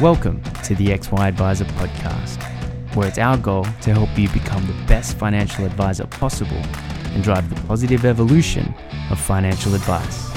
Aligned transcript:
Welcome 0.00 0.40
to 0.62 0.76
the 0.76 0.90
XY 0.90 1.26
Advisor 1.26 1.64
podcast, 1.64 2.40
where 2.94 3.08
it's 3.08 3.18
our 3.18 3.36
goal 3.36 3.64
to 3.64 3.92
help 3.92 4.16
you 4.16 4.28
become 4.28 4.64
the 4.64 4.86
best 4.86 5.18
financial 5.18 5.64
advisor 5.64 6.06
possible 6.06 6.62
and 7.06 7.24
drive 7.24 7.52
the 7.52 7.60
positive 7.66 8.04
evolution 8.04 8.72
of 9.10 9.18
financial 9.18 9.74
advice. 9.74 10.27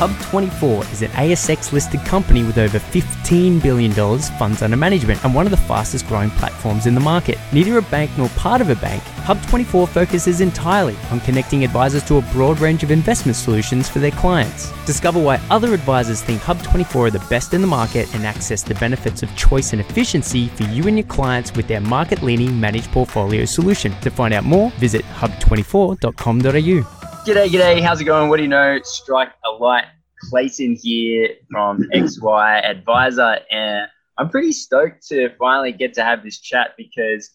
Hub24 0.00 0.90
is 0.94 1.02
an 1.02 1.10
ASX 1.10 1.74
listed 1.74 2.00
company 2.06 2.42
with 2.42 2.56
over 2.56 2.78
$15 2.78 3.62
billion 3.62 3.92
funds 4.38 4.62
under 4.62 4.74
management 4.74 5.22
and 5.26 5.34
one 5.34 5.44
of 5.46 5.50
the 5.50 5.58
fastest 5.58 6.08
growing 6.08 6.30
platforms 6.30 6.86
in 6.86 6.94
the 6.94 7.00
market. 7.00 7.36
Neither 7.52 7.76
a 7.76 7.82
bank 7.82 8.10
nor 8.16 8.30
part 8.30 8.62
of 8.62 8.70
a 8.70 8.76
bank, 8.76 9.02
Hub24 9.26 9.86
focuses 9.90 10.40
entirely 10.40 10.96
on 11.10 11.20
connecting 11.20 11.64
advisors 11.64 12.02
to 12.04 12.16
a 12.16 12.22
broad 12.32 12.60
range 12.60 12.82
of 12.82 12.90
investment 12.90 13.36
solutions 13.36 13.90
for 13.90 13.98
their 13.98 14.10
clients. 14.12 14.72
Discover 14.86 15.22
why 15.22 15.38
other 15.50 15.74
advisors 15.74 16.22
think 16.22 16.40
Hub24 16.40 17.08
are 17.08 17.10
the 17.10 17.26
best 17.28 17.52
in 17.52 17.60
the 17.60 17.66
market 17.66 18.08
and 18.14 18.24
access 18.24 18.62
the 18.62 18.76
benefits 18.76 19.22
of 19.22 19.36
choice 19.36 19.74
and 19.74 19.82
efficiency 19.82 20.48
for 20.48 20.62
you 20.62 20.88
and 20.88 20.96
your 20.96 21.06
clients 21.08 21.52
with 21.52 21.68
their 21.68 21.82
market 21.82 22.22
leading 22.22 22.58
managed 22.58 22.90
portfolio 22.90 23.44
solution. 23.44 23.92
To 24.00 24.10
find 24.10 24.32
out 24.32 24.44
more, 24.44 24.70
visit 24.78 25.04
hub24.com.au. 25.04 26.99
G'day, 27.26 27.48
g'day. 27.48 27.82
How's 27.82 28.00
it 28.00 28.04
going? 28.04 28.30
What 28.30 28.38
do 28.38 28.42
you 28.44 28.48
know? 28.48 28.80
Strike 28.82 29.32
a 29.44 29.50
light. 29.50 29.84
Clayton 30.30 30.74
here 30.80 31.28
from 31.50 31.82
XY 31.92 32.64
Advisor, 32.64 33.40
and 33.50 33.88
I'm 34.16 34.30
pretty 34.30 34.52
stoked 34.52 35.06
to 35.08 35.28
finally 35.38 35.72
get 35.72 35.92
to 35.94 36.02
have 36.02 36.24
this 36.24 36.40
chat 36.40 36.70
because 36.78 37.30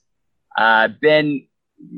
uh, 0.57 0.87
Ben 1.03 1.47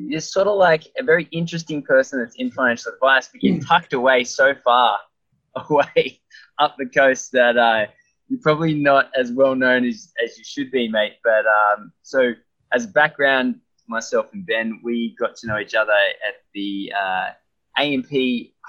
is 0.10 0.30
sort 0.30 0.48
of 0.48 0.58
like 0.58 0.84
a 1.00 1.04
very 1.04 1.30
interesting 1.32 1.82
person 1.82 2.20
that's 2.20 2.36
in 2.36 2.52
financial 2.52 2.92
advice, 2.92 3.30
but 3.32 3.42
you're 3.42 3.62
tucked 3.62 3.94
away 3.94 4.26
so 4.26 4.54
far 4.66 4.98
away 5.70 6.20
up 6.60 6.76
the 6.78 6.88
coast 6.88 7.32
that 7.32 7.58
uh, 7.58 7.86
you're 8.28 8.42
probably 8.42 8.74
not 8.74 9.12
as 9.18 9.32
well 9.32 9.56
known 9.56 9.86
as, 9.86 10.12
as 10.22 10.38
you 10.38 10.44
should 10.44 10.72
be, 10.72 10.90
mate. 10.90 11.14
But 11.24 11.46
um, 11.46 11.94
so, 12.02 12.34
as 12.74 12.86
background, 12.86 13.62
myself 13.88 14.34
and 14.34 14.46
Ben, 14.46 14.82
we 14.84 15.16
got 15.18 15.38
to 15.38 15.48
know 15.48 15.58
each 15.58 15.74
other 15.74 15.94
at 16.28 16.36
the 16.54 16.92
uh, 16.94 17.30
AMP 17.78 18.12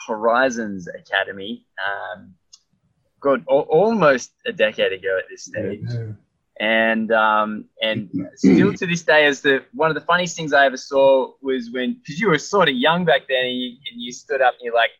Horizons 0.06 0.88
Academy. 0.88 1.66
Um, 1.78 2.34
al- 3.26 3.42
almost 3.46 4.32
a 4.46 4.52
decade 4.52 4.92
ago 4.92 5.18
at 5.18 5.24
this 5.30 5.44
stage. 5.44 5.80
Yeah. 5.88 6.12
And 6.60 7.12
um, 7.12 7.66
and 7.82 8.10
still 8.34 8.72
to 8.74 8.86
this 8.86 9.02
day, 9.02 9.26
as 9.26 9.42
the 9.42 9.64
one 9.72 9.90
of 9.90 9.94
the 9.94 10.00
funniest 10.00 10.36
things 10.36 10.52
I 10.52 10.66
ever 10.66 10.76
saw 10.76 11.32
was 11.40 11.70
when 11.70 11.94
because 11.94 12.20
you 12.20 12.28
were 12.28 12.38
sort 12.38 12.68
of 12.68 12.74
young 12.74 13.04
back 13.04 13.22
then, 13.28 13.46
and 13.46 13.56
you, 13.56 13.68
and 13.90 14.00
you 14.00 14.12
stood 14.12 14.40
up 14.40 14.54
and 14.54 14.62
you're 14.64 14.74
like, 14.74 14.90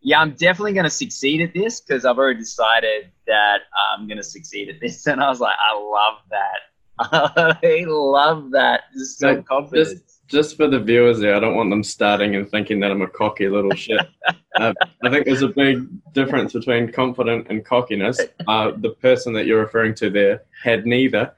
"Yeah, 0.00 0.20
I'm 0.20 0.32
definitely 0.32 0.74
going 0.74 0.84
to 0.84 0.90
succeed 0.90 1.40
at 1.40 1.52
this 1.54 1.80
because 1.80 2.04
I've 2.04 2.18
already 2.18 2.38
decided 2.38 3.10
that 3.26 3.62
I'm 3.96 4.06
going 4.06 4.18
to 4.18 4.22
succeed 4.22 4.68
at 4.68 4.80
this." 4.80 5.06
And 5.08 5.20
I 5.20 5.28
was 5.28 5.40
like, 5.40 5.56
"I 5.58 5.76
love 5.76 6.18
that. 6.30 7.58
I 7.64 7.84
love 7.84 8.52
that. 8.52 8.82
Just 8.92 9.18
so 9.18 9.34
Mate, 9.34 9.46
confident." 9.46 10.02
Just 10.32 10.56
for 10.56 10.66
the 10.66 10.80
viewers 10.80 11.20
there, 11.20 11.36
I 11.36 11.40
don't 11.40 11.54
want 11.54 11.70
them 11.70 11.84
starting 11.84 12.34
and 12.34 12.50
thinking 12.50 12.80
that 12.80 12.90
I'm 12.90 13.02
a 13.02 13.06
cocky 13.06 13.48
little 13.48 13.74
shit. 13.74 14.00
uh, 14.56 14.72
I 15.04 15.10
think 15.10 15.26
there's 15.26 15.42
a 15.42 15.48
big 15.48 15.86
difference 16.14 16.54
between 16.54 16.90
confident 16.90 17.48
and 17.50 17.64
cockiness. 17.64 18.18
Uh, 18.48 18.72
the 18.76 18.90
person 18.90 19.34
that 19.34 19.46
you're 19.46 19.60
referring 19.60 19.94
to 19.96 20.10
there 20.10 20.42
had 20.64 20.86
neither. 20.86 21.34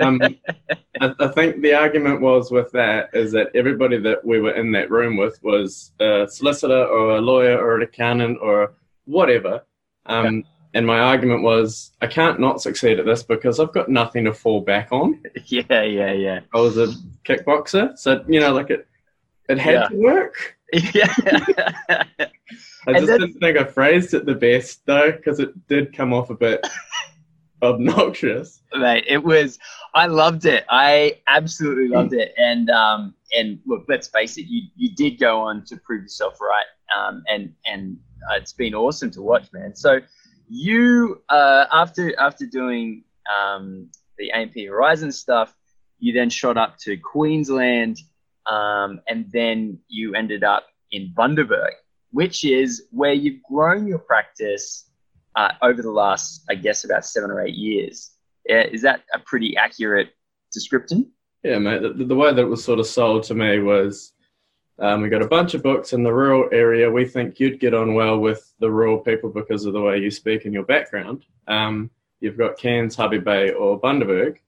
Um, 0.00 0.20
I, 1.00 1.14
I 1.18 1.28
think 1.28 1.62
the 1.62 1.72
argument 1.72 2.20
was 2.20 2.50
with 2.50 2.70
that 2.72 3.08
is 3.14 3.32
that 3.32 3.48
everybody 3.54 3.98
that 3.98 4.22
we 4.22 4.38
were 4.38 4.54
in 4.54 4.72
that 4.72 4.90
room 4.90 5.16
with 5.16 5.42
was 5.42 5.92
a 5.98 6.26
solicitor 6.28 6.84
or 6.84 7.16
a 7.16 7.20
lawyer 7.22 7.58
or 7.58 7.76
an 7.76 7.82
accountant 7.82 8.38
or 8.42 8.74
whatever. 9.06 9.62
Um, 10.06 10.44
And 10.74 10.84
my 10.84 10.98
argument 10.98 11.42
was, 11.42 11.92
I 12.02 12.08
can't 12.08 12.40
not 12.40 12.60
succeed 12.60 12.98
at 12.98 13.06
this 13.06 13.22
because 13.22 13.60
I've 13.60 13.72
got 13.72 13.88
nothing 13.88 14.24
to 14.24 14.34
fall 14.34 14.60
back 14.60 14.88
on. 14.90 15.22
yeah, 15.46 15.82
yeah, 15.82 16.12
yeah. 16.12 16.40
I 16.52 16.60
was 16.60 16.76
a 16.76 16.88
kickboxer, 17.24 17.96
so 17.98 18.24
you 18.28 18.40
know, 18.40 18.52
like 18.52 18.70
it, 18.70 18.86
it 19.48 19.58
had 19.58 19.74
Yeah. 19.74 19.88
to 19.88 19.96
work. 19.96 20.56
Yeah. 20.92 21.12
I 22.86 22.90
And 22.90 22.96
just 22.96 23.06
then- 23.06 23.20
didn't 23.20 23.38
think 23.40 23.56
I 23.56 23.64
phrased 23.64 24.12
it 24.14 24.26
the 24.26 24.34
best 24.34 24.84
though, 24.86 25.12
because 25.12 25.38
it 25.40 25.50
did 25.68 25.96
come 25.96 26.12
off 26.12 26.30
a 26.30 26.34
bit 26.34 26.66
obnoxious. 27.62 28.60
mate 28.76 29.04
it 29.08 29.22
was 29.22 29.58
i 29.94 30.06
loved 30.06 30.44
it 30.44 30.64
i 30.68 31.18
absolutely 31.28 31.88
loved 31.88 32.12
it 32.12 32.34
and 32.36 32.68
um 32.70 33.14
and 33.34 33.58
look 33.64 33.84
let's 33.88 34.08
face 34.08 34.36
it 34.36 34.42
you 34.46 34.62
you 34.76 34.94
did 34.94 35.18
go 35.18 35.40
on 35.40 35.64
to 35.64 35.76
prove 35.78 36.02
yourself 36.02 36.38
right 36.40 36.66
um 36.94 37.22
and 37.28 37.54
and 37.64 37.96
uh, 38.30 38.34
it's 38.36 38.52
been 38.52 38.74
awesome 38.74 39.10
to 39.10 39.22
watch 39.22 39.46
man 39.52 39.74
so 39.74 39.98
you 40.48 41.22
uh 41.30 41.64
after 41.72 42.18
after 42.20 42.44
doing 42.44 43.02
um 43.34 43.88
the 44.18 44.30
amp 44.32 44.52
horizon 44.56 45.10
stuff 45.10 45.54
you 46.04 46.12
then 46.12 46.30
shot 46.30 46.56
up 46.56 46.76
to 46.78 46.96
queensland 46.96 47.98
um 48.46 49.00
and 49.08 49.30
then 49.32 49.78
you 49.88 50.14
ended 50.14 50.44
up 50.44 50.66
in 50.90 51.12
bundaberg 51.16 51.72
which 52.10 52.44
is 52.44 52.84
where 52.90 53.12
you've 53.12 53.42
grown 53.42 53.86
your 53.86 53.98
practice 53.98 54.90
uh, 55.36 55.52
over 55.62 55.82
the 55.82 55.90
last 55.90 56.44
i 56.48 56.54
guess 56.54 56.84
about 56.84 57.04
seven 57.04 57.30
or 57.30 57.40
eight 57.40 57.54
years 57.54 58.14
is 58.46 58.82
that 58.82 59.02
a 59.12 59.18
pretty 59.18 59.56
accurate 59.56 60.10
description? 60.52 61.10
Yeah, 61.42 61.58
mate. 61.58 61.82
The, 61.82 62.04
the 62.04 62.14
way 62.14 62.32
that 62.32 62.40
it 62.40 62.48
was 62.48 62.64
sort 62.64 62.78
of 62.78 62.86
sold 62.86 63.24
to 63.24 63.34
me 63.34 63.58
was, 63.58 64.12
um, 64.78 65.02
we 65.02 65.08
got 65.08 65.22
a 65.22 65.28
bunch 65.28 65.54
of 65.54 65.62
books 65.62 65.92
in 65.92 66.02
the 66.02 66.12
rural 66.12 66.48
area. 66.52 66.90
We 66.90 67.04
think 67.04 67.38
you'd 67.38 67.60
get 67.60 67.74
on 67.74 67.94
well 67.94 68.18
with 68.18 68.52
the 68.58 68.70
rural 68.70 68.98
people 68.98 69.30
because 69.30 69.66
of 69.66 69.72
the 69.72 69.80
way 69.80 69.98
you 69.98 70.10
speak 70.10 70.44
and 70.44 70.54
your 70.54 70.64
background. 70.64 71.26
Um, 71.46 71.90
you've 72.20 72.38
got 72.38 72.56
Cairns, 72.56 72.96
Hervey 72.96 73.18
Bay, 73.18 73.52
or 73.52 73.80
Bundaberg. 73.80 74.38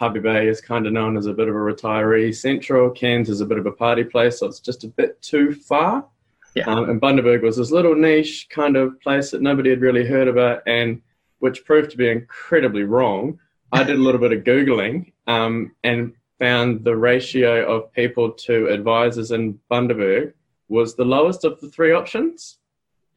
Hervey 0.00 0.20
Bay 0.20 0.48
is 0.48 0.62
kind 0.62 0.86
of 0.86 0.94
known 0.94 1.18
as 1.18 1.26
a 1.26 1.34
bit 1.34 1.46
of 1.46 1.54
a 1.54 1.58
retiree 1.58 2.34
central. 2.34 2.90
Cairns 2.90 3.28
is 3.28 3.42
a 3.42 3.46
bit 3.46 3.58
of 3.58 3.66
a 3.66 3.72
party 3.72 4.02
place, 4.02 4.38
so 4.38 4.46
it's 4.46 4.58
just 4.58 4.82
a 4.82 4.88
bit 4.88 5.20
too 5.20 5.52
far. 5.54 6.06
Yeah. 6.54 6.64
Um, 6.64 6.88
and 6.88 6.98
Bundaberg 6.98 7.42
was 7.42 7.58
this 7.58 7.70
little 7.70 7.94
niche 7.94 8.48
kind 8.48 8.76
of 8.76 8.98
place 9.02 9.30
that 9.30 9.42
nobody 9.42 9.68
had 9.68 9.82
really 9.82 10.06
heard 10.06 10.26
about, 10.26 10.62
and 10.66 11.02
which 11.40 11.66
proved 11.66 11.90
to 11.90 11.98
be 11.98 12.08
incredibly 12.08 12.84
wrong. 12.84 13.38
I 13.72 13.84
did 13.84 13.96
a 13.96 14.02
little 14.02 14.20
bit 14.20 14.32
of 14.32 14.42
googling 14.42 15.12
um, 15.26 15.72
and 15.84 16.14
found 16.38 16.82
the 16.82 16.96
ratio 16.96 17.70
of 17.70 17.92
people 17.92 18.32
to 18.32 18.68
advisors 18.68 19.32
in 19.32 19.60
Bundaberg 19.70 20.32
was 20.68 20.96
the 20.96 21.04
lowest 21.04 21.44
of 21.44 21.60
the 21.60 21.68
three 21.68 21.92
options. 21.92 22.56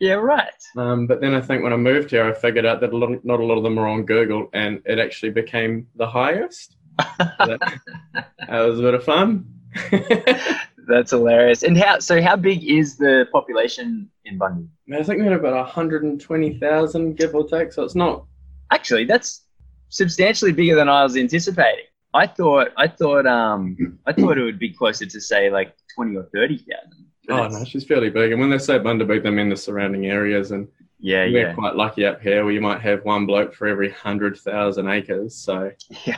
Yeah, 0.04 0.16
right. 0.16 0.62
Um, 0.76 1.08
but 1.08 1.22
then 1.22 1.34
I 1.34 1.40
think 1.40 1.64
when 1.64 1.72
I 1.72 1.78
moved 1.78 2.12
here, 2.12 2.26
I 2.26 2.34
figured 2.34 2.66
out 2.66 2.82
that 2.82 2.92
a 2.92 2.98
lot, 2.98 3.24
not 3.24 3.40
a 3.40 3.46
lot 3.46 3.58
of 3.58 3.64
them 3.64 3.78
were 3.78 3.88
on 3.88 4.04
Google, 4.04 4.50
and 4.52 4.82
it 4.84 5.00
actually 5.00 5.30
became 5.30 5.88
the 5.96 6.06
highest. 6.06 6.76
that, 6.98 7.80
that 8.50 8.60
was 8.60 8.80
a 8.80 8.82
bit 8.82 8.96
of 8.96 9.06
fun. 9.06 9.46
That's 10.90 11.12
hilarious. 11.12 11.64
And 11.64 11.78
how? 11.78 12.00
So, 12.00 12.22
how 12.22 12.36
big 12.36 12.66
is 12.66 12.98
the 12.98 13.28
population 13.32 14.10
in 14.26 14.38
Bundy? 14.38 14.68
I 14.94 15.04
think 15.04 15.20
we 15.20 15.24
had 15.24 15.32
about 15.32 15.54
120,000, 15.54 17.18
give 17.18 17.34
or 17.34 17.48
take. 17.48 17.72
So 17.72 17.84
it's 17.84 17.96
not. 17.96 18.26
Actually, 18.72 19.06
that's 19.06 19.46
substantially 19.88 20.52
bigger 20.52 20.76
than 20.76 20.90
I 20.90 21.04
was 21.04 21.16
anticipating. 21.16 21.86
I 22.14 22.28
thought, 22.28 22.72
I 22.76 22.90
thought, 22.90 23.26
um, 23.26 23.98
I 24.06 24.12
thought 24.12 24.38
it 24.38 24.44
would 24.44 24.60
be 24.60 24.74
closer 24.74 25.06
to 25.06 25.22
say 25.22 25.50
like 25.50 25.74
twenty 25.96 26.18
or 26.18 26.28
thirty 26.34 26.58
thousand. 26.58 27.08
Oh 27.30 27.48
no, 27.48 27.64
she's 27.64 27.86
fairly 27.86 28.10
big. 28.10 28.32
And 28.32 28.42
when 28.42 28.50
they 28.50 28.58
say 28.58 28.80
Bundaberg, 28.80 29.24
they 29.24 29.30
mean 29.30 29.50
the 29.50 29.56
surrounding 29.56 30.08
areas. 30.08 30.52
And 30.52 30.68
Yeah, 31.00 31.26
we're 31.26 31.48
yeah, 31.48 31.54
quite 31.54 31.76
lucky 31.76 32.06
up 32.06 32.22
here, 32.22 32.44
where 32.44 32.54
you 32.54 32.62
might 32.62 32.82
have 32.82 33.06
one 33.06 33.26
bloke 33.26 33.54
for 33.54 33.68
every 33.68 33.90
hundred 33.92 34.38
thousand 34.38 34.90
acres. 34.90 35.36
So 35.36 35.72
yeah. 36.06 36.18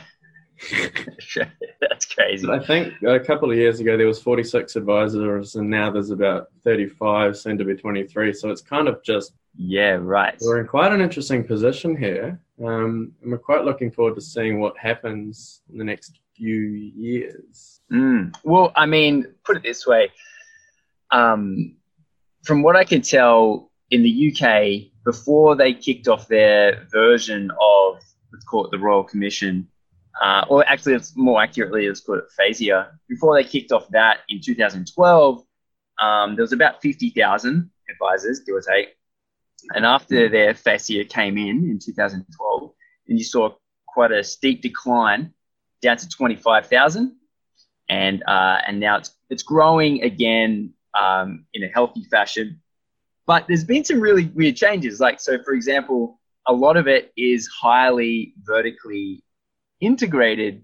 that's 1.80 2.06
crazy. 2.06 2.48
I 2.48 2.58
think 2.58 2.94
a 3.02 3.20
couple 3.20 3.50
of 3.50 3.56
years 3.56 3.80
ago 3.80 3.96
there 3.96 4.06
was 4.06 4.22
46 4.22 4.76
advisors, 4.76 5.56
and 5.56 5.68
now 5.68 5.90
there's 5.90 6.10
about 6.10 6.48
35, 6.64 7.36
soon 7.36 7.58
to 7.58 7.64
be 7.64 7.74
23. 7.74 8.32
So 8.32 8.50
it's 8.50 8.62
kind 8.62 8.88
of 8.88 9.02
just 9.02 9.32
Yeah, 9.56 9.98
right. 10.00 10.34
we're 10.40 10.60
in 10.60 10.66
quite 10.66 10.92
an 10.92 11.00
interesting 11.00 11.44
position 11.44 11.96
here, 11.96 12.40
um, 12.64 13.12
and 13.22 13.32
we're 13.32 13.38
quite 13.38 13.64
looking 13.64 13.90
forward 13.90 14.14
to 14.14 14.20
seeing 14.22 14.58
what 14.58 14.76
happens 14.78 15.60
in 15.70 15.78
the 15.78 15.84
next 15.84 16.20
few 16.34 16.60
years. 16.60 17.80
Mm. 17.92 18.34
Well, 18.44 18.72
I 18.76 18.86
mean, 18.86 19.26
put 19.44 19.56
it 19.56 19.62
this 19.62 19.86
way. 19.86 20.10
Um, 21.10 21.76
from 22.44 22.62
what 22.62 22.76
I 22.76 22.84
can 22.84 23.02
tell, 23.02 23.70
in 23.90 24.02
the 24.02 24.32
UK, 24.32 24.90
before 25.04 25.54
they 25.54 25.72
kicked 25.72 26.08
off 26.08 26.28
their 26.28 26.86
version 26.90 27.50
of, 27.60 28.00
let's 28.32 28.44
call 28.44 28.64
it 28.64 28.70
the 28.70 28.78
Royal 28.78 29.04
Commission, 29.04 29.68
uh, 30.20 30.44
or 30.48 30.66
actually, 30.66 30.94
it's 30.94 31.16
more 31.16 31.42
accurately, 31.42 31.86
let's 31.86 32.00
call 32.00 32.16
it 32.16 32.24
FASEA, 32.38 32.88
before 33.08 33.34
they 33.36 33.44
kicked 33.44 33.70
off 33.70 33.88
that 33.90 34.20
in 34.28 34.40
2012, 34.40 35.44
um, 36.00 36.36
there 36.36 36.42
was 36.42 36.52
about 36.52 36.82
50,000 36.82 37.70
advisors, 37.90 38.40
give 38.40 38.54
or 38.54 38.60
take. 38.60 38.96
And 39.74 39.84
after 39.84 40.28
their 40.28 40.54
FASEA 40.54 41.08
came 41.08 41.38
in 41.38 41.70
in 41.70 41.78
2012, 41.78 42.70
and 43.08 43.18
you 43.18 43.24
saw 43.24 43.50
quite 43.86 44.12
a 44.12 44.24
steep 44.24 44.62
decline 44.62 45.32
down 45.82 45.96
to 45.98 46.08
25,000. 46.08 47.16
and 47.88 48.22
uh, 48.26 48.58
and 48.66 48.80
now 48.80 48.96
it's 48.98 49.10
it's 49.30 49.42
growing 49.42 50.02
again 50.02 50.72
um, 50.98 51.44
in 51.54 51.62
a 51.62 51.68
healthy 51.68 52.04
fashion. 52.10 52.60
But 53.26 53.46
there's 53.48 53.64
been 53.64 53.84
some 53.84 54.00
really 54.00 54.26
weird 54.26 54.56
changes. 54.56 55.00
Like 55.00 55.20
so, 55.20 55.42
for 55.42 55.52
example, 55.52 56.20
a 56.46 56.52
lot 56.52 56.76
of 56.76 56.86
it 56.86 57.12
is 57.16 57.48
highly 57.48 58.34
vertically 58.44 59.22
integrated 59.80 60.62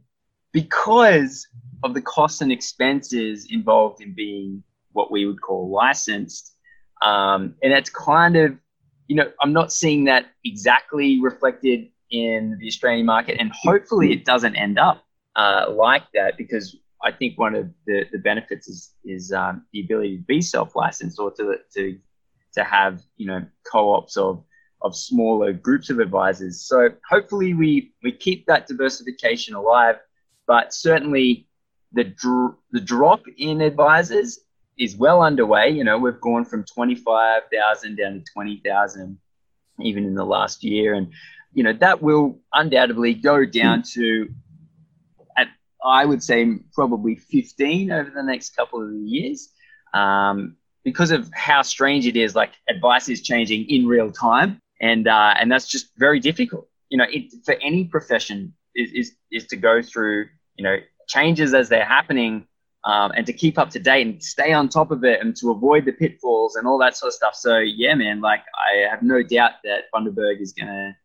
because 0.52 1.46
of 1.82 1.94
the 1.94 2.02
costs 2.02 2.40
and 2.40 2.52
expenses 2.52 3.48
involved 3.50 4.00
in 4.00 4.14
being 4.14 4.62
what 4.92 5.10
we 5.10 5.26
would 5.26 5.40
call 5.40 5.70
licensed. 5.70 6.54
Um, 7.02 7.56
and 7.62 7.72
that's 7.72 7.90
kind 7.90 8.36
of, 8.36 8.56
you 9.08 9.16
know, 9.16 9.30
I'm 9.40 9.52
not 9.52 9.72
seeing 9.72 10.04
that 10.04 10.26
exactly 10.44 11.20
reflected 11.20 11.88
in 12.10 12.58
the 12.60 12.68
Australian 12.68 13.06
market, 13.06 13.38
and 13.40 13.50
hopefully 13.50 14.12
it 14.12 14.24
doesn't 14.24 14.54
end 14.54 14.78
up 14.78 15.02
uh, 15.34 15.66
like 15.70 16.04
that 16.14 16.36
because 16.36 16.76
I 17.04 17.12
think 17.12 17.38
one 17.38 17.54
of 17.54 17.70
the, 17.86 18.04
the 18.12 18.18
benefits 18.18 18.68
is 18.68 18.94
is 19.04 19.32
um, 19.32 19.66
the 19.72 19.80
ability 19.80 20.18
to 20.18 20.22
be 20.22 20.40
self 20.40 20.76
licensed 20.76 21.18
or 21.18 21.30
to 21.32 21.56
to 21.74 21.98
to 22.54 22.64
have 22.64 23.02
you 23.16 23.26
know 23.26 23.44
co-ops 23.70 24.16
of 24.16 24.44
of 24.82 24.96
smaller 24.96 25.52
groups 25.52 25.90
of 25.90 26.00
advisors. 26.00 26.66
So 26.66 26.90
hopefully 27.08 27.54
we 27.54 27.92
we 28.02 28.12
keep 28.12 28.46
that 28.46 28.66
diversification 28.66 29.54
alive, 29.54 29.96
but 30.46 30.72
certainly 30.74 31.48
the 31.92 32.04
dr- 32.04 32.56
the 32.70 32.80
drop 32.80 33.22
in 33.36 33.60
advisors 33.60 34.40
is 34.78 34.96
well 34.96 35.22
underway. 35.22 35.70
You 35.70 35.84
know, 35.84 35.98
we've 35.98 36.20
gone 36.20 36.44
from 36.44 36.64
25,000 36.64 37.96
down 37.96 38.14
to 38.14 38.24
20,000 38.32 39.18
even 39.80 40.04
in 40.04 40.14
the 40.14 40.24
last 40.24 40.62
year 40.62 40.94
and 40.94 41.12
you 41.54 41.62
know 41.62 41.72
that 41.72 42.02
will 42.02 42.38
undoubtedly 42.52 43.14
go 43.14 43.44
down 43.44 43.82
to 43.82 44.28
I 45.84 46.04
would 46.04 46.22
say 46.22 46.58
probably 46.72 47.16
15 47.16 47.90
over 47.90 48.10
the 48.10 48.22
next 48.22 48.56
couple 48.56 48.82
of 48.82 48.92
years. 48.92 49.50
Um, 49.94 50.56
because 50.84 51.10
of 51.10 51.30
how 51.32 51.62
strange 51.62 52.06
it 52.06 52.16
is, 52.16 52.34
like 52.34 52.52
advice 52.68 53.08
is 53.08 53.22
changing 53.22 53.68
in 53.68 53.86
real 53.86 54.10
time 54.10 54.60
and 54.82 55.06
uh, 55.08 55.32
and 55.38 55.50
that's 55.50 55.66
just 55.66 55.90
very 55.96 56.20
difficult. 56.20 56.68
You 56.90 56.98
know, 56.98 57.06
it, 57.08 57.32
for 57.46 57.54
any 57.62 57.84
profession 57.84 58.52
is, 58.74 58.90
is 58.92 59.16
is 59.30 59.46
to 59.46 59.56
go 59.56 59.80
through 59.80 60.26
you 60.56 60.64
know 60.64 60.76
changes 61.08 61.54
as 61.54 61.68
they're 61.68 61.84
happening 61.84 62.46
um, 62.84 63.12
and 63.16 63.24
to 63.26 63.32
keep 63.32 63.58
up 63.58 63.70
to 63.70 63.78
date 63.78 64.06
and 64.06 64.22
stay 64.22 64.52
on 64.52 64.68
top 64.68 64.90
of 64.90 65.04
it 65.04 65.20
and 65.20 65.36
to 65.36 65.50
avoid 65.50 65.84
the 65.84 65.92
pitfalls 65.92 66.56
and 66.56 66.66
all 66.66 66.78
that 66.78 66.96
sort 66.96 67.08
of 67.08 67.14
stuff. 67.14 67.34
So 67.34 67.58
yeah, 67.58 67.94
man, 67.94 68.20
like 68.20 68.42
I 68.54 68.90
have 68.90 69.02
no 69.02 69.22
doubt 69.22 69.52
that 69.64 69.84
Bundaberg 69.94 70.40
is 70.40 70.52
gonna 70.52 70.96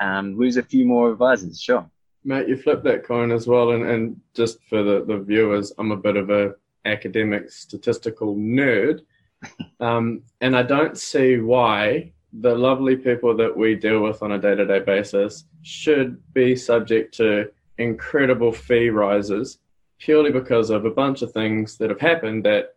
um, 0.00 0.38
lose 0.38 0.56
a 0.56 0.62
few 0.62 0.86
more 0.86 1.10
advisors. 1.10 1.60
Sure. 1.60 1.90
Matt, 2.24 2.48
you 2.48 2.56
flip 2.56 2.82
that 2.84 3.04
coin 3.04 3.32
as 3.32 3.46
well, 3.46 3.72
and, 3.72 3.84
and 3.84 4.20
just 4.34 4.62
for 4.68 4.82
the, 4.82 5.04
the 5.04 5.18
viewers, 5.18 5.72
I'm 5.78 5.90
a 5.90 5.96
bit 5.96 6.16
of 6.16 6.30
a 6.30 6.54
academic 6.84 7.50
statistical 7.50 8.36
nerd, 8.36 9.00
um, 9.80 10.22
and 10.40 10.56
I 10.56 10.62
don't 10.62 10.98
see 10.98 11.38
why 11.38 12.12
the 12.32 12.54
lovely 12.54 12.96
people 12.96 13.36
that 13.36 13.56
we 13.56 13.74
deal 13.74 14.00
with 14.02 14.22
on 14.22 14.32
a 14.32 14.38
day 14.38 14.54
to 14.54 14.66
day 14.66 14.80
basis 14.80 15.44
should 15.62 16.22
be 16.32 16.54
subject 16.54 17.14
to 17.16 17.50
incredible 17.78 18.52
fee 18.52 18.90
rises 18.90 19.58
purely 19.98 20.30
because 20.30 20.70
of 20.70 20.84
a 20.84 20.90
bunch 20.90 21.22
of 21.22 21.32
things 21.32 21.76
that 21.76 21.90
have 21.90 22.00
happened 22.00 22.44
that 22.44 22.76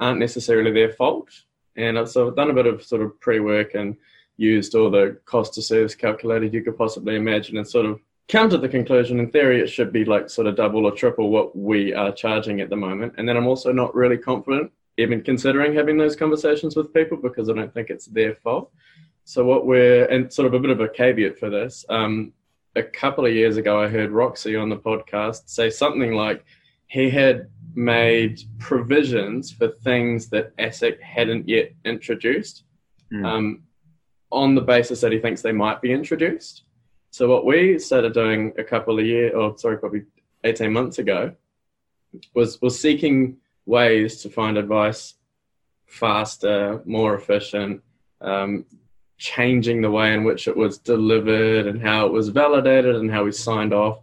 aren't 0.00 0.18
necessarily 0.18 0.72
their 0.72 0.90
fault. 0.90 1.28
And 1.76 2.08
so 2.08 2.28
I've 2.28 2.36
done 2.36 2.50
a 2.50 2.54
bit 2.54 2.66
of 2.66 2.82
sort 2.82 3.02
of 3.02 3.18
pre 3.20 3.40
work 3.40 3.74
and 3.74 3.96
used 4.36 4.74
all 4.74 4.90
the 4.90 5.18
cost 5.24 5.54
to 5.54 5.62
service 5.62 5.94
calculator 5.94 6.46
you 6.46 6.62
could 6.62 6.76
possibly 6.76 7.16
imagine 7.16 7.56
and 7.56 7.68
sort 7.68 7.86
of 7.86 8.00
come 8.28 8.48
to 8.50 8.58
the 8.58 8.68
conclusion 8.68 9.20
in 9.20 9.30
theory 9.30 9.60
it 9.60 9.68
should 9.68 9.92
be 9.92 10.04
like 10.04 10.30
sort 10.30 10.46
of 10.46 10.56
double 10.56 10.86
or 10.86 10.92
triple 10.92 11.30
what 11.30 11.56
we 11.56 11.92
are 11.92 12.12
charging 12.12 12.60
at 12.60 12.70
the 12.70 12.76
moment. 12.76 13.14
And 13.18 13.28
then 13.28 13.36
I'm 13.36 13.46
also 13.46 13.72
not 13.72 13.94
really 13.94 14.18
confident 14.18 14.72
even 14.96 15.22
considering 15.22 15.74
having 15.74 15.96
those 15.96 16.16
conversations 16.16 16.76
with 16.76 16.94
people 16.94 17.16
because 17.16 17.48
I 17.48 17.54
don't 17.54 17.72
think 17.72 17.90
it's 17.90 18.06
their 18.06 18.34
fault. 18.36 18.70
So 19.24 19.44
what 19.44 19.66
we're 19.66 20.04
and 20.06 20.32
sort 20.32 20.46
of 20.46 20.54
a 20.54 20.60
bit 20.60 20.70
of 20.70 20.80
a 20.80 20.88
caveat 20.88 21.38
for 21.38 21.50
this. 21.50 21.84
Um, 21.88 22.32
a 22.76 22.82
couple 22.82 23.24
of 23.24 23.32
years 23.32 23.56
ago, 23.56 23.80
I 23.80 23.88
heard 23.88 24.10
Roxy 24.10 24.56
on 24.56 24.68
the 24.68 24.76
podcast 24.76 25.48
say 25.48 25.70
something 25.70 26.12
like 26.12 26.44
he 26.86 27.08
had 27.08 27.48
made 27.74 28.40
provisions 28.58 29.50
for 29.50 29.68
things 29.68 30.28
that 30.28 30.56
ASIC 30.58 31.00
hadn't 31.00 31.48
yet 31.48 31.72
introduced, 31.84 32.64
mm. 33.12 33.24
um, 33.24 33.62
on 34.30 34.54
the 34.54 34.60
basis 34.60 35.00
that 35.00 35.12
he 35.12 35.18
thinks 35.18 35.40
they 35.40 35.52
might 35.52 35.80
be 35.80 35.92
introduced. 35.92 36.64
So 37.16 37.28
what 37.28 37.46
we 37.46 37.78
started 37.78 38.12
doing 38.12 38.52
a 38.58 38.64
couple 38.64 38.98
of 38.98 39.06
years, 39.06 39.34
or 39.36 39.56
sorry, 39.56 39.78
probably 39.78 40.02
eighteen 40.42 40.72
months 40.72 40.98
ago, 40.98 41.32
was 42.34 42.60
was 42.60 42.80
seeking 42.80 43.36
ways 43.66 44.20
to 44.22 44.28
find 44.28 44.58
advice 44.58 45.14
faster, 45.86 46.82
more 46.84 47.14
efficient, 47.14 47.82
um, 48.20 48.64
changing 49.16 49.80
the 49.80 49.92
way 49.92 50.12
in 50.12 50.24
which 50.24 50.48
it 50.48 50.56
was 50.56 50.78
delivered 50.78 51.68
and 51.68 51.80
how 51.80 52.04
it 52.04 52.12
was 52.12 52.30
validated 52.30 52.96
and 52.96 53.12
how 53.12 53.22
we 53.22 53.30
signed 53.30 53.72
off. 53.72 54.00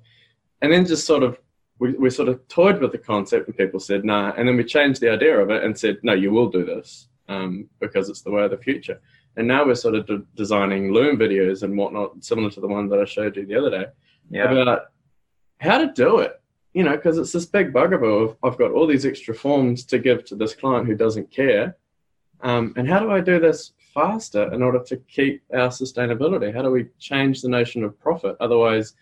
And 0.62 0.72
then 0.72 0.86
just 0.86 1.06
sort 1.06 1.24
of, 1.24 1.38
we, 1.80 1.92
we 1.92 2.10
sort 2.10 2.30
of 2.30 2.48
toyed 2.48 2.80
with 2.80 2.94
the 2.94 2.98
concept 2.98 3.46
and 3.50 3.58
people 3.58 3.82
said, 3.82 4.06
nah. 4.06 4.32
And 4.38 4.48
then 4.48 4.56
we 4.56 4.64
changed 4.64 5.02
the 5.02 5.12
idea 5.12 5.38
of 5.38 5.50
it 5.50 5.66
and 5.66 5.78
said, 5.78 5.98
no, 6.02 6.14
you 6.14 6.32
will 6.32 6.50
do 6.50 6.64
this 6.64 7.10
um, 7.28 7.68
because 7.82 8.08
it's 8.08 8.22
the 8.22 8.32
way 8.32 8.44
of 8.44 8.52
the 8.52 8.58
future. 8.58 9.02
And 9.38 9.48
now 9.48 9.66
we're 9.66 9.76
sort 9.76 9.96
of 9.96 10.06
de- 10.06 10.24
designing 10.36 10.94
Loom 10.94 11.18
videos 11.18 11.64
and 11.64 11.78
whatnot, 11.78 12.24
similar 12.24 12.50
to 12.52 12.60
the 12.60 12.68
one 12.68 12.90
that 12.90 13.00
I 13.00 13.06
showed 13.06 13.38
you 13.38 13.46
the 13.46 13.56
other 13.56 13.70
day, 13.70 13.86
yeah. 14.30 14.52
about 14.52 14.88
how 15.60 15.78
to 15.78 15.92
do 15.94 16.20
it 16.20 16.42
you 16.74 16.84
know, 16.84 16.96
because 16.96 17.18
it's 17.18 17.32
this 17.32 17.46
big 17.46 17.74
bugaboo 17.74 18.24
of 18.24 18.38
I've 18.44 18.58
got 18.58 18.72
all 18.72 18.88
these 18.88 19.06
extra 19.06 19.36
forms 19.36 19.84
to 19.86 20.00
give 20.00 20.24
to 20.26 20.36
this 20.36 20.56
client 20.56 20.88
who 20.88 20.96
doesn't 20.96 21.32
care. 21.32 21.76
Um, 22.42 22.74
and 22.78 22.88
how 22.88 23.00
do 23.00 23.12
I 23.12 23.20
do 23.20 23.40
this 23.40 23.74
faster 23.94 24.52
in 24.54 24.64
order 24.64 24.82
to 24.84 24.98
keep 24.98 25.44
our 25.54 25.68
sustainability? 25.68 26.54
How 26.54 26.62
do 26.62 26.72
we 26.72 26.88
change 26.98 27.42
the 27.42 27.50
notion 27.50 27.84
of 27.84 28.00
profit? 28.00 28.38
Otherwise, 28.40 28.94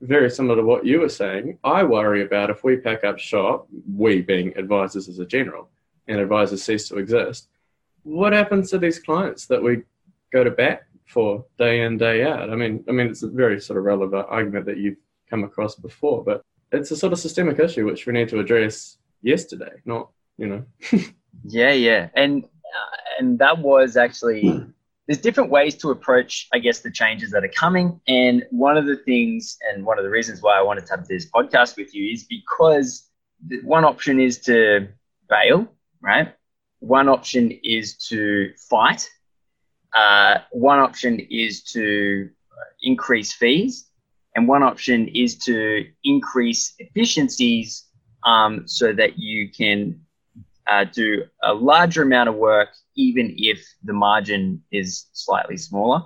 very 0.00 0.30
similar 0.30 0.56
to 0.56 0.62
what 0.62 0.86
you 0.86 1.00
were 1.00 1.08
saying, 1.08 1.58
I 1.64 1.82
worry 1.82 2.22
about 2.22 2.50
if 2.50 2.64
we 2.64 2.76
pack 2.76 3.04
up 3.04 3.18
shop, 3.18 3.68
we 3.94 4.22
being 4.22 4.56
advisors 4.56 5.08
as 5.08 5.18
a 5.18 5.26
general, 5.26 5.68
and 6.08 6.18
advisors 6.18 6.62
cease 6.62 6.88
to 6.88 6.98
exist, 6.98 7.48
what 8.06 8.32
happens 8.32 8.70
to 8.70 8.78
these 8.78 8.98
clients 9.00 9.46
that 9.46 9.62
we 9.62 9.82
go 10.32 10.44
to 10.44 10.50
bat 10.50 10.86
for 11.06 11.44
day 11.58 11.82
in, 11.82 11.98
day 11.98 12.24
out? 12.24 12.50
I 12.50 12.54
mean, 12.54 12.84
I 12.88 12.92
mean, 12.92 13.08
it's 13.08 13.24
a 13.24 13.28
very 13.28 13.60
sort 13.60 13.78
of 13.78 13.84
relevant 13.84 14.26
argument 14.28 14.64
that 14.66 14.78
you've 14.78 14.98
come 15.28 15.42
across 15.42 15.74
before, 15.74 16.22
but 16.22 16.42
it's 16.70 16.92
a 16.92 16.96
sort 16.96 17.12
of 17.12 17.18
systemic 17.18 17.58
issue 17.58 17.84
which 17.84 18.06
we 18.06 18.12
need 18.12 18.28
to 18.28 18.38
address 18.38 18.98
yesterday, 19.22 19.72
not 19.84 20.10
you 20.38 20.46
know. 20.46 20.64
yeah, 21.44 21.72
yeah, 21.72 22.08
and 22.14 22.44
uh, 22.44 22.96
and 23.18 23.38
that 23.40 23.58
was 23.58 23.96
actually 23.96 24.64
there's 25.06 25.20
different 25.20 25.50
ways 25.50 25.74
to 25.76 25.90
approach, 25.90 26.48
I 26.52 26.58
guess, 26.58 26.80
the 26.80 26.90
changes 26.90 27.30
that 27.32 27.44
are 27.44 27.48
coming. 27.48 28.00
And 28.06 28.44
one 28.50 28.76
of 28.76 28.86
the 28.86 28.96
things, 28.96 29.56
and 29.68 29.84
one 29.84 29.98
of 29.98 30.04
the 30.04 30.10
reasons 30.10 30.42
why 30.42 30.58
I 30.58 30.62
wanted 30.62 30.86
to 30.86 30.96
have 30.96 31.08
this 31.08 31.28
podcast 31.28 31.76
with 31.76 31.94
you 31.94 32.12
is 32.12 32.24
because 32.24 33.08
one 33.62 33.84
option 33.84 34.20
is 34.20 34.38
to 34.40 34.88
bail, 35.28 35.68
right? 36.00 36.34
One 36.80 37.08
option 37.08 37.50
is 37.62 37.96
to 38.08 38.52
fight. 38.68 39.08
Uh, 39.94 40.38
one 40.50 40.78
option 40.78 41.20
is 41.30 41.62
to 41.64 42.30
increase 42.82 43.32
fees 43.32 43.86
and 44.36 44.46
one 44.46 44.62
option 44.62 45.08
is 45.08 45.36
to 45.38 45.86
increase 46.04 46.74
efficiencies 46.78 47.86
um, 48.24 48.68
so 48.68 48.92
that 48.92 49.18
you 49.18 49.50
can 49.50 49.98
uh, 50.70 50.84
do 50.84 51.24
a 51.42 51.54
larger 51.54 52.02
amount 52.02 52.28
of 52.28 52.34
work, 52.34 52.68
even 52.96 53.34
if 53.38 53.66
the 53.82 53.94
margin 53.94 54.62
is 54.70 55.06
slightly 55.14 55.56
smaller, 55.56 56.02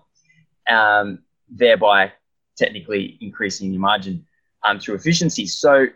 um, 0.69 1.19
thereby 1.49 2.13
technically 2.57 3.19
increasing 3.21 3.73
your 3.73 3.81
margin 3.81 4.25
um, 4.65 4.79
through 4.79 4.95
efficiency. 4.95 5.47
So 5.47 5.87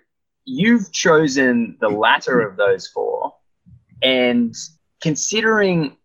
you've 0.44 0.90
chosen 0.90 1.76
the 1.80 1.88
latter 1.88 2.40
of 2.40 2.56
those 2.56 2.88
four. 2.88 3.32
And 4.04 4.54
considering, 5.00 5.96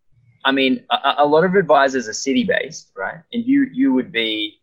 I 0.46 0.52
mean, 0.52 0.84
a, 0.90 1.16
a 1.20 1.26
lot 1.26 1.44
of 1.44 1.56
advisors 1.56 2.08
are 2.08 2.14
city 2.14 2.44
based, 2.44 2.92
right? 2.96 3.20
And 3.34 3.46
you, 3.46 3.68
you 3.72 3.94
would 3.94 4.12
be 4.12 4.56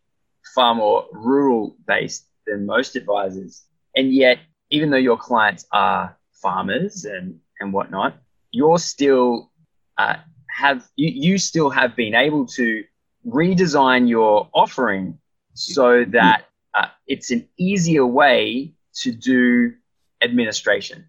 far 0.53 0.75
more 0.75 1.05
rural 1.13 1.75
based 1.87 2.25
than 2.45 2.65
most 2.65 2.95
advisors. 2.95 3.63
And 3.95 4.13
yet, 4.13 4.39
even 4.69 4.89
though 4.89 4.97
your 4.97 5.17
clients 5.17 5.65
are 5.71 6.17
farmers 6.33 7.05
and, 7.05 7.39
and 7.59 7.71
whatnot, 7.71 8.17
you're 8.51 8.79
still 8.79 9.51
uh, 9.97 10.15
have 10.57 10.87
you, 10.95 11.09
you 11.09 11.37
still 11.37 11.69
have 11.69 11.95
been 11.95 12.15
able 12.15 12.45
to 12.45 12.83
redesign 13.25 14.09
your 14.09 14.49
offering 14.53 15.19
so 15.53 16.05
that 16.05 16.45
uh, 16.73 16.87
it's 17.07 17.31
an 17.31 17.47
easier 17.57 18.05
way 18.05 18.73
to 18.93 19.11
do 19.11 19.73
administration. 20.21 21.05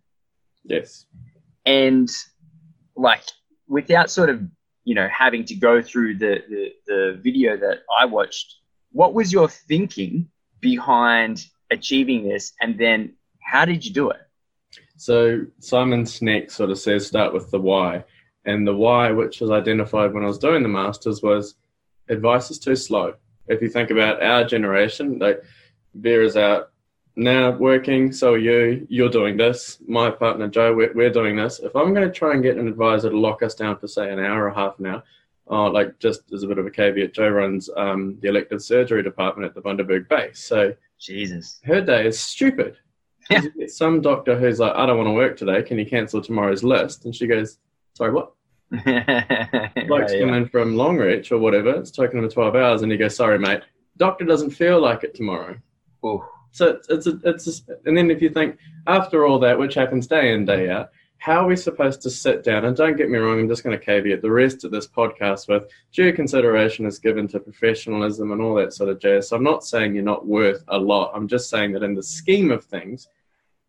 Yes. 0.64 1.06
And 1.68 2.08
like 2.96 3.22
without 3.68 4.10
sort 4.10 4.30
of 4.30 4.42
you 4.84 4.94
know 4.94 5.08
having 5.08 5.44
to 5.44 5.54
go 5.54 5.82
through 5.82 6.16
the, 6.16 6.42
the, 6.48 6.72
the 6.86 7.20
video 7.22 7.56
that 7.56 7.80
I 8.00 8.06
watched 8.06 8.58
what 8.92 9.14
was 9.14 9.32
your 9.32 9.48
thinking 9.48 10.28
behind 10.60 11.44
achieving 11.70 12.28
this? 12.28 12.52
And 12.60 12.78
then 12.78 13.14
how 13.42 13.64
did 13.64 13.84
you 13.84 13.92
do 13.92 14.10
it? 14.10 14.20
So 14.96 15.46
Simon 15.60 16.04
Sinek 16.04 16.50
sort 16.50 16.70
of 16.70 16.78
says 16.78 17.06
start 17.06 17.32
with 17.32 17.50
the 17.50 17.60
why. 17.60 18.04
And 18.44 18.66
the 18.66 18.74
why, 18.74 19.10
which 19.10 19.40
was 19.40 19.50
identified 19.50 20.12
when 20.12 20.24
I 20.24 20.26
was 20.26 20.38
doing 20.38 20.62
the 20.62 20.68
masters, 20.68 21.22
was 21.22 21.56
advice 22.08 22.50
is 22.50 22.58
too 22.58 22.76
slow. 22.76 23.14
If 23.46 23.60
you 23.62 23.68
think 23.68 23.90
about 23.90 24.22
our 24.22 24.44
generation, 24.44 25.18
like 25.18 25.42
Vera's 25.94 26.36
out 26.36 26.70
now 27.18 27.50
working, 27.50 28.12
so 28.12 28.34
are 28.34 28.38
you. 28.38 28.86
You're 28.88 29.10
doing 29.10 29.36
this. 29.36 29.78
My 29.86 30.10
partner 30.10 30.48
Joe, 30.48 30.74
we're, 30.74 30.92
we're 30.94 31.10
doing 31.10 31.36
this. 31.36 31.58
If 31.58 31.74
I'm 31.76 31.92
going 31.92 32.06
to 32.06 32.14
try 32.14 32.32
and 32.32 32.42
get 32.42 32.56
an 32.56 32.68
advisor 32.68 33.10
to 33.10 33.18
lock 33.18 33.42
us 33.42 33.54
down 33.54 33.78
for 33.78 33.88
say 33.88 34.10
an 34.10 34.18
hour 34.18 34.46
or 34.46 34.50
half 34.50 34.78
an 34.78 34.86
hour, 34.86 35.02
uh, 35.50 35.70
like 35.70 35.98
just 35.98 36.32
as 36.32 36.42
a 36.42 36.46
bit 36.46 36.58
of 36.58 36.66
a 36.66 36.70
caveat, 36.70 37.12
Joe 37.12 37.28
runs 37.28 37.68
um, 37.76 38.18
the 38.22 38.28
elective 38.28 38.62
surgery 38.62 39.02
department 39.02 39.48
at 39.48 39.54
the 39.54 39.60
Bundaberg 39.60 40.08
base. 40.08 40.38
So 40.38 40.74
Jesus, 40.98 41.60
her 41.64 41.80
day 41.80 42.06
is 42.06 42.18
stupid. 42.18 42.76
Yeah. 43.30 43.42
Some 43.66 44.00
doctor 44.00 44.38
who's 44.38 44.58
like, 44.58 44.74
I 44.74 44.86
don't 44.86 44.96
want 44.96 45.08
to 45.08 45.12
work 45.12 45.36
today. 45.36 45.62
Can 45.62 45.78
you 45.78 45.84
cancel 45.84 46.22
tomorrow's 46.22 46.62
list? 46.62 47.04
And 47.04 47.14
she 47.14 47.26
goes, 47.26 47.58
Sorry, 47.94 48.12
what? 48.12 48.32
Bloke's 48.70 50.12
yeah, 50.12 50.20
come 50.20 50.34
in 50.34 50.48
from 50.48 50.74
Longreach 50.74 51.32
or 51.32 51.38
whatever. 51.38 51.70
It's 51.70 51.90
taken 51.90 52.18
him 52.18 52.28
12 52.28 52.54
hours, 52.54 52.82
and 52.82 52.92
he 52.92 52.98
goes, 52.98 53.16
"Sorry, 53.16 53.38
mate. 53.38 53.62
Doctor 53.96 54.26
doesn't 54.26 54.50
feel 54.50 54.78
like 54.78 55.04
it 55.04 55.14
tomorrow." 55.14 55.56
Ooh. 56.04 56.22
So 56.52 56.80
it's 56.88 57.06
a, 57.06 57.18
it's 57.24 57.46
a, 57.46 57.72
and 57.84 57.96
then 57.96 58.10
if 58.10 58.22
you 58.22 58.30
think 58.30 58.58
after 58.86 59.26
all 59.26 59.38
that, 59.40 59.58
which 59.58 59.74
happens 59.74 60.06
day 60.06 60.32
in 60.32 60.44
day 60.44 60.70
out, 60.70 60.90
how 61.18 61.44
are 61.44 61.48
we 61.48 61.56
supposed 61.56 62.00
to 62.02 62.10
sit 62.10 62.44
down? 62.44 62.64
And 62.64 62.76
don't 62.76 62.96
get 62.96 63.10
me 63.10 63.18
wrong, 63.18 63.40
I'm 63.40 63.48
just 63.48 63.64
going 63.64 63.76
to 63.76 63.84
caveat 63.84 64.22
the 64.22 64.30
rest 64.30 64.64
of 64.64 64.70
this 64.70 64.86
podcast 64.86 65.48
with 65.48 65.64
due 65.92 66.12
consideration 66.12 66.86
is 66.86 66.98
given 67.00 67.26
to 67.28 67.40
professionalism 67.40 68.30
and 68.30 68.40
all 68.40 68.54
that 68.54 68.72
sort 68.72 68.88
of 68.88 69.00
jazz. 69.00 69.28
So 69.28 69.36
I'm 69.36 69.42
not 69.42 69.64
saying 69.64 69.94
you're 69.94 70.04
not 70.04 70.26
worth 70.26 70.62
a 70.68 70.78
lot. 70.78 71.12
I'm 71.14 71.26
just 71.26 71.50
saying 71.50 71.72
that 71.72 71.82
in 71.82 71.94
the 71.94 72.02
scheme 72.02 72.52
of 72.52 72.64
things, 72.64 73.08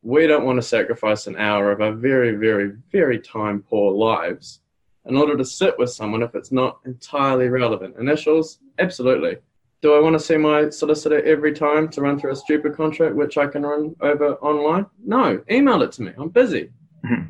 we 0.04 0.28
don't 0.28 0.46
want 0.46 0.58
to 0.58 0.68
sacrifice 0.68 1.28
an 1.28 1.36
hour 1.38 1.72
of 1.72 1.82
our 1.82 1.92
very, 1.92 2.36
very, 2.36 2.74
very 2.92 3.20
time 3.20 3.64
poor 3.68 3.92
lives 3.92 4.62
in 5.06 5.18
order 5.18 5.36
to 5.36 5.44
sit 5.44 5.78
with 5.80 5.90
someone 5.90 6.22
if 6.22 6.36
it's 6.36 6.52
not 6.52 6.80
entirely 6.86 7.50
relevant. 7.50 7.96
Initials, 7.98 8.60
absolutely. 8.78 9.38
Do 9.82 9.94
I 9.94 10.00
want 10.00 10.14
to 10.14 10.20
see 10.20 10.36
my 10.36 10.70
solicitor 10.70 11.24
every 11.24 11.54
time 11.54 11.88
to 11.90 12.02
run 12.02 12.20
through 12.20 12.32
a 12.32 12.36
stupid 12.36 12.76
contract 12.76 13.16
which 13.16 13.38
I 13.38 13.48
can 13.48 13.64
run 13.64 13.96
over 14.02 14.34
online? 14.36 14.86
No, 15.06 15.42
email 15.50 15.82
it 15.82 15.94
to 15.94 16.02
me. 16.02 16.12
I'm 16.18 16.30
busy. 16.30 16.72
Mhm. 17.06 17.30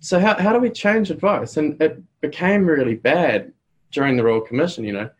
So 0.00 0.18
how, 0.18 0.34
how 0.34 0.52
do 0.52 0.58
we 0.58 0.70
change 0.70 1.10
advice? 1.10 1.56
And 1.56 1.80
it 1.80 2.02
became 2.20 2.66
really 2.66 2.96
bad 2.96 3.52
during 3.92 4.16
the 4.16 4.24
Royal 4.24 4.40
Commission, 4.40 4.84
you 4.84 4.92
know. 4.92 5.10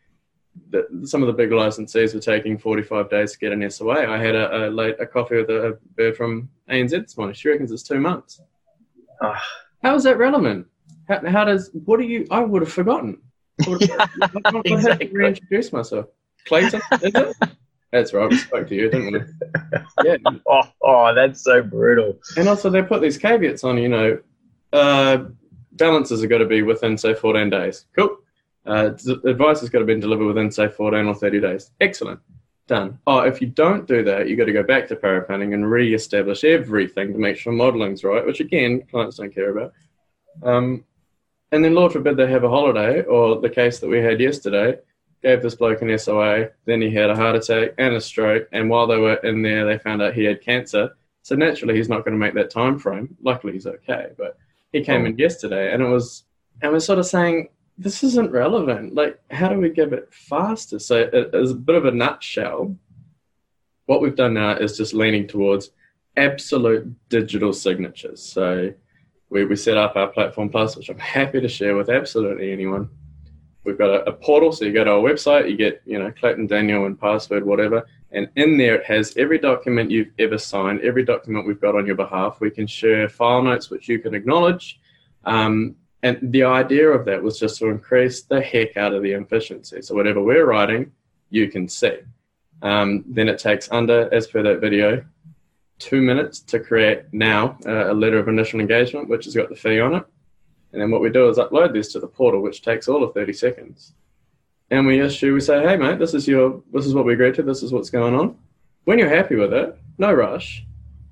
The, 0.70 0.86
some 1.04 1.22
of 1.22 1.26
the 1.28 1.32
big 1.32 1.50
licensees 1.50 2.12
were 2.12 2.20
taking 2.20 2.58
45 2.58 3.08
days 3.08 3.32
to 3.32 3.38
get 3.38 3.52
an 3.52 3.68
SOA. 3.70 4.06
I 4.06 4.18
had 4.18 4.34
a, 4.34 4.66
a, 4.66 4.70
late, 4.70 4.96
a 5.00 5.06
coffee 5.06 5.36
with 5.36 5.50
a, 5.50 5.68
a 5.68 5.72
bird 5.96 6.16
from 6.16 6.48
ANZ 6.68 6.90
this 6.90 7.16
morning. 7.16 7.34
She 7.34 7.48
reckons 7.48 7.72
it's 7.72 7.82
two 7.82 8.00
months. 8.00 8.40
Ah. 9.22 9.42
How 9.82 9.94
is 9.94 10.02
that 10.04 10.18
relevant? 10.18 10.66
How, 11.08 11.26
how 11.28 11.44
does, 11.44 11.70
what 11.84 11.98
do 12.00 12.06
you, 12.06 12.26
I 12.30 12.40
would 12.40 12.62
have 12.62 12.72
forgotten. 12.72 13.20
I 13.64 13.70
would 13.70 13.82
have, 13.82 14.10
I 14.44 14.50
would 14.50 14.66
have 14.66 14.78
exactly. 14.78 15.08
to 15.08 15.14
reintroduce 15.14 15.72
myself. 15.72 16.06
Clayton, 16.46 16.82
is 17.02 17.14
it? 17.14 17.36
That's 17.92 18.12
right, 18.12 18.28
we 18.28 18.36
spoke 18.36 18.66
to 18.68 18.74
you, 18.74 18.90
didn't 18.90 19.12
we? 19.12 19.20
Yeah. 20.04 20.16
Oh, 20.48 20.62
oh, 20.82 21.14
that's 21.14 21.42
so 21.42 21.62
brutal. 21.62 22.18
And 22.36 22.48
also, 22.48 22.68
they 22.68 22.82
put 22.82 23.00
these 23.00 23.16
caveats 23.16 23.62
on, 23.62 23.78
you 23.78 23.88
know, 23.88 24.18
uh, 24.72 25.26
balances 25.72 26.20
have 26.20 26.30
got 26.30 26.38
to 26.38 26.46
be 26.46 26.62
within, 26.62 26.98
say, 26.98 27.14
14 27.14 27.50
days. 27.50 27.86
Cool. 27.96 28.18
Uh, 28.66 28.90
advice 29.24 29.60
has 29.60 29.70
got 29.70 29.78
to 29.78 29.84
be 29.84 29.98
delivered 30.00 30.26
within, 30.26 30.50
say, 30.50 30.68
14 30.68 31.06
or 31.06 31.14
30 31.14 31.40
days. 31.40 31.70
Excellent. 31.80 32.18
Done. 32.66 32.98
Oh, 33.06 33.20
if 33.20 33.40
you 33.40 33.46
don't 33.46 33.86
do 33.86 34.02
that, 34.04 34.28
you've 34.28 34.38
got 34.38 34.46
to 34.46 34.52
go 34.52 34.62
back 34.62 34.88
to 34.88 34.96
paraplanning 34.96 35.54
and 35.54 35.70
re 35.70 35.94
establish 35.94 36.44
everything 36.44 37.12
to 37.12 37.18
make 37.18 37.36
sure 37.36 37.52
modeling's 37.52 38.02
right, 38.02 38.24
which, 38.24 38.40
again, 38.40 38.82
clients 38.90 39.18
don't 39.18 39.34
care 39.34 39.56
about. 39.56 39.72
Um, 40.42 40.84
and 41.52 41.64
then, 41.64 41.74
Lord 41.74 41.92
forbid, 41.92 42.16
they 42.16 42.28
have 42.28 42.44
a 42.44 42.48
holiday, 42.48 43.02
or 43.02 43.40
the 43.40 43.50
case 43.50 43.78
that 43.78 43.88
we 43.88 43.98
had 43.98 44.20
yesterday, 44.20 44.78
gave 45.24 45.42
this 45.42 45.54
bloke 45.56 45.82
an 45.82 45.98
SOA, 45.98 46.50
then 46.66 46.80
he 46.82 46.90
had 46.90 47.10
a 47.10 47.16
heart 47.16 47.34
attack 47.34 47.70
and 47.78 47.94
a 47.94 48.00
stroke, 48.00 48.46
and 48.52 48.68
while 48.68 48.86
they 48.86 48.98
were 48.98 49.14
in 49.16 49.42
there, 49.42 49.64
they 49.66 49.78
found 49.78 50.02
out 50.02 50.12
he 50.14 50.24
had 50.24 50.42
cancer. 50.42 50.90
So 51.22 51.34
naturally, 51.34 51.74
he's 51.74 51.88
not 51.88 52.04
going 52.04 52.12
to 52.12 52.18
make 52.18 52.34
that 52.34 52.50
time 52.50 52.78
frame. 52.78 53.16
Luckily, 53.22 53.54
he's 53.54 53.66
okay, 53.66 54.08
but 54.18 54.36
he 54.72 54.82
came 54.82 55.06
in 55.06 55.16
yesterday, 55.18 55.72
and 55.72 55.82
it 55.82 55.88
was, 55.88 56.24
and 56.60 56.70
we're 56.70 56.80
sort 56.80 56.98
of 56.98 57.06
saying 57.06 57.48
this 57.78 58.04
isn't 58.04 58.30
relevant. 58.30 58.94
Like, 58.94 59.18
how 59.30 59.48
do 59.48 59.58
we 59.58 59.70
give 59.70 59.94
it 59.94 60.12
faster? 60.12 60.78
So, 60.78 61.08
it- 61.12 61.34
as 61.34 61.52
a 61.52 61.54
bit 61.54 61.74
of 61.76 61.86
a 61.86 61.90
nutshell, 61.90 62.76
what 63.86 64.02
we've 64.02 64.14
done 64.14 64.34
now 64.34 64.56
is 64.56 64.76
just 64.76 64.92
leaning 64.92 65.26
towards 65.26 65.70
absolute 66.18 66.86
digital 67.08 67.52
signatures. 67.54 68.22
So, 68.22 68.72
we, 69.30 69.46
we 69.46 69.56
set 69.56 69.78
up 69.78 69.96
our 69.96 70.08
platform 70.08 70.50
plus, 70.50 70.76
which 70.76 70.90
I'm 70.90 70.98
happy 71.18 71.40
to 71.40 71.48
share 71.48 71.76
with 71.76 71.88
absolutely 71.88 72.52
anyone. 72.52 72.90
We've 73.64 73.78
got 73.78 73.90
a, 73.90 74.08
a 74.08 74.12
portal, 74.12 74.52
so 74.52 74.64
you 74.64 74.72
go 74.72 74.84
to 74.84 74.92
our 74.92 75.00
website, 75.00 75.50
you 75.50 75.56
get, 75.56 75.82
you 75.86 75.98
know, 75.98 76.12
Clayton 76.12 76.46
Daniel 76.46 76.86
and 76.86 77.00
password, 77.00 77.44
whatever, 77.44 77.86
and 78.12 78.28
in 78.36 78.56
there 78.56 78.76
it 78.76 78.84
has 78.84 79.16
every 79.16 79.38
document 79.38 79.90
you've 79.90 80.12
ever 80.18 80.38
signed, 80.38 80.80
every 80.82 81.04
document 81.04 81.46
we've 81.46 81.60
got 81.60 81.74
on 81.74 81.86
your 81.86 81.96
behalf. 81.96 82.40
We 82.40 82.50
can 82.50 82.66
share 82.66 83.08
file 83.08 83.42
notes 83.42 83.70
which 83.70 83.88
you 83.88 83.98
can 83.98 84.14
acknowledge. 84.14 84.78
Um, 85.24 85.76
and 86.02 86.18
the 86.32 86.44
idea 86.44 86.90
of 86.90 87.06
that 87.06 87.22
was 87.22 87.40
just 87.40 87.58
to 87.58 87.68
increase 87.68 88.22
the 88.22 88.40
heck 88.40 88.76
out 88.76 88.92
of 88.92 89.02
the 89.02 89.12
efficiency. 89.12 89.80
So 89.82 89.94
whatever 89.94 90.22
we're 90.22 90.44
writing, 90.44 90.92
you 91.30 91.48
can 91.50 91.68
see. 91.68 91.98
Um, 92.62 93.04
then 93.06 93.28
it 93.28 93.38
takes 93.38 93.70
under, 93.72 94.12
as 94.14 94.26
per 94.26 94.42
that 94.42 94.60
video, 94.60 95.04
two 95.78 96.02
minutes 96.02 96.40
to 96.40 96.60
create 96.60 97.04
now 97.12 97.58
uh, 97.66 97.90
a 97.90 97.94
letter 97.94 98.18
of 98.18 98.28
initial 98.28 98.60
engagement, 98.60 99.08
which 99.08 99.24
has 99.24 99.34
got 99.34 99.48
the 99.48 99.56
fee 99.56 99.80
on 99.80 99.94
it. 99.94 100.04
And 100.74 100.82
then 100.82 100.90
what 100.90 101.00
we 101.00 101.08
do 101.08 101.28
is 101.28 101.38
upload 101.38 101.72
this 101.72 101.92
to 101.92 102.00
the 102.00 102.08
portal, 102.08 102.42
which 102.42 102.60
takes 102.60 102.88
all 102.88 103.04
of 103.04 103.14
30 103.14 103.32
seconds. 103.32 103.92
And 104.72 104.88
we 104.88 105.00
issue, 105.00 105.32
we 105.32 105.40
say, 105.40 105.62
hey 105.62 105.76
mate, 105.76 106.00
this 106.00 106.14
is 106.14 106.26
your, 106.26 106.62
this 106.72 106.84
is 106.84 106.94
what 106.94 107.04
we 107.04 107.12
agreed 107.12 107.36
to, 107.36 107.44
this 107.44 107.62
is 107.62 107.72
what's 107.72 107.90
going 107.90 108.12
on. 108.12 108.36
When 108.82 108.98
you're 108.98 109.08
happy 109.08 109.36
with 109.36 109.52
it, 109.52 109.78
no 109.98 110.12
rush, 110.12 110.66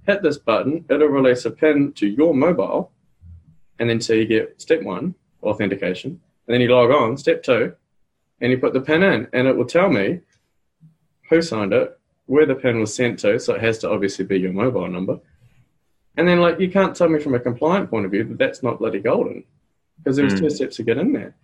hit 0.04 0.20
this 0.20 0.36
button, 0.36 0.84
it'll 0.90 1.06
release 1.06 1.44
a 1.44 1.50
pin 1.52 1.92
to 1.92 2.08
your 2.08 2.34
mobile, 2.34 2.90
and 3.78 3.88
then 3.88 4.00
so 4.00 4.14
you 4.14 4.26
get 4.26 4.60
step 4.60 4.82
one, 4.82 5.14
authentication, 5.44 6.10
and 6.10 6.54
then 6.54 6.60
you 6.60 6.68
log 6.68 6.90
on, 6.90 7.16
step 7.16 7.44
two, 7.44 7.72
and 8.40 8.50
you 8.50 8.58
put 8.58 8.72
the 8.72 8.80
pin 8.80 9.04
in, 9.04 9.28
and 9.32 9.46
it 9.46 9.56
will 9.56 9.64
tell 9.64 9.90
me 9.90 10.22
who 11.30 11.40
signed 11.40 11.72
it, 11.72 11.96
where 12.26 12.46
the 12.46 12.56
pin 12.56 12.80
was 12.80 12.92
sent 12.92 13.20
to, 13.20 13.38
so 13.38 13.54
it 13.54 13.60
has 13.60 13.78
to 13.78 13.90
obviously 13.90 14.24
be 14.24 14.40
your 14.40 14.52
mobile 14.52 14.88
number. 14.88 15.20
And 16.16 16.26
then, 16.26 16.40
like, 16.40 16.58
you 16.58 16.68
can't 16.68 16.96
tell 16.96 17.08
me 17.08 17.20
from 17.20 17.36
a 17.36 17.40
compliant 17.40 17.90
point 17.90 18.06
of 18.06 18.10
view 18.10 18.24
that 18.24 18.38
that's 18.38 18.64
not 18.64 18.80
bloody 18.80 18.98
golden 18.98 19.44
because 20.02 20.16
there 20.16 20.24
was 20.24 20.34
Mm. 20.34 20.40
two 20.40 20.50
steps 20.50 20.76
to 20.76 20.82
get 20.82 20.98
in 20.98 21.12
there. 21.12 21.34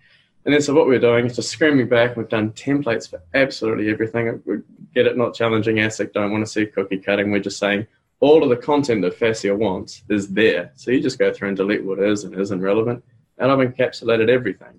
And 0.44 0.54
then, 0.54 0.62
so 0.62 0.74
what 0.74 0.86
we're 0.86 0.98
doing 0.98 1.26
is 1.26 1.36
just 1.36 1.50
screaming 1.50 1.88
back. 1.88 2.16
We've 2.16 2.28
done 2.28 2.52
templates 2.52 3.08
for 3.10 3.20
absolutely 3.34 3.90
everything. 3.90 4.42
We 4.46 4.58
get 4.94 5.06
it 5.06 5.16
not 5.16 5.34
challenging 5.34 5.76
ASIC, 5.76 6.12
don't 6.12 6.32
want 6.32 6.44
to 6.46 6.50
see 6.50 6.66
cookie 6.66 6.98
cutting. 6.98 7.30
We're 7.30 7.40
just 7.40 7.58
saying 7.58 7.86
all 8.20 8.42
of 8.42 8.48
the 8.48 8.56
content 8.56 9.02
that 9.02 9.18
FASEA 9.18 9.56
wants 9.56 10.02
is 10.08 10.28
there. 10.28 10.72
So 10.74 10.90
you 10.90 11.00
just 11.00 11.18
go 11.18 11.32
through 11.32 11.48
and 11.48 11.56
delete 11.56 11.84
what 11.84 11.98
is 11.98 12.24
and 12.24 12.38
isn't 12.38 12.60
relevant. 12.60 13.04
And 13.38 13.50
I've 13.50 13.58
encapsulated 13.58 14.28
everything. 14.28 14.74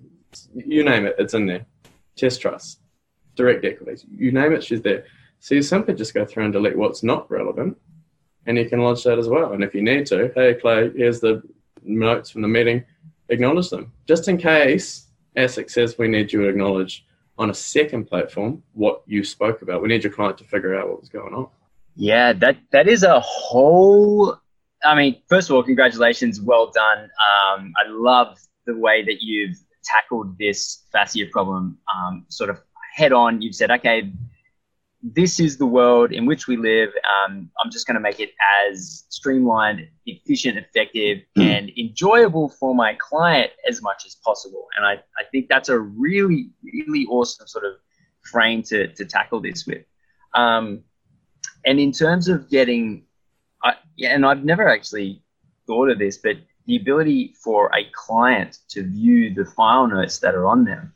You 0.54 0.84
name 0.84 1.06
it, 1.06 1.16
it's 1.18 1.34
in 1.34 1.46
there. 1.46 1.66
Test 2.16 2.40
trust, 2.40 2.80
direct 3.36 3.64
equities, 3.64 4.04
you 4.14 4.32
name 4.32 4.52
it, 4.52 4.62
she's 4.64 4.82
there. 4.82 5.04
So 5.38 5.54
you 5.54 5.62
simply 5.62 5.94
just 5.94 6.12
go 6.12 6.24
through 6.26 6.44
and 6.44 6.52
delete 6.52 6.76
what's 6.76 7.02
not 7.02 7.30
relevant, 7.30 7.78
and 8.46 8.58
you 8.58 8.68
can 8.68 8.80
lodge 8.80 9.04
that 9.04 9.18
as 9.18 9.28
well. 9.28 9.52
And 9.52 9.64
if 9.64 9.74
you 9.74 9.82
need 9.82 10.04
to, 10.06 10.30
hey 10.34 10.54
Clay, 10.54 10.90
here's 10.94 11.20
the 11.20 11.42
notes 11.82 12.28
from 12.30 12.42
the 12.42 12.48
meeting, 12.48 12.84
acknowledge 13.30 13.70
them. 13.70 13.92
Just 14.06 14.28
in 14.28 14.36
case 14.36 15.06
ASIC 15.36 15.70
says 15.70 15.96
we 15.98 16.08
need 16.08 16.32
you 16.32 16.42
to 16.42 16.48
acknowledge 16.48 17.06
on 17.38 17.50
a 17.50 17.54
second 17.54 18.04
platform 18.06 18.62
what 18.74 19.02
you 19.06 19.24
spoke 19.24 19.62
about. 19.62 19.80
We 19.80 19.88
need 19.88 20.04
your 20.04 20.12
client 20.12 20.36
to 20.38 20.44
figure 20.44 20.78
out 20.78 20.88
what 20.88 21.00
was 21.00 21.08
going 21.08 21.32
on. 21.34 21.48
Yeah, 21.96 22.32
that 22.34 22.58
that 22.72 22.86
is 22.88 23.02
a 23.02 23.18
whole. 23.20 24.36
I 24.84 24.94
mean, 24.94 25.22
first 25.28 25.50
of 25.50 25.56
all, 25.56 25.62
congratulations, 25.62 26.40
well 26.40 26.70
done. 26.70 27.04
Um, 27.04 27.72
I 27.76 27.88
love 27.88 28.38
the 28.66 28.76
way 28.76 29.02
that 29.04 29.22
you've 29.22 29.56
tackled 29.84 30.38
this 30.38 30.84
FASEA 30.94 31.30
problem, 31.30 31.78
um, 31.94 32.24
sort 32.28 32.50
of 32.50 32.60
head 32.94 33.12
on. 33.12 33.42
You've 33.42 33.54
said, 33.54 33.70
okay, 33.70 34.10
this 35.02 35.40
is 35.40 35.56
the 35.56 35.66
world 35.66 36.12
in 36.12 36.26
which 36.26 36.46
we 36.46 36.56
live. 36.56 36.90
Um, 37.08 37.50
I'm 37.62 37.70
just 37.70 37.86
going 37.86 37.94
to 37.94 38.00
make 38.00 38.20
it 38.20 38.32
as 38.68 39.04
streamlined, 39.08 39.88
efficient, 40.04 40.58
effective, 40.58 41.22
and 41.36 41.70
enjoyable 41.78 42.50
for 42.50 42.74
my 42.74 42.94
client 43.00 43.50
as 43.68 43.80
much 43.80 44.04
as 44.06 44.16
possible. 44.16 44.66
And 44.76 44.84
I, 44.84 44.92
I 44.92 45.24
think 45.32 45.48
that's 45.48 45.70
a 45.70 45.78
really, 45.78 46.50
really 46.62 47.06
awesome 47.06 47.46
sort 47.46 47.64
of 47.64 47.74
frame 48.22 48.62
to, 48.64 48.88
to 48.88 49.04
tackle 49.06 49.40
this 49.40 49.66
with. 49.66 49.84
Um, 50.34 50.84
and 51.64 51.80
in 51.80 51.92
terms 51.92 52.28
of 52.28 52.50
getting, 52.50 53.04
I, 53.64 53.74
yeah, 53.96 54.14
and 54.14 54.26
I've 54.26 54.44
never 54.44 54.68
actually 54.68 55.22
thought 55.66 55.88
of 55.90 55.98
this, 55.98 56.18
but 56.18 56.36
the 56.66 56.76
ability 56.76 57.34
for 57.42 57.70
a 57.74 57.86
client 57.94 58.58
to 58.68 58.82
view 58.82 59.32
the 59.32 59.46
file 59.46 59.86
notes 59.86 60.18
that 60.18 60.34
are 60.34 60.46
on 60.46 60.64
them, 60.64 60.92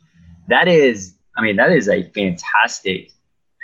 that 0.48 0.68
is, 0.68 1.14
I 1.36 1.42
mean, 1.42 1.56
that 1.56 1.72
is 1.72 1.88
a 1.88 2.02
fantastic 2.10 3.10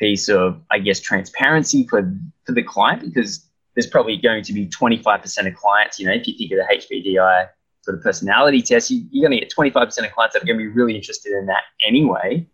piece 0.01 0.29
of, 0.29 0.61
I 0.71 0.81
guess, 0.81 0.99
transparency 0.99 1.87
for 1.87 2.13
for 2.45 2.53
the 2.53 2.63
client 2.63 3.03
because 3.03 3.47
there's 3.75 3.87
probably 3.87 4.17
going 4.17 4.43
to 4.43 4.53
be 4.53 4.67
25% 4.67 5.47
of 5.47 5.55
clients, 5.55 5.99
you 5.99 6.07
know, 6.07 6.13
if 6.13 6.27
you 6.27 6.35
think 6.37 6.51
of 6.53 6.59
the 6.59 6.77
HBDI 6.77 7.49
sort 7.83 7.97
of 7.97 8.03
personality 8.03 8.61
test, 8.63 8.91
you, 8.91 9.07
are 9.23 9.29
going 9.29 9.39
to 9.39 9.47
get 9.47 9.53
25% 9.57 9.83
of 10.05 10.13
clients 10.13 10.35
that 10.35 10.43
are 10.43 10.47
going 10.47 10.59
to 10.59 10.65
be 10.65 10.69
really 10.69 10.97
interested 10.97 11.33
in 11.33 11.47
that 11.47 11.63
anyway. 11.87 12.47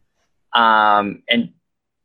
Um, 0.52 1.22
and, 1.28 1.52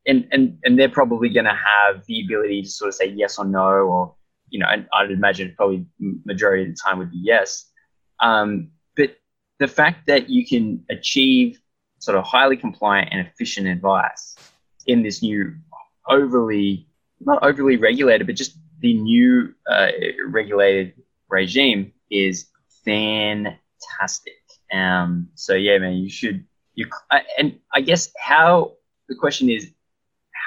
and, 0.07 0.27
and, 0.31 0.57
and 0.63 0.79
they're 0.79 0.89
probably 0.89 1.29
going 1.29 1.45
to 1.45 1.51
have 1.51 2.05
the 2.05 2.23
ability 2.23 2.63
to 2.63 2.69
sort 2.69 2.87
of 2.87 2.95
say 2.95 3.07
yes 3.07 3.37
or 3.37 3.45
no, 3.45 3.67
or, 3.67 4.15
you 4.49 4.59
know, 4.59 4.67
and 4.67 4.87
I'd 4.93 5.11
imagine 5.11 5.53
probably 5.55 5.85
majority 5.99 6.63
of 6.63 6.69
the 6.69 6.77
time 6.81 6.97
would 6.97 7.11
be 7.11 7.19
yes. 7.21 7.69
Um, 8.21 8.69
but 8.95 9.17
the 9.59 9.67
fact 9.67 10.07
that 10.07 10.29
you 10.29 10.47
can 10.47 10.83
achieve 10.89 11.59
sort 11.99 12.17
of 12.17 12.23
highly 12.23 12.57
compliant 12.57 13.09
and 13.11 13.27
efficient 13.27 13.67
advice 13.67 14.35
in 14.87 15.03
this 15.03 15.21
new 15.21 15.55
overly, 16.07 16.87
not 17.19 17.43
overly 17.43 17.77
regulated, 17.77 18.27
but 18.27 18.35
just 18.35 18.57
the 18.79 18.93
new 18.93 19.53
uh, 19.67 19.87
regulated 20.27 20.93
regime 21.29 21.91
is 22.09 22.47
fantastic. 22.83 24.33
Um, 24.73 25.29
so 25.35 25.53
yeah, 25.53 25.77
man, 25.77 25.93
you 25.93 26.09
should. 26.09 26.45
You 26.75 26.87
and 27.37 27.59
I 27.73 27.81
guess 27.81 28.11
how 28.17 28.73
the 29.09 29.15
question 29.15 29.49
is, 29.49 29.71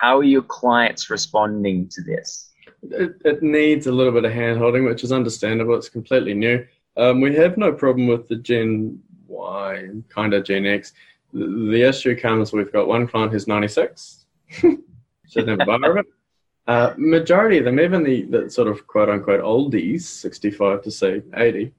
how 0.01 0.19
are 0.19 0.25
your 0.25 0.43
clients 0.43 1.11
responding 1.11 1.89
to 1.91 2.03
this? 2.03 2.51
It, 2.83 3.17
it 3.25 3.43
needs 3.43 3.87
a 3.87 3.93
little 3.93 4.13
bit 4.13 4.25
of 4.25 4.33
hand 4.33 4.59
holding, 4.59 4.85
which 4.85 5.05
is 5.05 5.13
understandable. 5.13 5.75
It's 5.75 5.89
completely 5.89 6.35
new. 6.35 6.67
Um, 6.97 7.21
we 7.21 7.35
have 7.37 7.57
no 7.57 7.73
problem 7.73 8.07
with 8.07 8.29
the 8.29 8.37
Gen 8.37 9.01
Y, 9.27 9.89
kind 10.09 10.35
of 10.35 10.45
Gen 10.45 10.67
X. 10.67 10.93
The, 11.33 11.47
the 11.71 11.83
issue 11.83 12.17
comes 12.19 12.53
we've 12.53 12.73
got 12.73 12.89
one 12.89 13.07
client 13.07 13.33
who's 13.33 13.47
96. 13.47 14.24
Never 15.37 15.65
bother. 15.65 16.05
Uh, 16.67 16.95
majority 16.97 17.59
of 17.59 17.65
them, 17.65 17.79
even 17.79 18.03
the, 18.03 18.23
the 18.23 18.51
sort 18.51 18.69
of 18.69 18.87
quote 18.87 19.11
unquote 19.11 19.43
oldies, 19.43 20.03
65 20.03 20.83
to 20.83 20.91
say 20.91 21.23
80, 21.35 21.73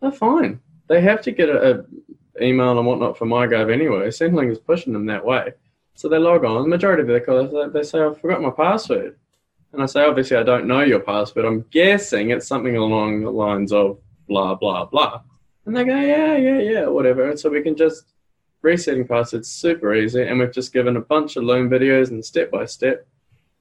they're 0.00 0.12
fine. 0.12 0.60
They 0.88 1.00
have 1.02 1.22
to 1.22 1.32
get 1.32 1.48
a, 1.48 1.80
a 1.80 1.84
email 2.40 2.78
and 2.78 2.86
whatnot 2.86 3.18
from 3.18 3.28
MyGov 3.28 3.72
anyway. 3.72 4.08
Centrelink 4.08 4.50
is 4.50 4.58
pushing 4.58 4.92
them 4.92 5.06
that 5.06 5.24
way. 5.24 5.52
So 5.94 6.08
they 6.08 6.18
log 6.18 6.44
on. 6.44 6.62
The 6.62 6.68
majority 6.68 7.02
of 7.02 7.08
their 7.08 7.20
callers, 7.20 7.72
they 7.72 7.82
say, 7.82 8.02
I 8.02 8.14
forgot 8.14 8.40
my 8.40 8.50
password. 8.50 9.16
And 9.72 9.82
I 9.82 9.86
say, 9.86 10.04
obviously, 10.04 10.36
I 10.36 10.42
don't 10.42 10.66
know 10.66 10.80
your 10.80 11.00
password. 11.00 11.44
I'm 11.44 11.66
guessing 11.70 12.30
it's 12.30 12.46
something 12.46 12.76
along 12.76 13.22
the 13.22 13.30
lines 13.30 13.72
of 13.72 13.98
blah, 14.28 14.54
blah, 14.54 14.86
blah. 14.86 15.22
And 15.66 15.76
they 15.76 15.84
go, 15.84 15.94
yeah, 15.94 16.36
yeah, 16.36 16.58
yeah, 16.58 16.86
whatever. 16.86 17.30
And 17.30 17.38
so 17.38 17.50
we 17.50 17.62
can 17.62 17.76
just 17.76 18.11
resetting 18.62 19.06
passwords 19.06 19.50
super 19.50 19.94
easy. 19.94 20.22
And 20.22 20.38
we've 20.38 20.52
just 20.52 20.72
given 20.72 20.96
a 20.96 21.00
bunch 21.00 21.36
of 21.36 21.44
Loom 21.44 21.68
videos 21.68 22.10
and 22.10 22.24
step 22.24 22.50
by 22.50 22.64
step. 22.64 23.06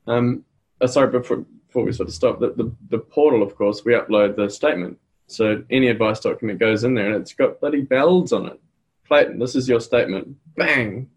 Um, 0.07 0.45
uh, 0.79 0.87
sorry, 0.87 1.11
before, 1.11 1.45
before 1.67 1.83
we 1.83 1.91
sort 1.91 2.09
of 2.09 2.15
stop, 2.15 2.39
the, 2.39 2.53
the, 2.53 2.71
the 2.89 2.99
portal, 2.99 3.43
of 3.43 3.55
course, 3.55 3.83
we 3.83 3.93
upload 3.93 4.35
the 4.35 4.49
statement. 4.49 4.97
So 5.27 5.63
any 5.69 5.87
advice 5.87 6.19
document 6.19 6.59
goes 6.59 6.83
in 6.83 6.93
there 6.93 7.13
and 7.13 7.21
it's 7.21 7.33
got 7.33 7.59
bloody 7.59 7.81
bells 7.81 8.33
on 8.33 8.47
it. 8.47 8.59
Clayton, 9.07 9.39
this 9.39 9.55
is 9.55 9.67
your 9.67 9.79
statement. 9.79 10.35
Bang. 10.55 11.09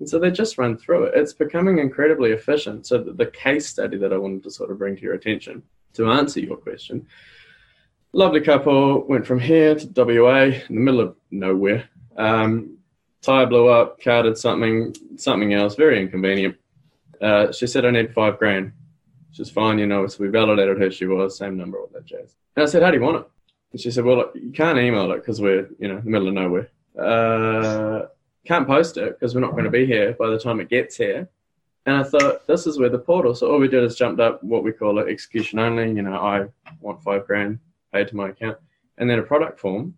And 0.00 0.08
so 0.08 0.18
they 0.18 0.30
just 0.30 0.58
run 0.58 0.76
through 0.76 1.04
it. 1.04 1.14
It's 1.14 1.32
becoming 1.32 1.78
incredibly 1.78 2.32
efficient. 2.32 2.86
So 2.86 2.98
the, 2.98 3.12
the 3.12 3.26
case 3.26 3.66
study 3.66 3.98
that 3.98 4.12
I 4.12 4.16
wanted 4.16 4.42
to 4.44 4.50
sort 4.50 4.70
of 4.70 4.78
bring 4.78 4.96
to 4.96 5.02
your 5.02 5.14
attention 5.14 5.62
to 5.94 6.10
answer 6.10 6.40
your 6.40 6.56
question. 6.56 7.06
Lovely 8.12 8.40
couple 8.40 9.06
went 9.06 9.26
from 9.26 9.38
here 9.38 9.74
to 9.76 9.86
WA 9.94 10.42
in 10.42 10.74
the 10.74 10.80
middle 10.80 11.00
of 11.00 11.16
nowhere. 11.30 11.88
Um, 12.16 12.78
tire 13.22 13.46
blew 13.46 13.68
up, 13.68 14.00
car 14.02 14.22
did 14.22 14.38
something, 14.38 14.94
something 15.16 15.54
else, 15.54 15.74
very 15.74 16.00
inconvenient. 16.00 16.56
Uh, 17.20 17.52
she 17.52 17.66
said, 17.66 17.84
I 17.84 17.90
need 17.90 18.14
five 18.14 18.38
grand 18.38 18.72
She's 19.32 19.50
fine, 19.50 19.78
you 19.78 19.86
know. 19.86 20.06
So 20.06 20.24
we 20.24 20.28
validated 20.28 20.78
who 20.78 20.90
she 20.90 21.06
was, 21.06 21.38
same 21.38 21.56
number, 21.56 21.78
all 21.78 21.90
that 21.92 22.04
jazz. 22.04 22.34
And 22.56 22.64
I 22.64 22.66
said, 22.66 22.82
how 22.82 22.90
do 22.90 22.96
you 22.96 23.02
want 23.02 23.18
it? 23.18 23.26
And 23.72 23.80
she 23.80 23.90
said, 23.90 24.04
well, 24.04 24.16
look, 24.16 24.32
you 24.34 24.50
can't 24.50 24.78
email 24.78 25.10
it 25.12 25.18
because 25.18 25.40
we're, 25.40 25.68
you 25.78 25.88
know, 25.88 25.98
in 25.98 26.04
the 26.04 26.10
middle 26.10 26.28
of 26.28 26.34
nowhere. 26.34 26.70
Uh, 26.98 28.06
can't 28.44 28.66
post 28.66 28.96
it 28.96 29.18
because 29.18 29.34
we're 29.34 29.40
not 29.40 29.52
going 29.52 29.64
to 29.64 29.70
be 29.70 29.86
here 29.86 30.12
by 30.14 30.28
the 30.28 30.38
time 30.38 30.60
it 30.60 30.68
gets 30.68 30.96
here. 30.96 31.28
And 31.86 31.96
I 31.96 32.02
thought, 32.02 32.46
this 32.46 32.66
is 32.66 32.78
where 32.78 32.88
the 32.88 32.98
portal. 32.98 33.34
So 33.34 33.50
all 33.50 33.58
we 33.58 33.68
did 33.68 33.84
is 33.84 33.96
jumped 33.96 34.20
up 34.20 34.42
what 34.42 34.64
we 34.64 34.72
call 34.72 34.98
it 34.98 35.08
execution 35.08 35.58
only. 35.58 35.92
You 35.92 36.02
know, 36.02 36.14
I 36.14 36.46
want 36.80 37.02
five 37.02 37.26
grand 37.26 37.58
paid 37.92 38.08
to 38.08 38.16
my 38.16 38.30
account. 38.30 38.58
And 38.98 39.08
then 39.08 39.18
a 39.18 39.22
product 39.22 39.60
form. 39.60 39.96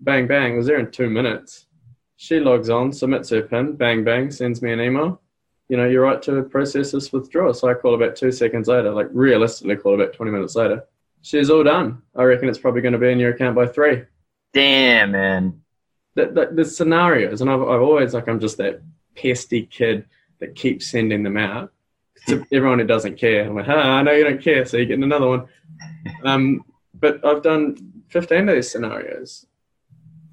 Bang, 0.00 0.28
bang, 0.28 0.56
was 0.56 0.66
there 0.66 0.78
in 0.78 0.90
two 0.92 1.10
minutes. 1.10 1.66
She 2.18 2.38
logs 2.40 2.68
on, 2.68 2.92
submits 2.92 3.30
her 3.30 3.40
PIN, 3.42 3.76
bang, 3.76 4.04
bang, 4.04 4.30
sends 4.30 4.60
me 4.60 4.72
an 4.72 4.80
email 4.80 5.22
you 5.68 5.76
know, 5.76 5.86
you're 5.86 6.02
right 6.02 6.20
to 6.22 6.42
process 6.44 6.92
this 6.92 7.12
withdrawal. 7.12 7.52
So 7.52 7.68
I 7.68 7.74
call 7.74 7.94
about 7.94 8.16
two 8.16 8.32
seconds 8.32 8.68
later, 8.68 8.90
like 8.90 9.08
realistically 9.12 9.76
call 9.76 9.94
about 9.94 10.14
20 10.14 10.32
minutes 10.32 10.56
later. 10.56 10.84
She's 11.20 11.50
all 11.50 11.64
done. 11.64 12.02
I 12.16 12.22
reckon 12.22 12.48
it's 12.48 12.58
probably 12.58 12.80
going 12.80 12.92
to 12.92 12.98
be 12.98 13.10
in 13.10 13.18
your 13.18 13.32
account 13.32 13.54
by 13.54 13.66
three. 13.66 14.04
Damn, 14.54 15.12
man. 15.12 15.60
The, 16.14 16.26
the, 16.26 16.50
the 16.54 16.64
scenarios, 16.64 17.40
and 17.42 17.50
I've, 17.50 17.60
I've 17.60 17.82
always, 17.82 18.14
like, 18.14 18.28
I'm 18.28 18.40
just 18.40 18.56
that 18.56 18.80
pesty 19.14 19.68
kid 19.68 20.06
that 20.40 20.54
keeps 20.54 20.90
sending 20.90 21.22
them 21.22 21.36
out 21.36 21.72
to 22.28 22.44
everyone 22.52 22.78
who 22.78 22.86
doesn't 22.86 23.18
care. 23.18 23.44
I'm 23.44 23.54
like, 23.54 23.68
ah, 23.68 23.98
I 23.98 24.02
know 24.02 24.12
you 24.12 24.24
don't 24.24 24.42
care, 24.42 24.64
so 24.64 24.78
you're 24.78 24.86
getting 24.86 25.04
another 25.04 25.28
one. 25.28 25.46
Um, 26.24 26.64
but 26.94 27.24
I've 27.24 27.42
done 27.42 28.02
15 28.08 28.48
of 28.48 28.54
these 28.56 28.70
scenarios. 28.70 29.46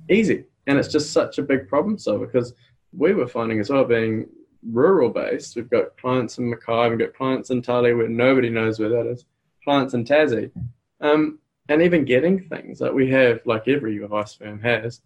Easy. 0.10 0.46
And 0.68 0.78
it's 0.78 0.88
just 0.88 1.14
such 1.14 1.38
a 1.38 1.44
big 1.44 1.68
problem 1.68 1.98
solver 1.98 2.26
because 2.26 2.54
we 2.92 3.14
were 3.14 3.28
finding 3.28 3.60
as 3.60 3.70
well 3.70 3.86
being 3.86 4.28
rural 4.64 5.10
based. 5.10 5.56
We've 5.56 5.70
got 5.70 5.98
clients 5.98 6.38
in 6.38 6.50
Mackay, 6.50 6.90
we've 6.90 7.00
got 7.00 7.14
clients 7.14 7.50
in 7.50 7.62
Tully 7.62 7.94
where 7.94 8.10
nobody 8.10 8.50
knows 8.50 8.80
where 8.80 8.90
that 8.90 9.08
is, 9.08 9.26
clients 9.64 9.94
in 9.94 10.06
Tassie. 10.06 10.52
Um, 11.02 11.40
and 11.68 11.82
even 11.82 12.06
getting 12.06 12.48
things 12.48 12.82
like 12.82 12.94
we 12.94 13.10
have, 13.12 13.42
like 13.46 13.68
every 13.68 14.02
advice 14.04 14.34
firm 14.36 14.62
has, 14.62 15.02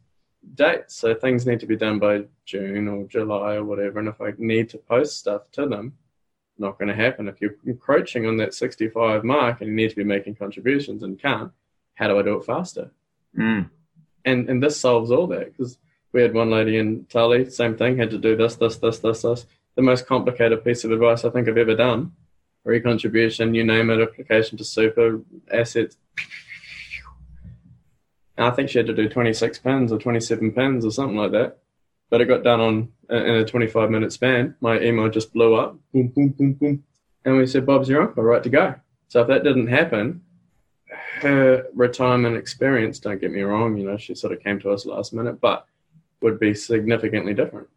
dates. 0.56 0.96
So 0.96 1.14
things 1.16 1.46
need 1.46 1.60
to 1.62 1.66
be 1.66 1.76
done 1.76 2.00
by 2.00 2.26
June 2.46 2.88
or 2.88 3.06
July 3.06 3.56
or 3.56 3.64
whatever. 3.64 4.00
And 4.00 4.08
if 4.08 4.20
I 4.22 4.34
need 4.38 4.70
to 4.70 4.78
post 4.78 5.18
stuff 5.18 5.50
to 5.52 5.66
them, 5.66 5.94
not 6.58 6.78
going 6.78 6.90
to 6.90 6.96
happen. 6.96 7.28
If 7.28 7.42
you're 7.42 7.56
encroaching 7.66 8.26
on 8.26 8.38
that 8.38 8.54
65 8.54 9.24
mark 9.24 9.62
and 9.62 9.70
you 9.70 9.76
need 9.76 9.90
to 9.90 9.96
be 9.96 10.04
making 10.04 10.36
contributions 10.36 11.04
and 11.04 11.20
can't, 11.20 11.52
how 11.96 12.08
do 12.08 12.20
I 12.20 12.22
do 12.22 12.36
it 12.36 12.46
faster? 12.46 12.92
Mm. 13.38 13.70
And 14.26 14.50
and 14.50 14.62
this 14.62 14.80
solves 14.80 15.12
all 15.12 15.28
that 15.28 15.58
because 15.58 15.78
we 16.12 16.22
had 16.22 16.34
one 16.34 16.50
lady 16.50 16.78
in 16.78 17.06
Tully, 17.06 17.50
same 17.50 17.78
thing, 17.78 17.98
had 17.98 18.10
to 18.12 18.18
do 18.18 18.36
this, 18.36 18.56
this, 18.56 18.78
this, 18.78 19.00
this, 19.00 19.22
this. 19.22 19.46
The 19.76 19.82
most 19.82 20.08
complicated 20.08 20.64
piece 20.64 20.84
of 20.84 20.92
advice 20.92 21.24
I 21.24 21.30
think 21.30 21.48
I've 21.48 21.58
ever 21.58 21.76
done. 21.76 22.14
Recontribution, 22.66 23.56
you 23.56 23.64
name 23.64 23.90
it, 23.90 24.02
application 24.02 24.58
to 24.58 24.64
super, 24.64 25.22
assets. 25.52 25.98
And 28.38 28.48
I 28.48 28.52
think 28.52 28.70
she 28.70 28.80
had 28.80 28.88
to 28.88 28.94
do 28.94 29.08
26 29.08 29.60
pins 29.60 29.92
or 29.92 30.00
27 30.00 30.52
pins 30.52 30.86
or 30.86 30.92
something 30.92 31.18
like 31.18 31.32
that. 31.32 31.58
But 32.10 32.22
it 32.22 32.26
got 32.26 32.44
done 32.44 32.60
on 32.60 32.90
uh, 33.10 33.24
in 33.24 33.36
a 33.36 33.46
25 33.46 33.92
minute 33.92 34.12
span. 34.12 34.56
My 34.62 34.80
email 34.80 35.10
just 35.10 35.32
blew 35.32 35.56
up. 35.56 35.78
Boom, 35.94 36.08
boom, 36.08 36.30
boom, 36.30 36.54
boom. 36.54 36.84
And 37.24 37.38
we 37.38 37.46
said, 37.46 37.66
Bob's 37.66 37.90
your 37.90 38.02
uncle, 38.02 38.24
right 38.24 38.42
to 38.42 38.50
go. 38.50 38.76
So 39.10 39.22
if 39.22 39.28
that 39.28 39.44
didn't 39.44 39.68
happen, 39.68 40.22
her 41.20 41.68
retirement 41.74 42.38
experience, 42.38 43.00
don't 43.00 43.20
get 43.20 43.32
me 43.32 43.42
wrong, 43.42 43.78
you 43.78 43.86
know, 43.86 43.98
she 43.98 44.16
sort 44.16 44.34
of 44.34 44.44
came 44.44 44.60
to 44.60 44.72
us 44.72 44.86
last 44.86 45.14
minute, 45.14 45.40
but 45.42 45.66
would 46.22 46.40
be 46.40 46.54
significantly 46.54 47.34
different. 47.34 47.68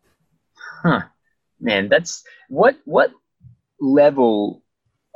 Huh. 0.83 1.03
Man, 1.61 1.89
that's 1.89 2.25
what 2.49 2.77
what 2.85 3.13
level 3.81 4.63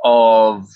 of 0.03 0.69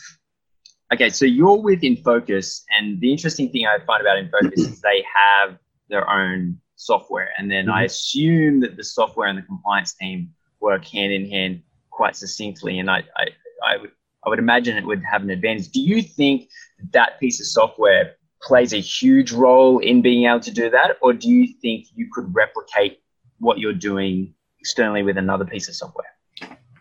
okay, 0.94 1.10
so 1.10 1.26
you're 1.26 1.62
with 1.62 1.82
InFocus 1.82 2.64
and 2.78 3.00
the 3.00 3.12
interesting 3.12 3.50
thing 3.50 3.66
I 3.66 3.80
find 3.86 4.02
about 4.02 4.18
InFocus 4.18 4.58
is 4.58 4.82
they 4.82 5.06
have 5.16 5.58
their 5.90 6.10
own 6.10 6.60
software 6.76 7.30
and 7.38 7.50
then 7.50 7.66
mm-hmm. 7.66 7.74
I 7.74 7.84
assume 7.84 8.60
that 8.62 8.76
the 8.76 8.84
software 8.84 9.28
and 9.28 9.38
the 9.38 9.44
compliance 9.44 9.94
team 9.94 10.34
work 10.60 10.86
hand 10.86 11.14
in 11.14 11.30
hand 11.30 11.62
quite 11.90 12.16
succinctly 12.16 12.80
and 12.80 12.90
I, 12.90 13.04
I, 13.16 13.28
I 13.64 13.78
would 13.78 13.92
I 14.26 14.30
would 14.30 14.40
imagine 14.40 14.78
it 14.78 14.86
would 14.86 15.04
have 15.04 15.24
an 15.24 15.30
advantage. 15.30 15.70
Do 15.70 15.82
you 15.82 16.02
think 16.02 16.50
that 16.92 17.20
piece 17.20 17.40
of 17.40 17.48
software 17.48 18.16
plays 18.42 18.74
a 18.74 18.78
huge 18.80 19.32
role 19.32 19.80
in 19.80 20.02
being 20.02 20.26
able 20.26 20.40
to 20.42 20.52
do 20.52 20.70
that? 20.70 20.98
Or 21.02 21.14
do 21.14 21.30
you 21.30 21.54
think 21.62 21.88
you 21.96 22.10
could 22.12 22.34
replicate 22.34 23.00
what 23.40 23.60
you're 23.60 23.74
doing 23.74 24.34
externally 24.60 25.04
with 25.04 25.18
another 25.18 25.46
piece 25.46 25.68
of 25.68 25.76
software? 25.76 26.08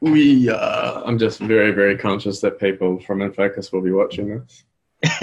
We, 0.01 0.49
uh, 0.49 1.03
I'm 1.05 1.19
just 1.19 1.41
very, 1.41 1.73
very 1.73 1.97
conscious 1.97 2.41
that 2.41 2.59
people 2.59 3.01
from 3.01 3.19
InFocus 3.19 3.73
will 3.73 3.83
be 3.83 3.93
watching 3.93 4.29
this. 4.39 4.65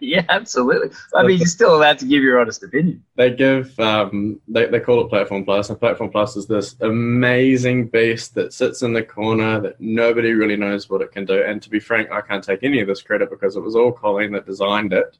yeah, 0.00 0.24
absolutely. 0.28 0.90
I 1.14 1.24
mean, 1.24 1.38
you're 1.38 1.46
still 1.46 1.74
allowed 1.74 1.98
to 1.98 2.04
give 2.04 2.22
your 2.22 2.40
honest 2.40 2.62
opinion. 2.62 3.02
They 3.16 3.30
give, 3.30 3.78
um, 3.80 4.40
they, 4.46 4.66
they 4.66 4.78
call 4.78 5.04
it 5.04 5.08
Platform 5.08 5.44
Plus, 5.44 5.70
and 5.70 5.80
Platform 5.80 6.10
Plus 6.10 6.36
is 6.36 6.46
this 6.46 6.76
amazing 6.80 7.88
beast 7.88 8.34
that 8.34 8.52
sits 8.52 8.82
in 8.82 8.92
the 8.92 9.02
corner 9.02 9.60
that 9.60 9.80
nobody 9.80 10.32
really 10.32 10.56
knows 10.56 10.88
what 10.88 11.02
it 11.02 11.10
can 11.10 11.24
do. 11.24 11.42
And 11.42 11.60
to 11.62 11.70
be 11.70 11.80
frank, 11.80 12.12
I 12.12 12.20
can't 12.20 12.44
take 12.44 12.62
any 12.62 12.80
of 12.80 12.86
this 12.86 13.02
credit 13.02 13.28
because 13.28 13.56
it 13.56 13.60
was 13.60 13.74
all 13.74 13.90
Colleen 13.90 14.32
that 14.32 14.46
designed 14.46 14.92
it. 14.92 15.18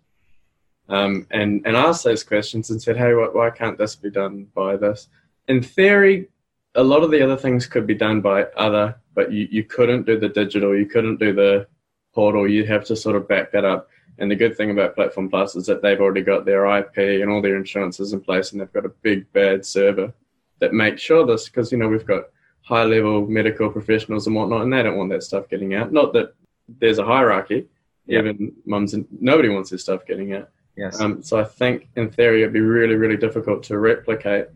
Um, 0.89 1.27
and, 1.31 1.63
and 1.67 1.77
asked 1.77 2.05
those 2.05 2.25
questions 2.25 2.71
and 2.71 2.81
said, 2.81 2.97
hey, 2.97 3.15
why, 3.15 3.29
why 3.33 3.51
can't 3.51 3.79
this 3.79 3.97
be 3.97 4.11
done 4.11 4.47
by 4.55 4.77
this? 4.77 5.09
In 5.49 5.63
theory, 5.63 6.29
a 6.77 6.83
lot 6.83 7.03
of 7.03 7.11
the 7.11 7.23
other 7.23 7.37
things 7.37 7.67
could 7.67 7.87
be 7.87 7.95
done 7.95 8.21
by 8.21 8.45
other, 8.57 8.97
but 9.15 9.33
you, 9.33 9.49
you 9.51 9.65
couldn't 9.65 10.07
do 10.07 10.19
the 10.19 10.29
digital, 10.29 10.77
you 10.77 10.87
couldn't 10.87 11.19
do 11.19 11.33
the 11.33 11.67
portal, 12.13 12.49
you 12.49 12.65
have 12.67 12.85
to 12.87 12.97
sort 12.97 13.17
of 13.17 13.29
back 13.29 13.53
that 13.53 13.65
up. 13.65 13.89
And 14.19 14.31
the 14.31 14.37
good 14.37 14.57
thing 14.57 14.71
about 14.71 14.95
Platform 14.95 15.31
Plus 15.31 15.57
is 15.57 15.67
that 15.67 15.81
they've 15.83 16.01
already 16.01 16.21
got 16.23 16.45
their 16.45 16.67
IP 16.79 16.99
and 17.23 17.31
all 17.31 17.41
their 17.41 17.57
insurances 17.57 18.13
in 18.13 18.21
place, 18.21 18.53
and 18.53 18.61
they've 18.61 18.73
got 18.73 18.85
a 18.85 18.91
big 19.03 19.31
bad 19.33 19.65
server 19.65 20.13
that 20.59 20.75
makes 20.75 21.01
sure 21.01 21.25
this 21.25 21.49
because 21.49 21.73
you 21.73 21.79
know 21.79 21.89
we've 21.89 22.07
got 22.07 22.25
high 22.63 22.85
level 22.85 23.27
medical 23.27 23.71
professionals 23.71 24.27
and 24.27 24.37
whatnot, 24.37 24.63
and 24.63 24.73
they 24.73 24.83
don't 24.83 24.99
want 24.99 25.11
that 25.11 25.23
stuff 25.23 25.49
getting 25.49 25.75
out. 25.75 25.93
Not 25.93 26.13
that 26.13 26.35
there's 26.81 26.99
a 26.99 27.05
hierarchy, 27.05 27.67
Yeah. 28.07 28.19
even 28.21 28.53
mums 28.67 28.93
and 28.95 29.07
nobody 29.21 29.49
wants 29.49 29.71
their 29.71 29.79
stuff 29.79 30.05
getting 30.07 30.35
out. 30.35 30.51
Yes. 30.77 31.01
Um, 31.01 31.23
so 31.23 31.39
I 31.41 31.45
think 31.45 31.89
in 31.97 32.11
theory 32.11 32.43
it'd 32.43 32.53
be 32.53 32.61
really, 32.61 32.95
really 32.95 33.17
difficult 33.17 33.63
to 33.65 33.79
replicate, 33.79 34.47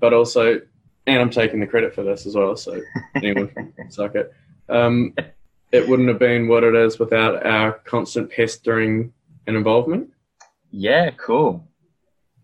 but 0.00 0.12
also, 0.14 0.60
and 1.06 1.20
I'm 1.20 1.30
taking 1.30 1.58
the 1.60 1.66
credit 1.66 1.94
for 1.94 2.04
this 2.04 2.24
as 2.26 2.36
well. 2.36 2.56
So 2.56 2.80
anyone 3.16 3.48
can 3.48 3.90
suck 3.90 4.14
it. 4.14 4.32
Um, 4.68 5.14
it 5.72 5.88
wouldn't 5.88 6.08
have 6.08 6.18
been 6.18 6.48
what 6.48 6.64
it 6.64 6.74
is 6.74 6.98
without 6.98 7.44
our 7.44 7.72
constant 7.84 8.30
pestering 8.30 9.12
and 9.46 9.56
involvement. 9.56 10.10
Yeah, 10.70 11.10
cool. 11.12 11.66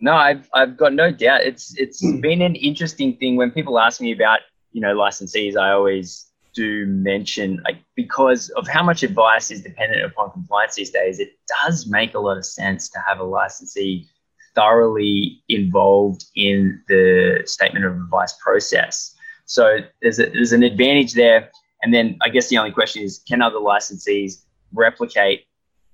No, 0.00 0.14
I've 0.14 0.48
I've 0.54 0.76
got 0.76 0.94
no 0.94 1.10
doubt. 1.10 1.42
It's 1.42 1.76
it's 1.76 2.00
hmm. 2.00 2.20
been 2.20 2.42
an 2.42 2.54
interesting 2.56 3.16
thing 3.16 3.36
when 3.36 3.50
people 3.50 3.78
ask 3.78 4.00
me 4.00 4.12
about 4.12 4.40
you 4.72 4.80
know 4.80 4.94
licensees. 4.94 5.56
I 5.56 5.72
always 5.72 6.26
do 6.54 6.86
mention 6.86 7.60
like 7.64 7.76
because 7.94 8.48
of 8.50 8.66
how 8.66 8.82
much 8.82 9.02
advice 9.02 9.50
is 9.50 9.62
dependent 9.62 10.04
upon 10.04 10.30
compliance 10.32 10.74
these 10.74 10.90
days. 10.90 11.20
It 11.20 11.32
does 11.62 11.86
make 11.86 12.14
a 12.14 12.18
lot 12.18 12.36
of 12.36 12.46
sense 12.46 12.88
to 12.90 12.98
have 13.06 13.20
a 13.20 13.24
licensee 13.24 14.06
thoroughly 14.54 15.42
involved 15.48 16.24
in 16.34 16.82
the 16.88 17.42
statement 17.44 17.84
of 17.84 17.92
advice 17.94 18.34
process. 18.42 19.14
So 19.46 19.78
there's 20.02 20.18
a, 20.18 20.30
there's 20.30 20.52
an 20.52 20.62
advantage 20.62 21.14
there. 21.14 21.50
And 21.82 21.94
then 21.94 22.18
I 22.22 22.28
guess 22.28 22.48
the 22.48 22.58
only 22.58 22.72
question 22.72 23.02
is, 23.02 23.22
can 23.28 23.40
other 23.40 23.58
licensees 23.58 24.44
replicate 24.72 25.44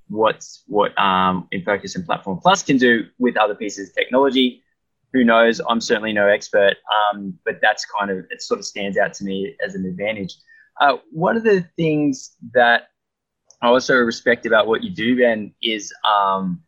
what's 0.09 0.65
what 0.67 0.99
um, 0.99 1.49
InFocus 1.53 1.95
and 1.97 2.05
Platform 2.05 2.39
Plus 2.41 2.63
can 2.63 2.77
do 2.77 3.07
with 3.19 3.37
other 3.37 3.55
pieces 3.55 3.89
of 3.91 3.95
technology. 3.95 4.63
Who 5.13 5.25
knows? 5.25 5.61
I'm 5.69 5.81
certainly 5.81 6.13
no 6.13 6.27
expert, 6.27 6.75
um, 7.13 7.39
but 7.45 7.61
that's 7.63 7.87
kind 7.87 8.11
of 8.11 8.27
it. 8.31 8.43
Sort 8.43 8.59
of 8.59 8.67
stands 8.67 8.99
out 8.99 9.15
to 9.15 9.25
me 9.25 9.55
as 9.65 9.75
an 9.75 9.87
advantage. 9.87 10.35
Uh, 10.81 10.97
one 11.13 11.37
of 11.37 11.45
the 11.45 11.65
things 11.77 12.37
that 12.53 12.89
I 13.63 13.69
also 13.69 13.97
respect 13.97 14.45
about 14.45 14.67
what 14.67 14.83
you 14.83 14.91
do, 14.91 15.17
Ben, 15.17 15.55
is 15.63 15.93
um, 16.05 16.63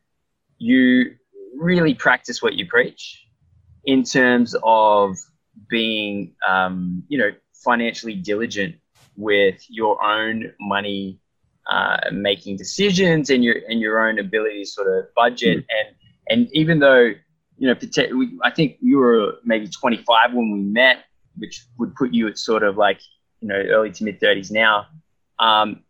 you 0.58 1.16
really 1.56 1.94
practice 1.94 2.40
what 2.40 2.54
you 2.54 2.66
preach 2.66 3.26
in 3.84 4.04
terms 4.04 4.54
of 4.62 5.16
being, 5.68 6.34
um, 6.48 7.02
you 7.08 7.18
know, 7.18 7.30
financially 7.64 8.14
diligent 8.14 8.76
with 9.16 9.64
your 9.68 10.02
own 10.02 10.52
money 10.60 11.20
uh, 11.68 11.98
making 12.12 12.56
decisions 12.56 13.30
and 13.30 13.42
your 13.42 13.56
and 13.68 13.80
your 13.80 14.06
own 14.08 14.18
ability 14.18 14.62
to 14.62 14.70
sort 14.70 14.86
of 14.86 15.06
budget 15.14 15.64
and 15.68 15.96
and 16.28 16.48
even 16.52 16.78
though 16.78 17.12
you 17.58 17.68
know 17.68 17.74
I 18.42 18.50
think 18.50 18.76
you 18.80 18.98
were 18.98 19.36
maybe 19.44 19.68
25 19.68 20.34
when 20.34 20.52
we 20.52 20.60
met, 20.60 21.04
which 21.36 21.64
would 21.78 21.94
put 21.94 22.12
you 22.12 22.28
at 22.28 22.38
sort 22.38 22.62
of 22.62 22.76
like 22.76 23.00
you 23.40 23.48
know 23.48 23.56
early 23.56 23.90
to 23.92 24.04
mid 24.04 24.20
30s 24.20 24.50
now. 24.50 24.86
Um, 25.38 25.82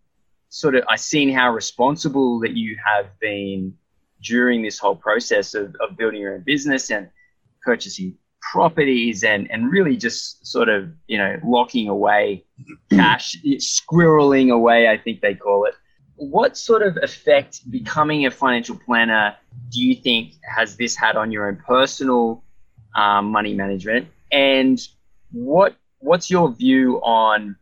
sort 0.49 0.75
of 0.75 0.85
I've 0.89 1.01
seen 1.01 1.33
how 1.33 1.53
responsible 1.53 2.41
that 2.41 2.57
you 2.57 2.77
have 2.85 3.07
been 3.21 3.75
during 4.23 4.63
this 4.63 4.79
whole 4.79 4.97
process 4.97 5.55
of, 5.55 5.75
of 5.81 5.97
building 5.97 6.21
your 6.21 6.35
own 6.35 6.43
business 6.47 6.91
and 6.91 7.11
purchasing 7.63 8.17
properties 8.53 9.25
and 9.25 9.51
and 9.51 9.71
really 9.71 9.97
just 9.97 10.47
sort 10.47 10.69
of 10.69 10.91
you 11.07 11.19
know 11.19 11.37
locking 11.45 11.89
away 11.89 12.45
cash 12.91 13.37
squirreling 13.59 14.53
away 14.53 14.89
i 14.89 14.97
think 14.97 15.21
they 15.21 15.35
call 15.35 15.65
it. 15.65 15.75
What 16.19 16.57
sort 16.57 16.83
of 16.83 16.97
effect 17.03 17.71
becoming 17.71 18.25
a 18.25 18.31
financial 18.31 18.77
planner 18.77 19.37
do 19.71 19.83
you 19.83 19.95
think 19.95 20.33
has 20.57 20.77
this 20.77 20.97
had 20.97 21.17
on 21.17 21.31
your 21.31 21.49
own 21.49 21.57
personal 21.57 22.43
um, 22.97 23.27
money 23.27 23.53
management? 23.53 24.09
And 24.33 24.81
what 25.33 25.77
what's 25.99 26.31
your 26.31 26.53
view 26.53 26.97
on 27.03 27.57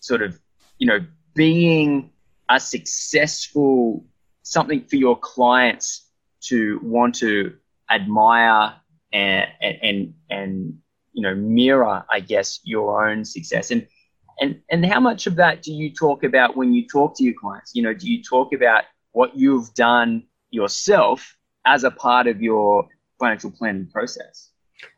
sort 0.00 0.22
of 0.22 0.38
you 0.78 0.86
know 0.86 0.98
being 1.34 2.10
a 2.50 2.60
successful 2.60 4.04
something 4.42 4.82
for 4.82 4.96
your 4.96 5.16
clients 5.18 6.10
to 6.40 6.80
want 6.82 7.14
to 7.16 7.54
admire 7.90 8.74
and 9.12 9.48
and 9.62 10.14
and 10.30 10.78
you 11.12 11.22
know 11.22 11.34
mirror 11.34 12.04
i 12.10 12.20
guess 12.20 12.60
your 12.64 13.08
own 13.08 13.24
success 13.24 13.70
and 13.70 13.86
and 14.40 14.60
and 14.70 14.84
how 14.84 15.00
much 15.00 15.26
of 15.26 15.36
that 15.36 15.62
do 15.62 15.72
you 15.72 15.90
talk 15.92 16.24
about 16.24 16.56
when 16.56 16.72
you 16.72 16.86
talk 16.86 17.16
to 17.16 17.24
your 17.24 17.34
clients 17.34 17.72
you 17.74 17.82
know 17.82 17.94
do 17.94 18.10
you 18.10 18.22
talk 18.22 18.52
about 18.52 18.84
what 19.12 19.36
you've 19.36 19.72
done 19.74 20.22
yourself 20.50 21.36
as 21.64 21.84
a 21.84 21.90
part 21.90 22.26
of 22.26 22.42
your 22.42 22.86
financial 23.18 23.50
planning 23.50 23.86
process 23.86 24.50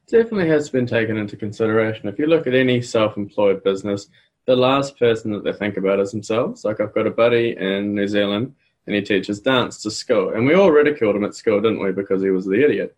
Definitely 0.09 0.49
has 0.49 0.69
been 0.69 0.87
taken 0.87 1.17
into 1.17 1.37
consideration. 1.37 2.09
If 2.09 2.19
you 2.19 2.27
look 2.27 2.47
at 2.47 2.55
any 2.55 2.83
self 2.83 3.17
employed 3.17 3.63
business, 3.63 4.09
the 4.47 4.57
last 4.57 4.99
person 4.99 5.31
that 5.33 5.45
they 5.45 5.53
think 5.53 5.77
about 5.77 6.01
is 6.01 6.11
themselves. 6.11 6.65
Like 6.65 6.81
I've 6.81 6.95
got 6.95 7.07
a 7.07 7.13
buddy 7.13 7.57
in 7.57 7.95
New 7.95 8.09
Zealand 8.09 8.55
and 8.87 8.97
he 8.97 9.03
teaches 9.03 9.41
dance 9.41 9.83
to 9.83 9.91
school. 9.91 10.31
And 10.31 10.45
we 10.47 10.55
all 10.55 10.73
ridiculed 10.73 11.15
him 11.15 11.25
at 11.25 11.37
school, 11.37 11.61
didn't 11.61 11.83
we? 11.83 11.93
Because 11.93 12.23
he 12.23 12.31
was 12.31 12.45
the 12.45 12.65
idiot. 12.65 12.97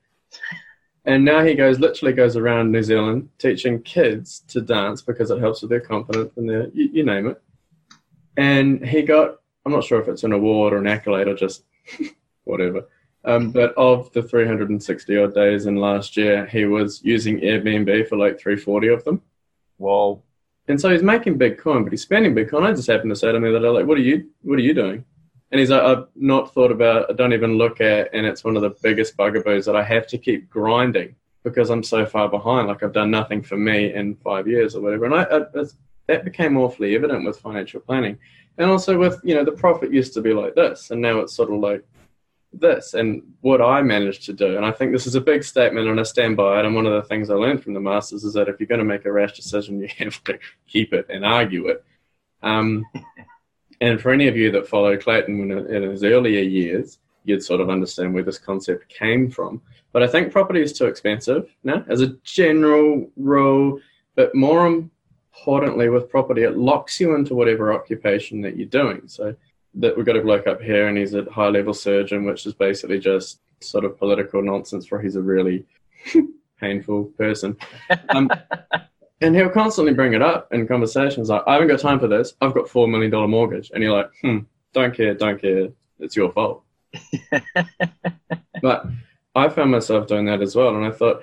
And 1.04 1.24
now 1.24 1.42
he 1.42 1.54
goes, 1.54 1.80
literally 1.80 2.12
goes 2.12 2.36
around 2.36 2.70
New 2.70 2.82
Zealand 2.82 3.28
teaching 3.38 3.82
kids 3.82 4.40
to 4.48 4.60
dance 4.60 5.02
because 5.02 5.30
it 5.30 5.40
helps 5.40 5.60
with 5.60 5.70
their 5.70 5.80
confidence 5.80 6.32
and 6.36 6.48
their, 6.48 6.68
you, 6.68 6.90
you 6.92 7.04
name 7.04 7.26
it. 7.26 7.42
And 8.36 8.86
he 8.86 9.02
got, 9.02 9.40
I'm 9.66 9.72
not 9.72 9.84
sure 9.84 10.00
if 10.00 10.08
it's 10.08 10.24
an 10.24 10.32
award 10.32 10.72
or 10.72 10.78
an 10.78 10.86
accolade 10.86 11.28
or 11.28 11.34
just 11.34 11.64
whatever. 12.44 12.86
Um, 13.24 13.50
but 13.50 13.74
of 13.74 14.12
the 14.12 14.22
360 14.22 15.16
odd 15.16 15.34
days 15.34 15.66
in 15.66 15.76
last 15.76 16.16
year, 16.16 16.46
he 16.46 16.64
was 16.64 17.02
using 17.04 17.40
Airbnb 17.40 18.08
for 18.08 18.16
like 18.16 18.40
340 18.40 18.88
of 18.88 19.04
them. 19.04 19.22
whoa 19.78 20.22
And 20.68 20.80
so 20.80 20.90
he's 20.90 21.02
making 21.02 21.38
big 21.38 21.58
coin, 21.58 21.84
but 21.84 21.92
he's 21.92 22.02
spending 22.02 22.34
big 22.34 22.48
coin. 22.48 22.64
I 22.64 22.72
just 22.72 22.88
happened 22.88 23.10
to 23.10 23.16
say 23.16 23.30
to 23.30 23.40
me 23.40 23.50
that 23.50 23.64
I'm 23.64 23.74
like, 23.74 23.86
what 23.86 23.98
are 23.98 24.02
you, 24.02 24.30
what 24.42 24.58
are 24.58 24.62
you 24.62 24.74
doing? 24.74 25.04
And 25.52 25.60
he's 25.60 25.70
like, 25.70 25.82
I've 25.82 26.06
not 26.16 26.52
thought 26.52 26.72
about, 26.72 27.10
I 27.10 27.12
don't 27.12 27.34
even 27.34 27.58
look 27.58 27.80
at, 27.80 28.12
and 28.14 28.26
it's 28.26 28.42
one 28.42 28.56
of 28.56 28.62
the 28.62 28.74
biggest 28.82 29.16
bugaboos 29.16 29.66
that 29.66 29.76
I 29.76 29.82
have 29.82 30.06
to 30.08 30.18
keep 30.18 30.48
grinding 30.48 31.14
because 31.44 31.70
I'm 31.70 31.82
so 31.82 32.06
far 32.06 32.28
behind. 32.28 32.68
Like 32.68 32.82
I've 32.82 32.92
done 32.92 33.10
nothing 33.10 33.42
for 33.42 33.56
me 33.56 33.92
in 33.92 34.16
five 34.16 34.48
years 34.48 34.74
or 34.74 34.80
whatever. 34.80 35.04
And 35.04 35.14
I, 35.14 35.24
I 35.24 35.64
that 36.06 36.24
became 36.24 36.56
awfully 36.56 36.94
evident 36.94 37.24
with 37.24 37.38
financial 37.38 37.80
planning, 37.80 38.18
and 38.58 38.70
also 38.70 38.98
with 38.98 39.20
you 39.22 39.34
know 39.34 39.44
the 39.44 39.52
profit 39.52 39.92
used 39.92 40.14
to 40.14 40.20
be 40.20 40.32
like 40.32 40.54
this, 40.54 40.90
and 40.90 41.00
now 41.00 41.20
it's 41.20 41.34
sort 41.34 41.52
of 41.52 41.60
like 41.60 41.84
this. 42.52 42.94
And 42.94 43.22
what 43.40 43.62
I 43.62 43.82
managed 43.82 44.24
to 44.26 44.32
do, 44.32 44.56
and 44.56 44.64
I 44.64 44.72
think 44.72 44.92
this 44.92 45.06
is 45.06 45.14
a 45.14 45.20
big 45.20 45.44
statement, 45.44 45.88
and 45.88 46.00
I 46.00 46.02
stand 46.02 46.36
by 46.36 46.58
it. 46.58 46.64
And 46.64 46.74
one 46.74 46.86
of 46.86 46.92
the 46.92 47.08
things 47.08 47.30
I 47.30 47.34
learned 47.34 47.62
from 47.62 47.74
the 47.74 47.80
masters 47.80 48.24
is 48.24 48.34
that 48.34 48.48
if 48.48 48.58
you're 48.58 48.66
going 48.66 48.80
to 48.80 48.84
make 48.84 49.04
a 49.04 49.12
rash 49.12 49.34
decision, 49.34 49.80
you 49.80 49.88
have 49.98 50.22
to 50.24 50.38
keep 50.66 50.92
it 50.92 51.06
and 51.08 51.24
argue 51.24 51.68
it. 51.68 51.84
Um, 52.42 52.84
and 53.82 54.00
for 54.00 54.12
any 54.12 54.28
of 54.28 54.36
you 54.36 54.52
that 54.52 54.68
follow 54.68 54.96
Clayton 54.96 55.50
in 55.50 55.82
his 55.82 56.04
earlier 56.04 56.40
years, 56.40 56.98
you'd 57.24 57.42
sort 57.42 57.60
of 57.60 57.68
understand 57.68 58.14
where 58.14 58.22
this 58.22 58.38
concept 58.38 58.88
came 58.88 59.28
from. 59.28 59.60
But 59.92 60.04
I 60.04 60.06
think 60.06 60.30
property 60.30 60.62
is 60.62 60.72
too 60.72 60.86
expensive 60.86 61.52
now, 61.64 61.84
as 61.88 62.00
a 62.00 62.14
general 62.22 63.10
rule. 63.16 63.80
But 64.14 64.36
more 64.36 64.66
importantly, 64.68 65.88
with 65.88 66.08
property, 66.08 66.44
it 66.44 66.56
locks 66.56 67.00
you 67.00 67.16
into 67.16 67.34
whatever 67.34 67.72
occupation 67.72 68.40
that 68.42 68.56
you're 68.56 68.66
doing. 68.66 69.02
So 69.06 69.34
that 69.74 69.96
we've 69.96 70.06
got 70.06 70.16
a 70.16 70.22
bloke 70.22 70.46
up 70.46 70.62
here, 70.62 70.86
and 70.86 70.96
he's 70.96 71.14
a 71.14 71.24
high 71.24 71.48
level 71.48 71.74
surgeon, 71.74 72.24
which 72.24 72.46
is 72.46 72.54
basically 72.54 73.00
just 73.00 73.40
sort 73.58 73.84
of 73.84 73.98
political 73.98 74.42
nonsense. 74.42 74.86
For 74.86 75.00
he's 75.00 75.16
a 75.16 75.22
really 75.22 75.64
painful 76.60 77.06
person. 77.18 77.56
Um, 78.10 78.30
and 79.22 79.36
he'll 79.36 79.48
constantly 79.48 79.94
bring 79.94 80.14
it 80.14 80.22
up 80.22 80.52
in 80.52 80.66
conversations 80.66 81.28
like, 81.28 81.42
I 81.46 81.54
haven't 81.54 81.68
got 81.68 81.80
time 81.80 82.00
for 82.00 82.08
this. 82.08 82.34
I've 82.40 82.54
got 82.54 82.66
$4 82.66 82.90
million 82.90 83.10
mortgage. 83.30 83.70
And 83.72 83.82
you're 83.82 83.96
like, 83.96 84.10
hmm, 84.20 84.38
don't 84.72 84.94
care, 84.94 85.14
don't 85.14 85.40
care. 85.40 85.68
It's 86.00 86.16
your 86.16 86.32
fault. 86.32 86.64
but 88.62 88.86
I 89.34 89.48
found 89.48 89.70
myself 89.70 90.08
doing 90.08 90.26
that 90.26 90.42
as 90.42 90.56
well. 90.56 90.74
And 90.74 90.84
I 90.84 90.90
thought, 90.90 91.22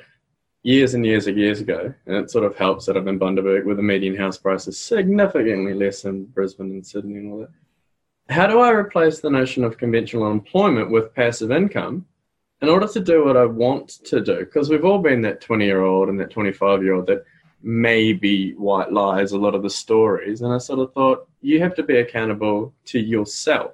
years 0.64 0.94
and 0.94 1.06
years 1.06 1.28
and 1.28 1.38
years 1.38 1.62
ago, 1.62 1.94
and 2.06 2.16
it 2.16 2.32
sort 2.32 2.46
of 2.46 2.56
helps 2.56 2.86
that 2.86 2.98
I'm 2.98 3.08
in 3.08 3.20
Bundaberg 3.20 3.66
where 3.66 3.76
the 3.76 3.84
median 3.84 4.16
house 4.16 4.38
price 4.38 4.68
is 4.68 4.80
significantly 4.80 5.74
less 5.74 6.02
than 6.02 6.26
Brisbane 6.26 6.72
and 6.72 6.86
Sydney 6.86 7.16
and 7.16 7.32
all 7.32 7.40
that. 7.40 8.34
How 8.34 8.48
do 8.48 8.60
I 8.60 8.70
replace 8.72 9.20
the 9.20 9.30
notion 9.30 9.64
of 9.64 9.78
conventional 9.78 10.32
employment 10.32 10.92
with 10.92 11.16
passive 11.16 11.52
income 11.52 12.06
in 12.62 12.70
order 12.70 12.88
to 12.88 13.00
do 13.00 13.26
what 13.26 13.38
I 13.38 13.46
want 13.46 13.90
to 14.06 14.22
do? 14.22 14.40
Because 14.40 14.70
we've 14.70 14.86
all 14.86 15.00
been 15.00 15.22
that 15.22 15.42
20 15.42 15.66
year 15.66 15.82
old 15.82 16.10
and 16.10 16.20
that 16.20 16.30
25 16.30 16.84
year 16.84 16.94
old 16.94 17.08
that 17.08 17.24
maybe 17.62 18.54
white 18.54 18.92
lies 18.92 19.32
a 19.32 19.38
lot 19.38 19.56
of 19.56 19.64
the 19.64 19.70
stories. 19.70 20.42
And 20.42 20.54
I 20.54 20.58
sort 20.58 20.80
of 20.80 20.94
thought, 20.94 21.28
you 21.42 21.60
have 21.62 21.76
to 21.76 21.84
be 21.84 21.98
accountable 21.98 22.74
to 22.86 23.00
yourself. 23.00 23.72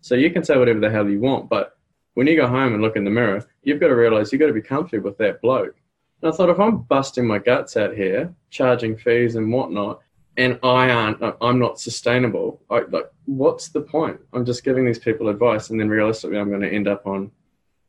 So 0.00 0.14
you 0.14 0.30
can 0.30 0.44
say 0.44 0.56
whatever 0.56 0.80
the 0.80 0.90
hell 0.90 1.08
you 1.08 1.20
want, 1.20 1.48
but 1.48 1.76
when 2.14 2.26
you 2.26 2.36
go 2.36 2.46
home 2.46 2.74
and 2.74 2.82
look 2.82 2.96
in 2.96 3.04
the 3.04 3.10
mirror, 3.10 3.44
you've 3.62 3.80
got 3.80 3.88
to 3.88 3.96
realize 3.96 4.32
you've 4.32 4.40
got 4.40 4.46
to 4.46 4.52
be 4.52 4.62
comfortable 4.62 5.10
with 5.10 5.18
that 5.18 5.40
bloke. 5.40 5.74
And 6.22 6.32
I 6.32 6.36
thought, 6.36 6.50
if 6.50 6.60
I'm 6.60 6.78
busting 6.82 7.26
my 7.26 7.38
guts 7.38 7.76
out 7.76 7.94
here, 7.94 8.32
charging 8.50 8.96
fees 8.96 9.34
and 9.34 9.52
whatnot, 9.52 10.00
and 10.36 10.58
I 10.62 10.90
aren't, 10.90 11.22
I'm 11.40 11.58
not 11.58 11.80
sustainable. 11.80 12.60
I, 12.70 12.80
like, 12.90 13.10
what's 13.26 13.68
the 13.68 13.80
point? 13.80 14.20
I'm 14.32 14.44
just 14.44 14.64
giving 14.64 14.84
these 14.84 14.98
people 14.98 15.28
advice, 15.28 15.70
and 15.70 15.78
then 15.78 15.88
realistically, 15.88 16.38
I'm 16.38 16.48
going 16.48 16.60
to 16.60 16.72
end 16.72 16.88
up 16.88 17.06
on, 17.06 17.30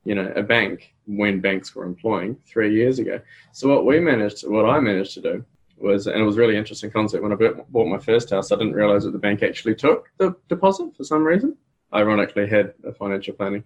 you 0.06 0.14
know, 0.14 0.32
a 0.36 0.44
bank 0.44 0.94
when 1.08 1.42
banks 1.42 1.76
were 1.76 1.84
employing 1.84 2.38
three 2.46 2.74
years 2.74 3.00
ago. 3.00 3.20
So 3.52 3.68
what 3.68 3.86
we 3.86 4.00
managed, 4.00 4.48
what 4.48 4.70
I 4.70 4.80
managed 4.80 5.16
to 5.16 5.22
do 5.22 5.46
was, 5.78 6.08
and 6.08 6.22
it 6.22 6.24
was 6.24 6.38
really 6.38 6.56
interesting 6.56 6.92
concept. 6.92 7.24
When 7.24 7.34
I 7.34 7.36
bought 7.70 7.88
my 7.88 7.98
first 7.98 8.30
house, 8.30 8.52
I 8.52 8.56
didn't 8.56 8.74
realize 8.74 9.04
that 9.04 9.12
the 9.12 9.20
bank 9.20 9.44
actually 9.44 9.76
took 9.76 10.10
the 10.18 10.36
deposit 10.48 10.96
for 10.96 11.04
some 11.04 11.24
reason. 11.24 11.58
ironically, 11.94 12.48
had 12.48 12.74
a 12.84 12.94
financial 12.94 13.34
planning 13.34 13.64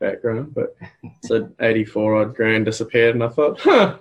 background, 0.00 0.54
but 0.54 0.74
said 1.22 1.52
84 1.60 2.16
odd 2.16 2.34
grand 2.34 2.64
disappeared, 2.64 3.14
and 3.14 3.22
I 3.22 3.28
thought, 3.28 3.60
huh. 3.60 3.98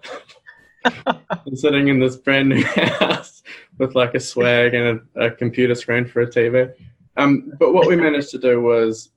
I'm 1.06 1.56
sitting 1.56 1.90
in 1.90 2.00
this 2.00 2.16
brand 2.16 2.50
new 2.50 2.64
house 2.76 3.44
with 3.78 3.96
like 3.96 4.16
a 4.16 4.20
swag 4.20 4.74
and 4.74 5.02
a, 5.16 5.26
a 5.26 5.32
computer 5.32 5.76
screen 5.76 6.06
for 6.06 6.22
a 6.22 6.28
TV. 6.28 6.74
Um, 7.16 7.54
but 7.60 7.74
what 7.74 7.88
we 7.88 7.96
managed 7.96 8.32
to 8.32 8.38
do 8.38 8.62
was 8.62 9.10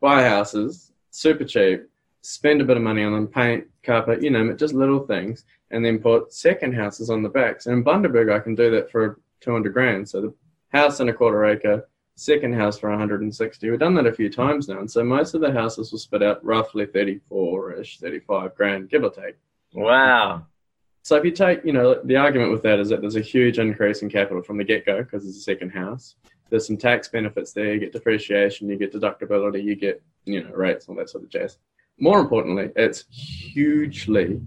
buy 0.00 0.22
houses 0.22 0.92
super 1.16 1.44
cheap, 1.44 1.82
spend 2.20 2.60
a 2.60 2.64
bit 2.64 2.76
of 2.76 2.82
money 2.82 3.02
on 3.02 3.12
them, 3.12 3.26
paint, 3.26 3.64
carpet, 3.82 4.22
you 4.22 4.30
know, 4.30 4.52
just 4.52 4.74
little 4.74 5.00
things, 5.06 5.44
and 5.70 5.84
then 5.84 5.98
put 5.98 6.32
second 6.32 6.74
houses 6.74 7.08
on 7.08 7.22
the 7.22 7.28
backs. 7.28 7.66
And 7.66 7.78
in 7.78 7.84
Bundaberg, 7.84 8.32
I 8.32 8.38
can 8.38 8.54
do 8.54 8.70
that 8.72 8.90
for 8.90 9.20
200 9.40 9.72
grand. 9.72 10.08
So 10.08 10.20
the 10.20 10.34
house 10.72 11.00
and 11.00 11.08
a 11.08 11.14
quarter 11.14 11.46
acre, 11.46 11.88
second 12.16 12.54
house 12.54 12.78
for 12.78 12.90
160. 12.90 13.70
We've 13.70 13.78
done 13.78 13.94
that 13.94 14.06
a 14.06 14.12
few 14.12 14.28
times 14.28 14.68
now. 14.68 14.80
And 14.80 14.90
so 14.90 15.02
most 15.02 15.34
of 15.34 15.40
the 15.40 15.52
houses 15.52 15.90
will 15.90 15.98
spit 15.98 16.22
out 16.22 16.44
roughly 16.44 16.86
34 16.86 17.74
ish, 17.74 17.98
35 17.98 18.54
grand, 18.54 18.90
give 18.90 19.02
or 19.02 19.10
take. 19.10 19.36
Wow. 19.72 20.46
So 21.02 21.16
if 21.16 21.24
you 21.24 21.30
take, 21.30 21.64
you 21.64 21.72
know, 21.72 22.00
the 22.04 22.16
argument 22.16 22.50
with 22.50 22.62
that 22.64 22.78
is 22.78 22.88
that 22.90 23.00
there's 23.00 23.16
a 23.16 23.20
huge 23.20 23.58
increase 23.58 24.02
in 24.02 24.10
capital 24.10 24.42
from 24.42 24.58
the 24.58 24.64
get-go 24.64 25.04
because 25.04 25.26
it's 25.26 25.38
a 25.38 25.42
second 25.42 25.70
house. 25.70 26.16
There's 26.50 26.66
some 26.66 26.76
tax 26.76 27.08
benefits 27.08 27.52
there. 27.52 27.74
You 27.74 27.80
get 27.80 27.92
depreciation, 27.92 28.68
you 28.68 28.76
get 28.76 28.92
deductibility, 28.92 29.62
you 29.62 29.74
get, 29.74 30.02
you 30.24 30.44
know, 30.44 30.50
rates, 30.50 30.88
all 30.88 30.94
that 30.96 31.10
sort 31.10 31.24
of 31.24 31.30
jazz. 31.30 31.58
More 31.98 32.20
importantly, 32.20 32.70
it's 32.76 33.04
hugely 33.10 34.40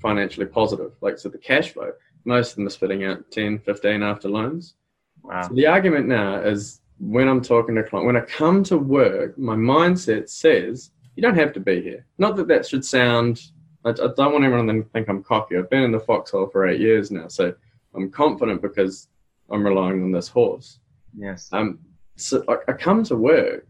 financially 0.00 0.46
positive. 0.46 0.92
Like, 1.00 1.18
so 1.18 1.28
the 1.28 1.38
cash 1.38 1.72
flow, 1.72 1.92
most 2.24 2.50
of 2.50 2.56
them 2.56 2.66
are 2.66 2.70
spitting 2.70 3.04
out 3.04 3.30
10, 3.30 3.58
15 3.58 4.02
after 4.02 4.28
loans. 4.28 4.74
Wow. 5.22 5.48
So 5.48 5.54
the 5.54 5.66
argument 5.66 6.06
now 6.06 6.40
is 6.40 6.80
when 6.98 7.28
I'm 7.28 7.42
talking 7.42 7.74
to 7.74 7.82
clients, 7.82 8.06
when 8.06 8.16
I 8.16 8.20
come 8.20 8.62
to 8.64 8.78
work, 8.78 9.36
my 9.36 9.56
mindset 9.56 10.28
says, 10.28 10.90
you 11.16 11.22
don't 11.22 11.36
have 11.36 11.52
to 11.54 11.60
be 11.60 11.82
here. 11.82 12.06
Not 12.18 12.36
that 12.36 12.48
that 12.48 12.66
should 12.66 12.84
sound 12.84 13.42
I, 13.84 13.90
I 13.90 14.08
don't 14.16 14.32
want 14.32 14.44
everyone 14.44 14.66
to 14.68 14.88
think 14.90 15.08
I'm 15.08 15.22
cocky. 15.22 15.56
I've 15.56 15.70
been 15.70 15.82
in 15.82 15.92
the 15.92 16.00
foxhole 16.00 16.48
for 16.48 16.66
eight 16.66 16.80
years 16.80 17.10
now, 17.10 17.28
so 17.28 17.54
I'm 17.94 18.10
confident 18.10 18.62
because 18.62 19.08
I'm 19.50 19.64
relying 19.64 20.02
on 20.02 20.12
this 20.12 20.28
horse. 20.28 20.78
Yes. 21.16 21.48
Um, 21.52 21.80
so 22.16 22.44
I, 22.48 22.70
I 22.70 22.72
come 22.74 23.04
to 23.04 23.16
work 23.16 23.66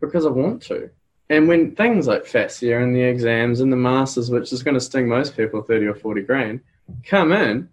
because 0.00 0.26
I 0.26 0.30
want 0.30 0.62
to. 0.62 0.90
And 1.28 1.46
when 1.46 1.76
things 1.76 2.08
like 2.08 2.24
FASEA 2.24 2.82
and 2.82 2.94
the 2.94 3.02
exams 3.02 3.60
and 3.60 3.72
the 3.72 3.76
masters, 3.76 4.30
which 4.30 4.52
is 4.52 4.62
going 4.62 4.74
to 4.74 4.80
sting 4.80 5.08
most 5.08 5.36
people 5.36 5.62
30 5.62 5.86
or 5.86 5.94
40 5.94 6.22
grand, 6.22 6.60
come 7.04 7.32
in 7.32 7.68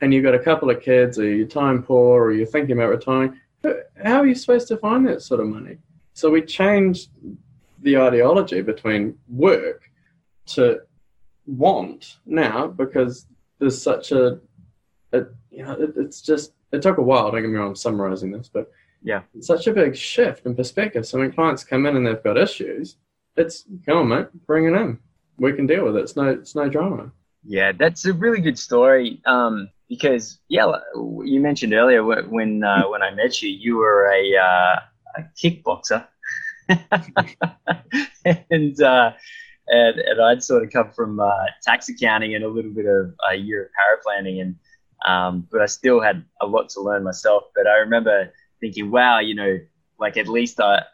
and 0.00 0.14
you've 0.14 0.24
got 0.24 0.34
a 0.34 0.38
couple 0.38 0.70
of 0.70 0.80
kids 0.80 1.18
or 1.18 1.28
you're 1.28 1.46
time 1.46 1.82
poor 1.82 2.24
or 2.24 2.32
you're 2.32 2.46
thinking 2.46 2.76
about 2.76 2.88
retiring, 2.88 3.38
how 4.02 4.20
are 4.20 4.26
you 4.26 4.34
supposed 4.34 4.68
to 4.68 4.76
find 4.78 5.06
that 5.06 5.22
sort 5.22 5.40
of 5.40 5.46
money? 5.46 5.76
So 6.14 6.30
we 6.30 6.42
changed 6.42 7.10
the 7.82 7.98
ideology 7.98 8.62
between 8.62 9.18
work 9.28 9.90
to 10.46 10.80
want 11.46 12.16
now 12.26 12.66
because 12.66 13.26
there's 13.58 13.80
such 13.80 14.12
a, 14.12 14.40
a 15.12 15.24
you 15.50 15.64
know, 15.64 15.72
it, 15.72 15.92
it's 15.96 16.20
just 16.20 16.52
it 16.72 16.82
took 16.82 16.98
a 16.98 17.02
while. 17.02 17.30
Don't 17.30 17.42
get 17.42 17.50
me 17.50 17.56
wrong, 17.56 17.68
I'm 17.68 17.76
summarizing 17.76 18.30
this, 18.32 18.50
but 18.52 18.70
yeah, 19.02 19.22
it's 19.34 19.46
such 19.46 19.66
a 19.66 19.72
big 19.72 19.96
shift 19.96 20.46
in 20.46 20.54
perspective. 20.54 21.06
So 21.06 21.18
when 21.18 21.32
clients 21.32 21.64
come 21.64 21.86
in 21.86 21.96
and 21.96 22.06
they've 22.06 22.22
got 22.22 22.38
issues, 22.38 22.96
it's 23.36 23.64
come 23.86 23.98
on, 23.98 24.08
mate, 24.08 24.46
bring 24.46 24.66
it 24.66 24.78
in. 24.78 24.98
We 25.38 25.52
can 25.52 25.66
deal 25.66 25.84
with 25.84 25.96
it. 25.96 26.00
It's 26.00 26.16
no, 26.16 26.28
it's 26.28 26.54
no 26.54 26.68
drama. 26.68 27.10
Yeah, 27.44 27.72
that's 27.72 28.04
a 28.06 28.12
really 28.12 28.40
good 28.40 28.58
story. 28.58 29.20
Um, 29.26 29.68
because 29.88 30.38
yeah, 30.48 30.72
you 30.94 31.40
mentioned 31.40 31.74
earlier 31.74 32.02
when 32.04 32.64
uh, 32.64 32.84
when 32.88 33.02
I 33.02 33.10
met 33.14 33.42
you, 33.42 33.50
you 33.50 33.76
were 33.76 34.10
a, 34.10 34.36
uh, 34.36 34.76
a 35.18 35.22
kickboxer, 35.36 36.06
and 38.50 38.80
uh, 38.82 39.12
and, 39.68 39.98
and 39.98 40.22
I'd 40.22 40.42
sort 40.42 40.64
of 40.64 40.70
come 40.70 40.90
from 40.92 41.20
uh, 41.20 41.44
tax 41.62 41.88
accounting 41.88 42.34
and 42.34 42.44
a 42.44 42.48
little 42.48 42.70
bit 42.70 42.86
of 42.86 43.14
a 43.30 43.34
year 43.34 43.64
of 43.64 43.70
paraplanning 43.70 44.40
and 44.40 44.56
um, 45.06 45.46
but 45.50 45.60
I 45.60 45.66
still 45.66 46.00
had 46.00 46.24
a 46.40 46.46
lot 46.46 46.68
to 46.70 46.80
learn 46.80 47.02
myself. 47.02 47.44
But 47.54 47.66
I 47.66 47.76
remember 47.76 48.32
thinking, 48.60 48.90
wow, 48.90 49.18
you 49.18 49.34
know, 49.34 49.58
like 49.98 50.16
at 50.16 50.28
least 50.28 50.60
I, 50.60 50.78
at 50.78 50.86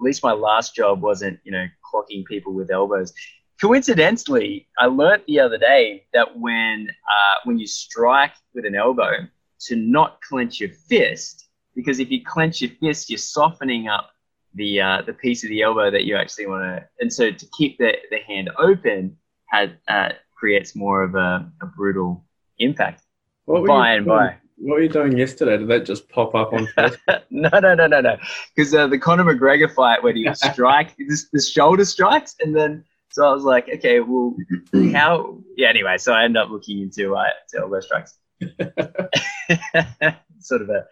least 0.00 0.22
my 0.22 0.32
last 0.32 0.74
job 0.74 1.02
wasn't, 1.02 1.40
you 1.44 1.52
know, 1.52 1.66
clocking 1.92 2.24
people 2.24 2.52
with 2.52 2.70
elbows. 2.70 3.12
Coincidentally, 3.60 4.68
I 4.78 4.86
learnt 4.86 5.24
the 5.26 5.40
other 5.40 5.58
day 5.58 6.04
that 6.12 6.38
when 6.38 6.88
uh, 6.88 7.36
when 7.44 7.58
you 7.58 7.66
strike 7.66 8.32
with 8.54 8.64
an 8.64 8.76
elbow, 8.76 9.26
to 9.60 9.76
not 9.76 10.20
clench 10.20 10.60
your 10.60 10.70
fist, 10.70 11.48
because 11.74 11.98
if 11.98 12.10
you 12.10 12.24
clench 12.24 12.60
your 12.60 12.70
fist, 12.80 13.10
you're 13.10 13.18
softening 13.18 13.88
up 13.88 14.10
the 14.54 14.80
uh, 14.80 15.02
the 15.02 15.12
piece 15.12 15.42
of 15.42 15.50
the 15.50 15.62
elbow 15.62 15.90
that 15.90 16.04
you 16.04 16.16
actually 16.16 16.46
want 16.46 16.62
to, 16.62 16.88
and 17.00 17.12
so 17.12 17.32
to 17.32 17.46
keep 17.56 17.78
the, 17.78 17.94
the 18.10 18.18
hand 18.18 18.50
open 18.58 19.16
had 19.46 19.78
uh, 19.88 20.10
creates 20.36 20.76
more 20.76 21.02
of 21.02 21.16
a, 21.16 21.50
a 21.60 21.66
brutal 21.66 22.24
impact. 22.58 23.02
What 23.48 23.66
by 23.66 23.92
and 23.92 24.04
by. 24.04 24.36
What 24.58 24.74
were 24.74 24.82
you 24.82 24.88
doing 24.88 25.16
yesterday? 25.16 25.56
Did 25.56 25.68
that 25.68 25.86
just 25.86 26.08
pop 26.10 26.34
up 26.34 26.52
on 26.52 26.66
Facebook? 26.76 27.22
no, 27.30 27.48
no, 27.60 27.74
no, 27.74 27.86
no, 27.86 28.00
no. 28.00 28.16
Because 28.54 28.74
uh, 28.74 28.86
the 28.88 28.98
Conor 28.98 29.24
McGregor 29.24 29.72
fight, 29.72 30.02
when 30.02 30.16
he 30.16 30.28
strike, 30.34 30.94
this, 30.98 31.28
the 31.32 31.40
shoulder 31.40 31.86
strikes, 31.86 32.36
and 32.40 32.54
then 32.54 32.84
so 33.10 33.26
I 33.26 33.32
was 33.32 33.44
like, 33.44 33.68
okay, 33.76 34.00
well, 34.00 34.36
how? 34.92 35.38
Yeah. 35.56 35.68
Anyway, 35.68 35.96
so 35.96 36.12
I 36.12 36.24
end 36.24 36.36
up 36.36 36.50
looking 36.50 36.80
into 36.82 37.16
uh, 37.16 37.24
elbow 37.56 37.80
strikes. 37.80 38.18
sort 40.40 40.62
of 40.62 40.68
a, 40.68 40.84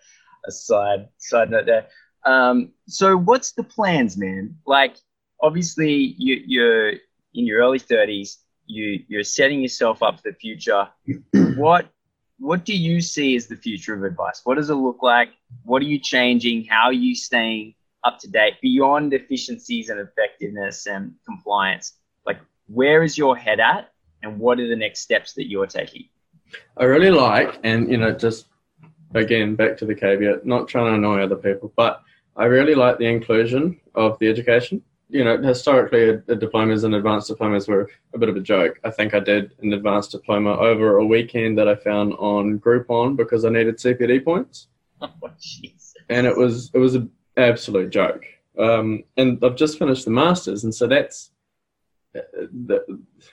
a 0.47 0.51
side 0.51 1.09
side 1.19 1.51
note 1.51 1.67
there. 1.67 1.87
Um, 2.25 2.73
so 2.89 3.17
what's 3.19 3.53
the 3.53 3.65
plans, 3.65 4.17
man? 4.17 4.57
Like, 4.67 4.97
obviously, 5.43 6.15
you, 6.17 6.43
you're 6.47 6.89
in 6.91 7.47
your 7.47 7.61
early 7.61 7.81
30s. 7.81 8.39
You 8.65 9.05
you're 9.09 9.25
setting 9.25 9.61
yourself 9.61 10.03
up 10.03 10.17
for 10.17 10.31
the 10.31 10.37
future. 10.37 10.89
what 11.57 11.91
what 12.39 12.65
do 12.65 12.77
you 12.77 13.01
see 13.01 13.37
as 13.37 13.47
the 13.47 13.57
future 13.57 13.95
of 13.95 14.05
advice? 14.05 14.43
What 14.45 14.57
does 14.57 14.71
it 14.71 14.75
look 14.75 15.03
like? 15.03 15.31
What 15.65 15.83
are 15.83 15.87
you 15.87 15.99
changing? 15.99 16.65
How 16.65 16.87
are 16.87 16.93
you 16.93 17.15
staying 17.15 17.75
up 18.05 18.19
to 18.21 18.31
date 18.31 18.55
beyond 18.63 19.15
efficiencies 19.15 19.89
and 19.89 20.01
effectiveness 20.01 20.87
and 20.87 21.15
compliance? 21.25 21.95
Like, 22.27 22.39
where 22.67 23.03
is 23.03 23.17
your 23.17 23.37
head 23.37 23.61
at, 23.61 23.91
and 24.23 24.39
what 24.39 24.61
are 24.61 24.69
the 24.69 24.77
next 24.77 25.01
steps 25.01 25.33
that 25.35 25.49
you're 25.49 25.67
taking? 25.67 26.09
I 26.77 26.85
really 26.85 27.11
like, 27.11 27.59
and 27.65 27.91
you 27.91 27.97
know, 27.97 28.13
just 28.13 28.47
again 29.15 29.55
back 29.55 29.77
to 29.79 29.87
the 29.87 29.95
caveat, 29.95 30.47
not 30.47 30.69
trying 30.69 30.87
to 30.87 30.95
annoy 30.95 31.23
other 31.23 31.37
people, 31.37 31.73
but 31.77 32.03
I 32.37 32.45
really 32.45 32.75
like 32.75 32.99
the 32.99 33.07
inclusion 33.07 33.81
of 33.95 34.19
the 34.19 34.29
education. 34.29 34.83
You 35.09 35.25
know, 35.25 35.41
historically, 35.41 36.11
a, 36.11 36.23
a 36.29 36.35
diplomas 36.35 36.85
and 36.85 36.95
advanced 36.95 37.29
diplomas 37.29 37.69
were 37.69 37.89
a 38.13 38.19
bit 38.19 38.29
of 38.29 38.37
a 38.37 38.41
joke. 38.41 38.81
I 38.83 38.91
think 38.91 39.15
I 39.15 39.21
did 39.21 39.55
an 39.63 39.73
advanced 39.73 40.11
diploma 40.11 40.57
over 40.57 40.97
a 40.97 41.07
weekend 41.07 41.59
that 41.59 41.69
I 41.69 41.77
found 41.77 42.15
on 42.15 42.59
Groupon 42.59 43.17
because 43.17 43.45
I 43.45 43.51
needed 43.51 43.77
CPD 43.77 44.25
points. 44.25 44.69
Oh, 45.03 45.11
jeez. 45.39 45.93
And 46.09 46.27
it 46.27 46.35
was 46.35 46.71
it 46.73 46.79
was 46.79 46.95
an 46.95 47.11
absolute 47.37 47.91
joke. 47.91 48.25
Um, 48.59 49.05
and 49.19 49.39
I've 49.45 49.57
just 49.57 49.79
finished 49.79 50.07
the 50.07 50.11
masters, 50.11 50.65
and 50.65 50.75
so 50.75 50.87
that's 50.87 51.33
uh, 52.17 52.21
the 52.67 52.83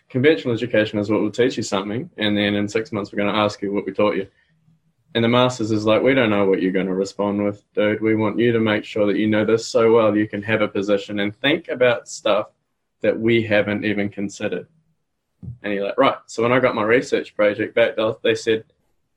conventional 0.10 0.54
education 0.54 1.00
is 1.00 1.10
what 1.10 1.22
will 1.22 1.32
teach 1.32 1.56
you 1.56 1.64
something, 1.64 2.10
and 2.18 2.38
then 2.38 2.56
in 2.56 2.68
six 2.68 2.92
months 2.92 3.12
we're 3.12 3.24
going 3.24 3.34
to 3.34 3.40
ask 3.40 3.62
you 3.62 3.72
what 3.72 3.86
we 3.86 3.94
taught 3.94 4.18
you. 4.18 4.28
And 5.16 5.24
the 5.24 5.30
Masters 5.30 5.72
is 5.72 5.86
like, 5.86 6.02
we 6.02 6.16
don't 6.16 6.32
know 6.32 6.46
what 6.46 6.62
you're 6.62 6.72
going 6.72 6.88
to 6.88 6.94
respond 6.94 7.44
with, 7.44 7.64
dude. 7.76 8.02
We 8.02 8.16
want 8.16 8.40
you 8.40 8.52
to 8.52 8.60
make 8.60 8.84
sure 8.84 9.06
that 9.06 9.18
you 9.18 9.28
know 9.28 9.46
this 9.46 9.68
so 9.68 9.94
well 9.94 10.16
you 10.16 10.28
can 10.28 10.42
have 10.42 10.62
a 10.62 10.68
position 10.68 11.20
and 11.20 11.36
think 11.36 11.68
about 11.68 12.10
stuff 12.10 12.48
that 13.02 13.20
we 13.20 13.44
haven't 13.44 13.86
even 13.86 14.10
considered. 14.10 14.68
And 15.62 15.74
you're 15.74 15.86
like, 15.86 15.98
right. 15.98 16.18
So 16.26 16.42
when 16.42 16.52
I 16.52 16.60
got 16.60 16.74
my 16.74 16.84
research 16.84 17.36
project 17.36 17.76
back, 17.76 17.96
they 18.24 18.34
said, 18.34 18.64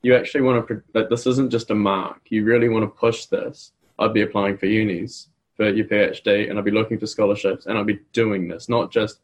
you 0.03 0.15
actually 0.15 0.43
want 0.43 0.69
to, 0.69 0.83
this 1.09 1.27
isn't 1.27 1.51
just 1.51 1.71
a 1.71 1.75
mark. 1.75 2.21
You 2.29 2.45
really 2.45 2.69
want 2.69 2.83
to 2.83 2.89
push 2.89 3.27
this. 3.27 3.73
I'd 3.99 4.13
be 4.13 4.23
applying 4.23 4.59
for 4.59 4.67
unis 4.67 5.29
for 5.57 5.71
your 5.71 5.87
PhD 5.87 6.51
and 6.51 6.59
I'd 6.59 6.65
be 6.65 6.71
looking 6.71 6.99
for 6.99 7.07
scholarships 7.07 7.65
and 7.65 7.79
I'd 7.79 7.87
be 7.87 8.01
doing 8.13 8.49
this, 8.49 8.69
not 8.69 8.93
just, 8.93 9.21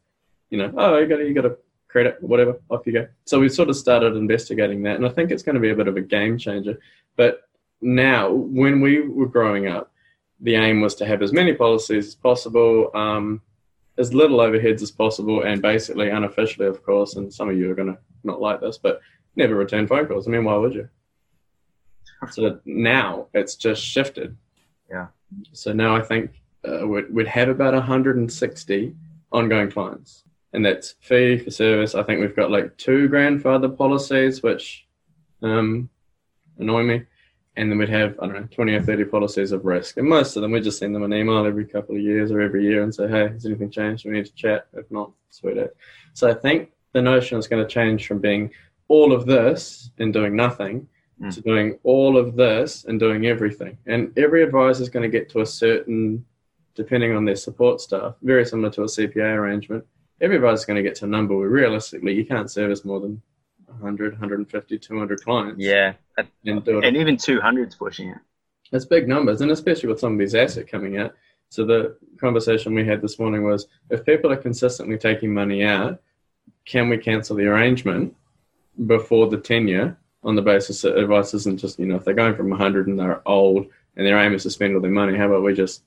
you 0.49 0.57
know, 0.57 0.73
oh, 0.75 0.97
you 0.97 1.07
got 1.07 1.17
to, 1.17 1.27
you 1.27 1.33
got 1.35 1.43
to 1.43 1.57
credit, 1.93 2.17
whatever, 2.21 2.59
off 2.69 2.85
you 2.85 2.91
go. 2.91 3.07
So 3.25 3.39
we 3.39 3.47
sort 3.47 3.69
of 3.69 3.77
started 3.77 4.15
investigating 4.15 4.81
that, 4.83 4.97
and 4.97 5.05
I 5.05 5.09
think 5.09 5.31
it's 5.31 5.43
going 5.43 5.55
to 5.55 5.61
be 5.61 5.69
a 5.69 5.75
bit 5.75 5.87
of 5.87 5.95
a 5.95 6.01
game 6.01 6.37
changer. 6.37 6.79
But 7.15 7.47
now, 7.81 8.31
when 8.31 8.81
we 8.81 9.07
were 9.07 9.27
growing 9.27 9.67
up, 9.67 9.91
the 10.41 10.55
aim 10.55 10.81
was 10.81 10.95
to 10.95 11.05
have 11.05 11.21
as 11.21 11.31
many 11.31 11.53
policies 11.53 12.07
as 12.07 12.15
possible, 12.15 12.89
um, 12.95 13.41
as 13.99 14.11
little 14.13 14.39
overheads 14.39 14.81
as 14.81 14.89
possible, 14.89 15.43
and 15.43 15.61
basically 15.61 16.09
unofficially, 16.09 16.65
of 16.65 16.83
course, 16.83 17.15
and 17.15 17.31
some 17.31 17.47
of 17.47 17.57
you 17.57 17.71
are 17.71 17.75
going 17.75 17.93
to 17.93 17.99
not 18.23 18.41
like 18.41 18.59
this, 18.59 18.77
but 18.77 18.99
never 19.35 19.55
return 19.55 19.87
phone 19.87 20.07
calls. 20.07 20.27
I 20.27 20.31
mean, 20.31 20.43
why 20.43 20.55
would 20.55 20.73
you? 20.73 20.89
So 22.31 22.59
now 22.65 23.27
it's 23.33 23.55
just 23.55 23.83
shifted. 23.83 24.35
Yeah. 24.89 25.07
So 25.51 25.73
now 25.73 25.95
I 25.95 26.01
think 26.01 26.31
uh, 26.67 26.87
we'd, 26.87 27.13
we'd 27.13 27.27
have 27.27 27.49
about 27.49 27.73
160 27.73 28.95
ongoing 29.31 29.69
clients, 29.69 30.23
and 30.53 30.65
that's 30.65 30.95
fee 30.99 31.37
for 31.37 31.51
service. 31.51 31.95
I 31.95 32.03
think 32.03 32.21
we've 32.21 32.35
got 32.35 32.51
like 32.51 32.77
two 32.77 33.07
grandfather 33.07 33.69
policies, 33.69 34.43
which 34.43 34.87
um, 35.41 35.89
annoy 36.59 36.83
me. 36.83 37.03
And 37.55 37.69
then 37.69 37.77
we'd 37.77 37.89
have, 37.89 38.17
I 38.19 38.25
don't 38.25 38.35
know, 38.35 38.47
20 38.49 38.73
or 38.73 38.81
30 38.81 39.05
policies 39.05 39.51
of 39.51 39.63
risk. 39.63 39.97
And 39.97 40.07
most 40.07 40.35
of 40.35 40.41
them, 40.41 40.51
we 40.51 40.59
just 40.59 40.79
send 40.79 40.95
them 40.95 41.03
an 41.03 41.13
email 41.13 41.45
every 41.45 41.65
couple 41.65 41.95
of 41.95 42.01
years 42.01 42.31
or 42.31 42.41
every 42.41 42.63
year 42.63 42.81
and 42.81 42.93
say, 42.93 43.07
hey, 43.07 43.27
has 43.27 43.45
anything 43.45 43.69
changed? 43.69 44.05
We 44.05 44.11
need 44.11 44.25
to 44.25 44.33
chat. 44.33 44.67
If 44.73 44.89
not, 44.89 45.11
sweet 45.29 45.57
it. 45.57 45.75
So 46.13 46.29
I 46.29 46.33
think 46.33 46.71
the 46.93 47.01
notion 47.01 47.37
is 47.37 47.47
going 47.47 47.63
to 47.63 47.71
change 47.71 48.07
from 48.07 48.19
being 48.19 48.49
all 48.87 49.13
of 49.13 49.27
this 49.27 49.91
and 49.99 50.11
doing 50.11 50.35
nothing 50.35 50.87
mm. 51.21 51.33
to 51.33 51.41
doing 51.41 51.77
all 51.83 52.17
of 52.17 52.35
this 52.35 52.85
and 52.85 52.99
doing 52.99 53.27
everything. 53.27 53.77
And 53.85 54.17
every 54.17 54.43
advisor 54.43 54.81
is 54.81 54.89
going 54.89 55.09
to 55.09 55.17
get 55.17 55.29
to 55.31 55.41
a 55.41 55.45
certain, 55.45 56.25
depending 56.73 57.15
on 57.15 57.23
their 57.25 57.35
support 57.35 57.81
staff, 57.81 58.15
very 58.23 58.45
similar 58.45 58.71
to 58.71 58.83
a 58.83 58.85
CPA 58.85 59.35
arrangement. 59.35 59.85
Every 60.23 60.37
advisor 60.37 60.53
is 60.53 60.65
going 60.65 60.77
to 60.77 60.83
get 60.83 60.95
to 60.95 61.05
a 61.05 61.07
number 61.07 61.37
where 61.37 61.49
realistically 61.49 62.13
you 62.13 62.25
can't 62.25 62.49
service 62.49 62.85
more 62.85 63.01
than 63.01 63.21
100, 63.65 64.13
150, 64.13 64.79
200 64.79 65.21
clients. 65.21 65.61
Yeah. 65.61 65.93
And, 66.17 66.63
do 66.63 66.79
it. 66.79 66.85
and 66.85 66.95
even 66.95 67.17
200's 67.17 67.75
pushing 67.75 68.09
it. 68.09 68.17
It's 68.71 68.85
big 68.85 69.07
numbers, 69.07 69.41
and 69.41 69.51
especially 69.51 69.89
with 69.89 69.99
some 69.99 70.13
of 70.13 70.19
these 70.19 70.33
assets 70.33 70.71
coming 70.71 70.97
out. 70.97 71.13
So 71.49 71.65
the 71.65 71.97
conversation 72.19 72.73
we 72.73 72.85
had 72.85 73.01
this 73.01 73.19
morning 73.19 73.43
was 73.43 73.67
if 73.89 74.05
people 74.05 74.31
are 74.31 74.37
consistently 74.37 74.97
taking 74.97 75.33
money 75.33 75.65
out, 75.65 76.01
can 76.65 76.89
we 76.89 76.97
cancel 76.97 77.35
the 77.35 77.45
arrangement 77.45 78.15
before 78.87 79.27
the 79.27 79.37
tenure 79.37 79.97
on 80.23 80.35
the 80.35 80.41
basis 80.41 80.81
that 80.81 80.97
advice 80.97 81.33
isn't 81.33 81.59
just, 81.59 81.77
you 81.77 81.85
know, 81.85 81.95
if 81.95 82.05
they're 82.05 82.13
going 82.13 82.35
from 82.35 82.49
100 82.49 82.87
and 82.87 82.97
they're 82.97 83.21
old 83.27 83.67
and 83.97 84.07
their 84.07 84.17
aim 84.17 84.33
is 84.33 84.43
to 84.43 84.49
spend 84.49 84.73
all 84.73 84.81
their 84.81 84.89
money, 84.89 85.17
how 85.17 85.27
about 85.27 85.43
we 85.43 85.53
just, 85.53 85.83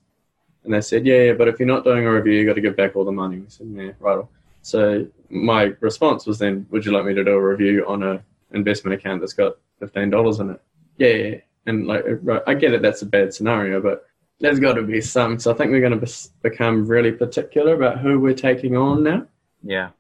and 0.67 0.75
they 0.75 0.81
said, 0.81 1.07
yeah, 1.07 1.23
yeah, 1.23 1.33
but 1.33 1.47
if 1.47 1.61
you're 1.61 1.69
not 1.69 1.85
doing 1.85 2.05
a 2.05 2.13
review, 2.13 2.35
you 2.35 2.45
got 2.45 2.55
to 2.55 2.61
give 2.61 2.77
back 2.77 2.97
all 2.97 3.05
the 3.05 3.13
money. 3.13 3.39
We 3.39 3.47
said, 3.49 3.69
yeah, 3.71 3.93
right. 4.01 4.25
So 4.63 5.07
my 5.31 5.75
response 5.79 6.27
was 6.27 6.41
then, 6.41 6.67
would 6.71 6.85
you 6.85 6.91
like 6.91 7.05
me 7.05 7.15
to 7.15 7.23
do 7.23 7.31
a 7.31 7.41
review 7.41 7.85
on 7.87 8.03
a 8.03 8.23
investment 8.53 9.01
account 9.01 9.21
that's 9.21 9.33
got 9.33 9.59
fifteen 9.79 10.11
dollars 10.11 10.41
in 10.41 10.51
it? 10.51 10.61
Yeah, 10.99 11.09
yeah, 11.09 11.37
and 11.67 11.87
like 11.87 12.05
right, 12.23 12.43
I 12.49 12.55
get 12.55 12.75
it, 12.75 12.83
that's 12.83 13.03
a 13.03 13.07
bad 13.07 13.33
scenario, 13.33 13.81
but 13.81 14.07
there's 14.41 14.59
got 14.59 14.75
to 14.75 14.83
be 14.83 15.01
some. 15.01 15.39
So 15.39 15.53
I 15.53 15.55
think 15.55 15.71
we're 15.71 15.81
going 15.81 15.99
to 15.99 16.05
be, 16.05 16.13
become 16.43 16.85
really 16.85 17.13
particular 17.13 17.75
about 17.75 18.01
who 18.01 18.19
we're 18.19 18.35
taking 18.35 18.77
on 18.77 19.05
now. 19.05 19.27
Yeah. 19.63 19.91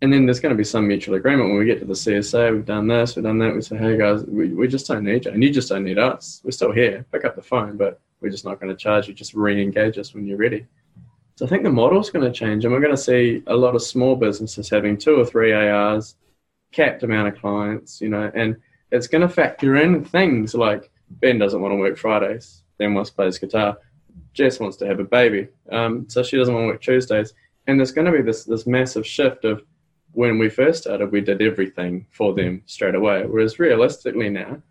And 0.00 0.12
then 0.12 0.26
there's 0.26 0.40
going 0.40 0.54
to 0.54 0.58
be 0.58 0.64
some 0.64 0.88
mutual 0.88 1.14
agreement 1.14 1.50
when 1.50 1.58
we 1.58 1.66
get 1.66 1.78
to 1.80 1.84
the 1.84 1.92
CSA. 1.92 2.52
We've 2.52 2.64
done 2.64 2.88
this, 2.88 3.14
we've 3.16 3.22
done 3.22 3.38
that. 3.38 3.54
We 3.54 3.60
say, 3.60 3.76
hey 3.76 3.96
guys, 3.96 4.24
we, 4.24 4.48
we 4.48 4.68
just 4.68 4.86
don't 4.86 5.04
need 5.04 5.26
you, 5.26 5.32
and 5.32 5.42
you 5.42 5.50
just 5.50 5.68
don't 5.68 5.84
need 5.84 5.98
us. 5.98 6.40
We're 6.44 6.50
still 6.50 6.72
here. 6.72 7.04
Pick 7.12 7.24
up 7.24 7.36
the 7.36 7.42
phone, 7.42 7.76
but 7.76 8.00
we're 8.24 8.30
just 8.30 8.46
not 8.46 8.58
going 8.58 8.74
to 8.74 8.76
charge 8.76 9.06
you. 9.06 9.12
Just 9.12 9.34
re-engage 9.34 9.98
us 9.98 10.14
when 10.14 10.26
you're 10.26 10.38
ready. 10.38 10.66
So 11.36 11.44
I 11.44 11.48
think 11.48 11.62
the 11.62 11.70
model 11.70 12.00
is 12.00 12.08
going 12.08 12.24
to 12.24 12.32
change, 12.32 12.64
and 12.64 12.72
we're 12.72 12.80
going 12.80 12.96
to 12.96 12.96
see 12.96 13.42
a 13.48 13.54
lot 13.54 13.74
of 13.74 13.82
small 13.82 14.16
businesses 14.16 14.70
having 14.70 14.96
two 14.96 15.20
or 15.20 15.26
three 15.26 15.52
ARs, 15.52 16.16
capped 16.72 17.02
amount 17.02 17.28
of 17.28 17.38
clients, 17.38 18.00
you 18.00 18.08
know, 18.08 18.30
and 18.34 18.56
it's 18.90 19.08
going 19.08 19.20
to 19.20 19.28
factor 19.28 19.76
in 19.76 20.04
things 20.04 20.54
like 20.54 20.90
Ben 21.10 21.38
doesn't 21.38 21.60
want 21.60 21.72
to 21.72 21.76
work 21.76 21.98
Fridays, 21.98 22.62
Ben 22.78 22.94
wants 22.94 23.10
to 23.10 23.16
play 23.16 23.26
his 23.26 23.38
guitar, 23.38 23.76
Jess 24.32 24.58
wants 24.58 24.78
to 24.78 24.86
have 24.86 25.00
a 25.00 25.04
baby, 25.04 25.48
um, 25.70 26.08
so 26.08 26.22
she 26.22 26.38
doesn't 26.38 26.54
want 26.54 26.64
to 26.64 26.68
work 26.68 26.82
Tuesdays, 26.82 27.34
and 27.66 27.78
there's 27.78 27.92
going 27.92 28.06
to 28.06 28.12
be 28.12 28.22
this 28.22 28.44
this 28.44 28.66
massive 28.66 29.06
shift 29.06 29.44
of 29.44 29.62
when 30.12 30.38
we 30.38 30.48
first 30.48 30.82
started, 30.82 31.12
we 31.12 31.20
did 31.20 31.42
everything 31.42 32.06
for 32.10 32.32
them 32.32 32.62
straight 32.66 32.94
away, 32.94 33.24
whereas 33.26 33.58
realistically 33.58 34.30
now, 34.30 34.62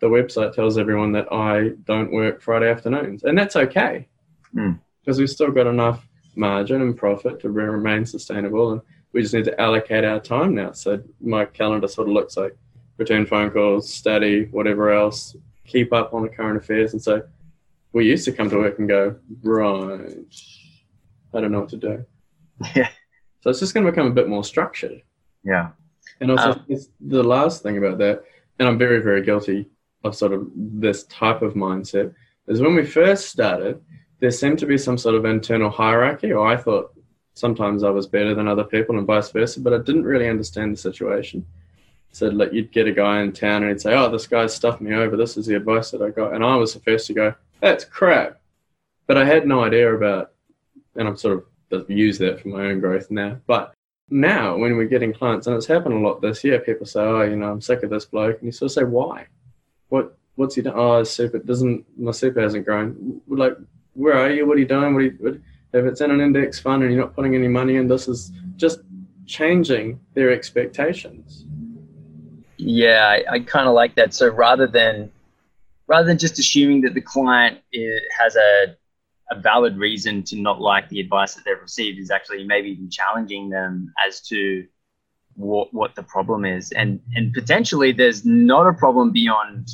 the 0.00 0.08
website 0.08 0.54
tells 0.54 0.78
everyone 0.78 1.12
that 1.12 1.32
I 1.32 1.70
don't 1.84 2.12
work 2.12 2.42
Friday 2.42 2.70
afternoons, 2.70 3.24
and 3.24 3.36
that's 3.36 3.56
okay. 3.56 4.08
Mm 4.54 4.80
because 5.06 5.18
we've 5.20 5.30
still 5.30 5.52
got 5.52 5.68
enough 5.68 6.06
margin 6.34 6.82
and 6.82 6.96
profit 6.96 7.40
to 7.40 7.50
remain 7.50 8.04
sustainable, 8.04 8.72
and 8.72 8.82
we 9.12 9.22
just 9.22 9.32
need 9.32 9.44
to 9.44 9.58
allocate 9.60 10.04
our 10.04 10.18
time 10.18 10.54
now. 10.54 10.72
So 10.72 11.00
my 11.20 11.44
calendar 11.44 11.86
sort 11.86 12.08
of 12.08 12.14
looks 12.14 12.36
like 12.36 12.56
return 12.98 13.24
phone 13.24 13.50
calls, 13.50 13.92
study, 13.92 14.46
whatever 14.46 14.90
else, 14.90 15.36
keep 15.64 15.92
up 15.92 16.12
on 16.12 16.22
the 16.22 16.28
current 16.28 16.58
affairs, 16.58 16.92
and 16.92 17.00
so 17.00 17.22
we 17.92 18.04
used 18.04 18.24
to 18.24 18.32
come 18.32 18.50
to 18.50 18.56
work 18.56 18.78
and 18.78 18.88
go 18.88 19.16
right. 19.42 20.26
I 21.32 21.40
don't 21.40 21.52
know 21.52 21.60
what 21.60 21.70
to 21.70 21.76
do. 21.76 22.04
Yeah. 22.74 22.88
So 23.42 23.50
it's 23.50 23.60
just 23.60 23.74
going 23.74 23.86
to 23.86 23.92
become 23.92 24.08
a 24.08 24.14
bit 24.14 24.28
more 24.28 24.42
structured. 24.42 25.02
Yeah. 25.44 25.68
And 26.20 26.32
also, 26.32 26.52
um, 26.52 26.66
the 27.00 27.22
last 27.22 27.62
thing 27.62 27.78
about 27.78 27.98
that, 27.98 28.24
and 28.58 28.66
I'm 28.66 28.78
very, 28.78 29.00
very 29.00 29.22
guilty 29.22 29.68
of 30.06 30.14
sort 30.14 30.32
of 30.32 30.48
this 30.54 31.04
type 31.04 31.42
of 31.42 31.54
mindset, 31.54 32.14
is 32.48 32.60
when 32.60 32.74
we 32.74 32.84
first 32.84 33.28
started, 33.28 33.80
there 34.20 34.30
seemed 34.30 34.58
to 34.60 34.66
be 34.66 34.78
some 34.78 34.96
sort 34.96 35.14
of 35.14 35.24
internal 35.24 35.70
hierarchy, 35.70 36.32
or 36.32 36.46
I 36.46 36.56
thought 36.56 36.92
sometimes 37.34 37.82
I 37.82 37.90
was 37.90 38.06
better 38.06 38.34
than 38.34 38.48
other 38.48 38.64
people 38.64 38.96
and 38.96 39.06
vice 39.06 39.30
versa, 39.30 39.60
but 39.60 39.74
I 39.74 39.78
didn't 39.78 40.04
really 40.04 40.28
understand 40.28 40.72
the 40.72 40.78
situation. 40.78 41.44
So 42.12 42.28
like 42.28 42.52
you'd 42.52 42.72
get 42.72 42.88
a 42.88 42.92
guy 42.92 43.20
in 43.20 43.32
town 43.32 43.62
and 43.62 43.70
he'd 43.70 43.80
say, 43.80 43.94
"Oh, 43.94 44.10
this 44.10 44.26
guy 44.26 44.46
stuffed 44.46 44.80
me 44.80 44.94
over. 44.94 45.16
This 45.16 45.36
is 45.36 45.44
the 45.44 45.56
advice 45.56 45.90
that 45.90 46.00
I 46.00 46.08
got," 46.08 46.32
and 46.32 46.42
I 46.42 46.56
was 46.56 46.72
the 46.72 46.80
first 46.80 47.06
to 47.08 47.12
go, 47.12 47.34
"That's 47.60 47.84
crap," 47.84 48.40
but 49.06 49.18
I 49.18 49.26
had 49.26 49.46
no 49.46 49.62
idea 49.62 49.94
about, 49.94 50.32
and 50.94 51.06
I'm 51.06 51.16
sort 51.16 51.46
of 51.70 51.90
use 51.90 52.16
that 52.18 52.40
for 52.40 52.48
my 52.48 52.66
own 52.66 52.80
growth 52.80 53.10
now. 53.10 53.38
But 53.46 53.74
now 54.08 54.56
when 54.56 54.76
we're 54.76 54.86
getting 54.86 55.12
clients, 55.12 55.46
and 55.46 55.56
it's 55.56 55.66
happened 55.66 55.94
a 55.94 55.98
lot 55.98 56.22
this 56.22 56.42
year, 56.42 56.58
people 56.58 56.86
say, 56.86 57.00
"Oh, 57.00 57.22
you 57.22 57.36
know, 57.36 57.50
I'm 57.50 57.60
sick 57.60 57.82
of 57.82 57.90
this 57.90 58.06
bloke," 58.06 58.38
and 58.38 58.46
you 58.46 58.52
sort 58.52 58.70
of 58.70 58.72
say, 58.72 58.84
"Why? 58.84 59.26
What? 59.88 60.16
What's 60.34 60.54
he 60.54 60.62
done? 60.62 60.74
Oh, 60.76 61.02
super 61.04 61.38
doesn't 61.38 61.86
my 61.98 62.10
super 62.10 62.40
hasn't 62.40 62.66
grown. 62.66 63.20
Like, 63.26 63.56
where 63.94 64.14
are 64.14 64.30
you? 64.30 64.46
What 64.46 64.56
are 64.56 64.60
you 64.60 64.66
doing? 64.66 64.94
What, 64.94 65.00
are 65.00 65.04
you, 65.04 65.16
what 65.18 65.34
if 65.72 65.84
it's 65.84 66.00
in 66.00 66.10
an 66.10 66.20
index 66.20 66.58
fund 66.58 66.82
and 66.82 66.92
you're 66.92 67.00
not 67.00 67.14
putting 67.14 67.34
any 67.34 67.48
money 67.48 67.76
in? 67.76 67.88
This 67.88 68.06
is 68.08 68.32
just 68.56 68.80
changing 69.26 69.98
their 70.14 70.30
expectations. 70.30 71.44
Yeah, 72.58 73.06
I, 73.08 73.34
I 73.34 73.40
kind 73.40 73.68
of 73.68 73.74
like 73.74 73.94
that. 73.96 74.14
So 74.14 74.28
rather 74.28 74.66
than 74.66 75.10
rather 75.86 76.06
than 76.06 76.18
just 76.18 76.38
assuming 76.38 76.82
that 76.82 76.94
the 76.94 77.00
client 77.00 77.58
has 78.18 78.36
a 78.36 78.76
a 79.30 79.40
valid 79.40 79.76
reason 79.76 80.22
to 80.22 80.36
not 80.36 80.60
like 80.60 80.88
the 80.88 81.00
advice 81.00 81.34
that 81.34 81.44
they've 81.44 81.60
received 81.60 81.98
is 81.98 82.10
actually 82.10 82.44
maybe 82.44 82.70
even 82.70 82.88
challenging 82.88 83.48
them 83.48 83.92
as 84.06 84.20
to 84.20 84.66
what 85.36 85.72
what 85.72 85.94
the 85.94 86.02
problem 86.02 86.44
is 86.44 86.72
and 86.72 87.00
and 87.14 87.32
potentially 87.32 87.92
there's 87.92 88.24
not 88.24 88.66
a 88.66 88.72
problem 88.72 89.12
beyond 89.12 89.68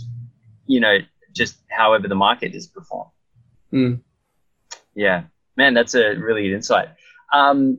you 0.67 0.81
know 0.81 0.99
just 1.33 1.59
however 1.71 2.09
the 2.09 2.15
market 2.15 2.55
is 2.55 2.67
performed 2.67 3.11
mm. 3.73 4.01
Yeah, 4.95 5.25
man, 5.57 5.75
that's 5.75 5.95
a 5.95 6.15
really 6.15 6.43
good 6.43 6.55
insight. 6.55 6.89
Um, 7.33 7.79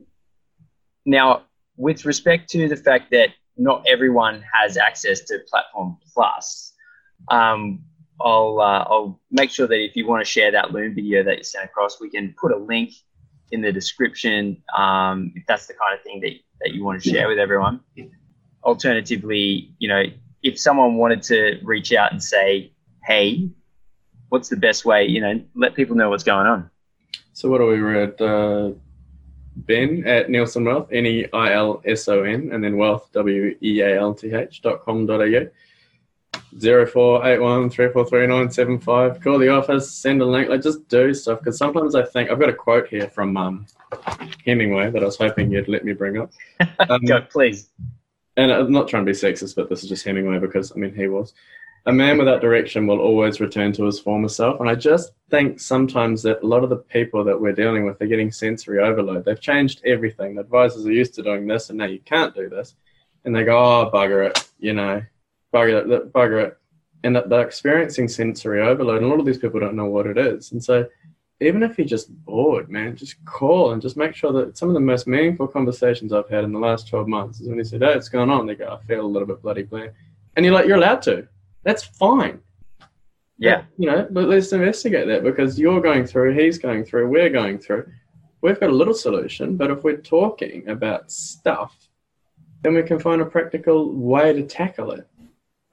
now, 1.06 1.42
with 1.76 2.04
respect 2.04 2.48
to 2.50 2.68
the 2.68 2.76
fact 2.76 3.10
that 3.12 3.30
not 3.56 3.84
everyone 3.86 4.44
has 4.52 4.76
access 4.76 5.20
to 5.22 5.38
Platform 5.48 5.96
Plus, 6.12 6.72
um, 7.30 7.84
I'll 8.20 8.60
uh, 8.60 8.84
I'll 8.88 9.20
make 9.30 9.50
sure 9.50 9.66
that 9.66 9.84
if 9.84 9.96
you 9.96 10.06
want 10.06 10.24
to 10.24 10.30
share 10.30 10.52
that 10.52 10.72
Loom 10.72 10.94
video 10.94 11.22
that 11.22 11.38
you 11.38 11.44
sent 11.44 11.64
across, 11.64 12.00
we 12.00 12.10
can 12.10 12.34
put 12.40 12.52
a 12.52 12.56
link 12.56 12.90
in 13.54 13.62
the 13.62 13.72
description 13.72 14.62
um, 14.76 15.32
if 15.34 15.44
that's 15.46 15.66
the 15.66 15.74
kind 15.74 15.94
of 15.96 16.02
thing 16.02 16.20
that, 16.20 16.32
that 16.60 16.74
you 16.74 16.84
want 16.84 17.02
to 17.02 17.08
share 17.08 17.28
with 17.28 17.38
everyone. 17.38 17.80
Alternatively, 18.64 19.70
you 19.78 19.88
know, 19.88 20.02
if 20.42 20.58
someone 20.58 20.96
wanted 20.96 21.22
to 21.22 21.60
reach 21.62 21.92
out 21.92 22.12
and 22.12 22.22
say, 22.22 22.72
"Hey, 23.04 23.48
what's 24.30 24.48
the 24.48 24.56
best 24.56 24.84
way?" 24.84 25.06
You 25.06 25.20
know, 25.20 25.40
let 25.54 25.74
people 25.74 25.96
know 25.96 26.10
what's 26.10 26.24
going 26.24 26.46
on. 26.46 26.70
So 27.32 27.48
what 27.50 27.60
are 27.60 27.66
we? 27.66 27.82
We're 27.82 28.14
uh, 28.20 28.72
Ben 29.56 30.06
at 30.06 30.28
Neilson 30.28 30.64
Wealth, 30.66 30.88
N 30.92 31.06
E 31.06 31.26
I 31.32 31.52
L 31.52 31.82
S 31.84 32.08
O 32.08 32.22
N, 32.22 32.50
and 32.52 32.62
then 32.64 32.76
Wealth 32.76 33.10
W 33.12 33.56
E 33.62 33.80
A 33.80 34.00
L 34.00 34.14
T 34.14 34.32
H 34.32 34.62
dot 34.62 34.82
com 34.82 35.06
dot 35.06 35.20
au. 35.20 35.48
Zero 36.58 36.86
four 36.86 37.26
eight 37.26 37.40
one 37.40 37.68
three 37.68 37.90
four 37.90 38.06
three 38.06 38.26
nine 38.26 38.50
seven 38.50 38.78
five. 38.78 39.20
Call 39.20 39.38
the 39.38 39.48
office, 39.48 39.90
send 39.90 40.22
a 40.22 40.24
link. 40.24 40.48
Like 40.48 40.62
just 40.62 40.86
do 40.88 41.12
stuff 41.12 41.40
because 41.40 41.58
sometimes 41.58 41.94
I 41.94 42.04
think 42.04 42.30
I've 42.30 42.38
got 42.38 42.48
a 42.48 42.54
quote 42.54 42.88
here 42.88 43.08
from 43.08 43.36
um, 43.36 43.66
Hemingway 44.44 44.90
that 44.90 45.02
I 45.02 45.06
was 45.06 45.16
hoping 45.16 45.50
you'd 45.50 45.68
let 45.68 45.84
me 45.84 45.92
bring 45.92 46.18
up. 46.18 46.30
Um, 46.88 47.04
Go, 47.04 47.20
please. 47.22 47.70
And 48.36 48.52
I'm 48.52 48.70
not 48.70 48.88
trying 48.88 49.04
to 49.04 49.10
be 49.10 49.16
sexist, 49.16 49.56
but 49.56 49.68
this 49.68 49.82
is 49.82 49.88
just 49.88 50.04
Hemingway 50.04 50.38
because 50.38 50.72
I 50.72 50.76
mean 50.76 50.94
he 50.94 51.08
was 51.08 51.34
a 51.86 51.92
man 51.92 52.16
without 52.18 52.40
direction 52.40 52.86
will 52.86 53.00
always 53.00 53.40
return 53.40 53.72
to 53.72 53.84
his 53.84 54.00
former 54.00 54.28
self. 54.28 54.60
And 54.60 54.68
I 54.68 54.74
just 54.74 55.12
think 55.30 55.60
sometimes 55.60 56.22
that 56.22 56.42
a 56.42 56.46
lot 56.46 56.64
of 56.64 56.70
the 56.70 56.76
people 56.76 57.24
that 57.24 57.38
we're 57.38 57.52
dealing 57.52 57.84
with 57.84 58.00
are 58.00 58.06
getting 58.06 58.32
sensory 58.32 58.78
overload. 58.78 59.24
They've 59.24 59.40
changed 59.40 59.82
everything. 59.84 60.34
The 60.34 60.42
advisors 60.42 60.86
are 60.86 60.92
used 60.92 61.14
to 61.14 61.22
doing 61.22 61.46
this, 61.46 61.68
and 61.68 61.78
now 61.78 61.84
you 61.86 62.00
can't 62.00 62.34
do 62.34 62.48
this. 62.48 62.74
And 63.24 63.34
they 63.34 63.44
go, 63.44 63.58
oh, 63.58 63.90
bugger 63.92 64.28
it, 64.28 64.48
you 64.58 64.72
know, 64.72 65.02
bugger 65.54 65.90
it, 65.90 66.12
bugger 66.12 66.46
it. 66.46 66.58
And 67.04 67.14
that 67.14 67.28
they're 67.28 67.46
experiencing 67.46 68.08
sensory 68.08 68.62
overload. 68.62 69.02
And 69.02 69.06
a 69.06 69.08
lot 69.08 69.20
of 69.20 69.26
these 69.26 69.38
people 69.38 69.60
don't 69.60 69.76
know 69.76 69.86
what 69.86 70.06
it 70.06 70.16
is. 70.16 70.52
And 70.52 70.64
so 70.64 70.86
even 71.40 71.62
if 71.62 71.76
you're 71.76 71.86
just 71.86 72.10
bored, 72.24 72.70
man, 72.70 72.96
just 72.96 73.22
call 73.26 73.72
and 73.72 73.82
just 73.82 73.96
make 73.96 74.14
sure 74.14 74.32
that 74.32 74.56
some 74.56 74.68
of 74.68 74.74
the 74.74 74.80
most 74.80 75.06
meaningful 75.06 75.46
conversations 75.46 76.12
I've 76.12 76.30
had 76.30 76.44
in 76.44 76.52
the 76.52 76.58
last 76.58 76.88
12 76.88 77.06
months 77.06 77.40
is 77.40 77.48
when 77.48 77.58
they 77.58 77.64
said, 77.64 77.82
hey, 77.82 77.92
it's 77.92 78.08
going 78.08 78.30
on. 78.30 78.46
They 78.46 78.54
go, 78.54 78.78
I 78.80 78.86
feel 78.86 79.04
a 79.04 79.06
little 79.06 79.28
bit 79.28 79.42
bloody 79.42 79.64
bland. 79.64 79.92
And 80.36 80.46
you're 80.46 80.54
like, 80.54 80.66
you're 80.66 80.78
allowed 80.78 81.02
to 81.02 81.28
that's 81.64 81.82
fine. 81.82 82.40
Yeah. 83.38 83.50
Yeah. 83.50 83.56
But, 83.56 83.66
you 83.78 83.90
know, 83.90 84.08
but 84.10 84.24
let's 84.28 84.52
investigate 84.52 85.08
that 85.08 85.24
because 85.24 85.58
you're 85.58 85.80
going 85.80 86.06
through, 86.06 86.34
he's 86.34 86.58
going 86.58 86.84
through, 86.84 87.08
we're 87.08 87.30
going 87.30 87.58
through. 87.58 87.90
We've 88.42 88.60
got 88.60 88.70
a 88.70 88.74
little 88.74 88.94
solution, 88.94 89.56
but 89.56 89.70
if 89.70 89.82
we're 89.82 89.96
talking 89.96 90.68
about 90.68 91.10
stuff, 91.10 91.76
then 92.62 92.74
we 92.74 92.82
can 92.82 92.98
find 92.98 93.22
a 93.22 93.26
practical 93.26 93.92
way 93.92 94.32
to 94.34 94.42
tackle 94.42 94.92
it. 94.92 95.08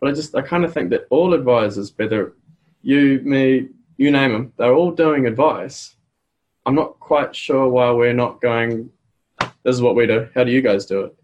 But 0.01 0.09
I 0.09 0.13
just, 0.13 0.35
I 0.35 0.41
kind 0.41 0.65
of 0.65 0.73
think 0.73 0.89
that 0.89 1.05
all 1.11 1.35
advisors, 1.35 1.93
whether 1.95 2.33
you, 2.81 3.21
me, 3.23 3.69
you 3.97 4.09
name 4.09 4.33
them, 4.33 4.53
they're 4.57 4.73
all 4.73 4.91
doing 4.91 5.27
advice. 5.27 5.95
I'm 6.65 6.73
not 6.73 6.99
quite 6.99 7.35
sure 7.35 7.69
why 7.69 7.91
we're 7.91 8.13
not 8.13 8.41
going, 8.41 8.89
this 9.39 9.75
is 9.75 9.81
what 9.81 9.95
we 9.95 10.07
do. 10.07 10.27
How 10.33 10.43
do 10.43 10.51
you 10.51 10.61
guys 10.61 10.87
do 10.87 11.01
it? 11.01 11.15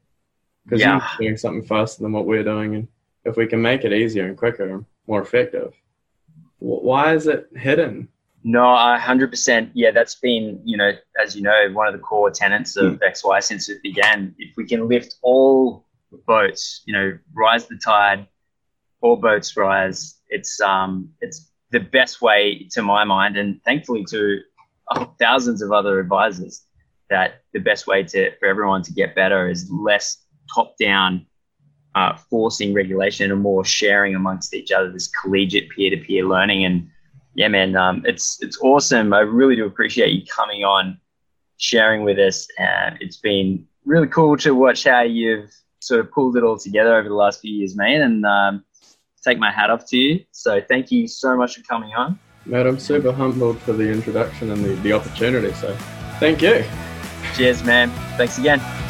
Because 0.64 0.82
Yeah. 0.82 1.02
you're 1.20 1.30
doing 1.30 1.38
something 1.38 1.64
faster 1.64 2.04
than 2.04 2.12
what 2.12 2.28
we're 2.28 2.44
doing. 2.44 2.76
And 2.76 2.88
if 3.26 3.36
we 3.36 3.48
can 3.48 3.62
make 3.62 3.84
it 3.84 3.94
easier 3.94 4.28
and 4.28 4.38
quicker 4.38 4.70
and 4.70 4.86
more 5.08 5.22
effective, 5.22 5.74
why 6.60 7.16
is 7.16 7.26
it 7.26 7.50
hidden? 7.56 8.10
No, 8.44 8.76
hundred 8.98 9.30
percent. 9.30 9.72
Yeah, 9.74 9.92
that's 9.92 10.16
been, 10.16 10.62
you 10.64 10.78
know, 10.78 10.92
as 11.22 11.36
you 11.36 11.42
know, 11.42 11.70
one 11.74 11.88
of 11.88 11.94
the 11.94 12.00
core 12.00 12.32
tenets 12.32 12.78
of 12.78 12.94
hmm. 12.94 13.04
XY 13.04 13.44
since 13.44 13.70
it 13.70 13.82
began. 13.82 14.36
If 14.38 14.56
we 14.56 14.66
can 14.66 14.88
lift 14.88 15.16
all 15.22 15.86
boats, 16.26 16.84
you 16.86 16.94
know, 16.94 17.18
rise 17.34 17.68
the 17.68 17.78
tide, 17.78 18.28
all 19.02 19.18
boats 19.18 19.56
rise. 19.56 20.20
It's 20.30 20.60
um, 20.62 21.10
it's 21.22 21.52
the 21.72 21.80
best 21.80 22.22
way 22.22 22.68
to 22.72 22.82
my 22.82 23.04
mind, 23.04 23.38
and 23.38 23.62
thankfully 23.64 24.06
to 24.10 24.40
oh, 24.92 25.14
thousands 25.20 25.62
of 25.62 25.72
other 25.72 26.00
advisors, 26.00 26.66
that 27.10 27.42
the 27.54 27.60
best 27.60 27.88
way 27.88 28.04
to 28.04 28.36
for 28.38 28.48
everyone 28.48 28.82
to 28.84 28.94
get 28.94 29.16
better 29.16 29.50
is 29.50 29.70
less 29.72 30.24
top 30.54 30.76
down 30.78 31.26
uh, 31.96 32.16
forcing 32.30 32.74
regulation 32.74 33.32
and 33.32 33.42
more 33.42 33.66
sharing 33.66 34.16
amongst 34.16 34.54
each 34.54 34.72
other, 34.72 34.92
this 34.92 35.08
collegiate 35.08 35.70
peer 35.70 35.90
to 35.90 35.98
peer 35.98 36.24
learning 36.24 36.66
and 36.66 36.90
yeah, 37.38 37.50
man, 37.50 37.76
um, 37.76 38.02
it's 38.06 38.42
it's 38.42 38.58
awesome. 38.62 39.14
I 39.14 39.20
really 39.20 39.56
do 39.56 39.68
appreciate 39.68 40.12
you 40.12 40.26
coming 40.26 40.64
on, 40.64 41.00
sharing 41.58 42.02
with 42.04 42.18
us, 42.18 42.48
and 42.58 42.98
it's 43.00 43.18
been 43.18 43.64
really 43.86 44.08
cool 44.08 44.36
to 44.38 44.56
watch 44.56 44.86
how 44.86 45.04
you've 45.04 45.52
sort 45.80 46.00
of 46.00 46.12
pulled 46.12 46.36
it 46.36 46.44
all 46.44 46.58
together 46.58 46.98
over 46.98 47.08
the 47.08 47.14
last 47.14 47.40
few 47.40 47.54
years, 47.54 47.76
man. 47.76 48.02
And 48.02 48.26
um, 48.26 48.66
take 49.28 49.40
my 49.40 49.52
hat 49.52 49.70
off 49.70 49.86
to 49.88 49.98
you. 49.98 50.24
So 50.32 50.62
thank 50.62 50.92
you 50.92 51.08
so 51.08 51.36
much 51.36 51.58
for 51.58 51.64
coming 51.64 51.94
on. 51.94 52.20
Mate, 52.46 52.66
I'm 52.66 52.80
super 52.80 53.12
humbled 53.12 53.60
for 53.60 53.74
the 53.74 53.92
introduction 53.92 54.52
and 54.52 54.64
the, 54.64 54.76
the 54.76 54.94
opportunity. 54.94 55.54
So 55.54 55.76
thank 56.20 56.42
you. 56.42 56.64
Cheers, 57.36 57.64
man. 57.64 57.90
Thanks 58.18 58.38
again. 58.38 58.87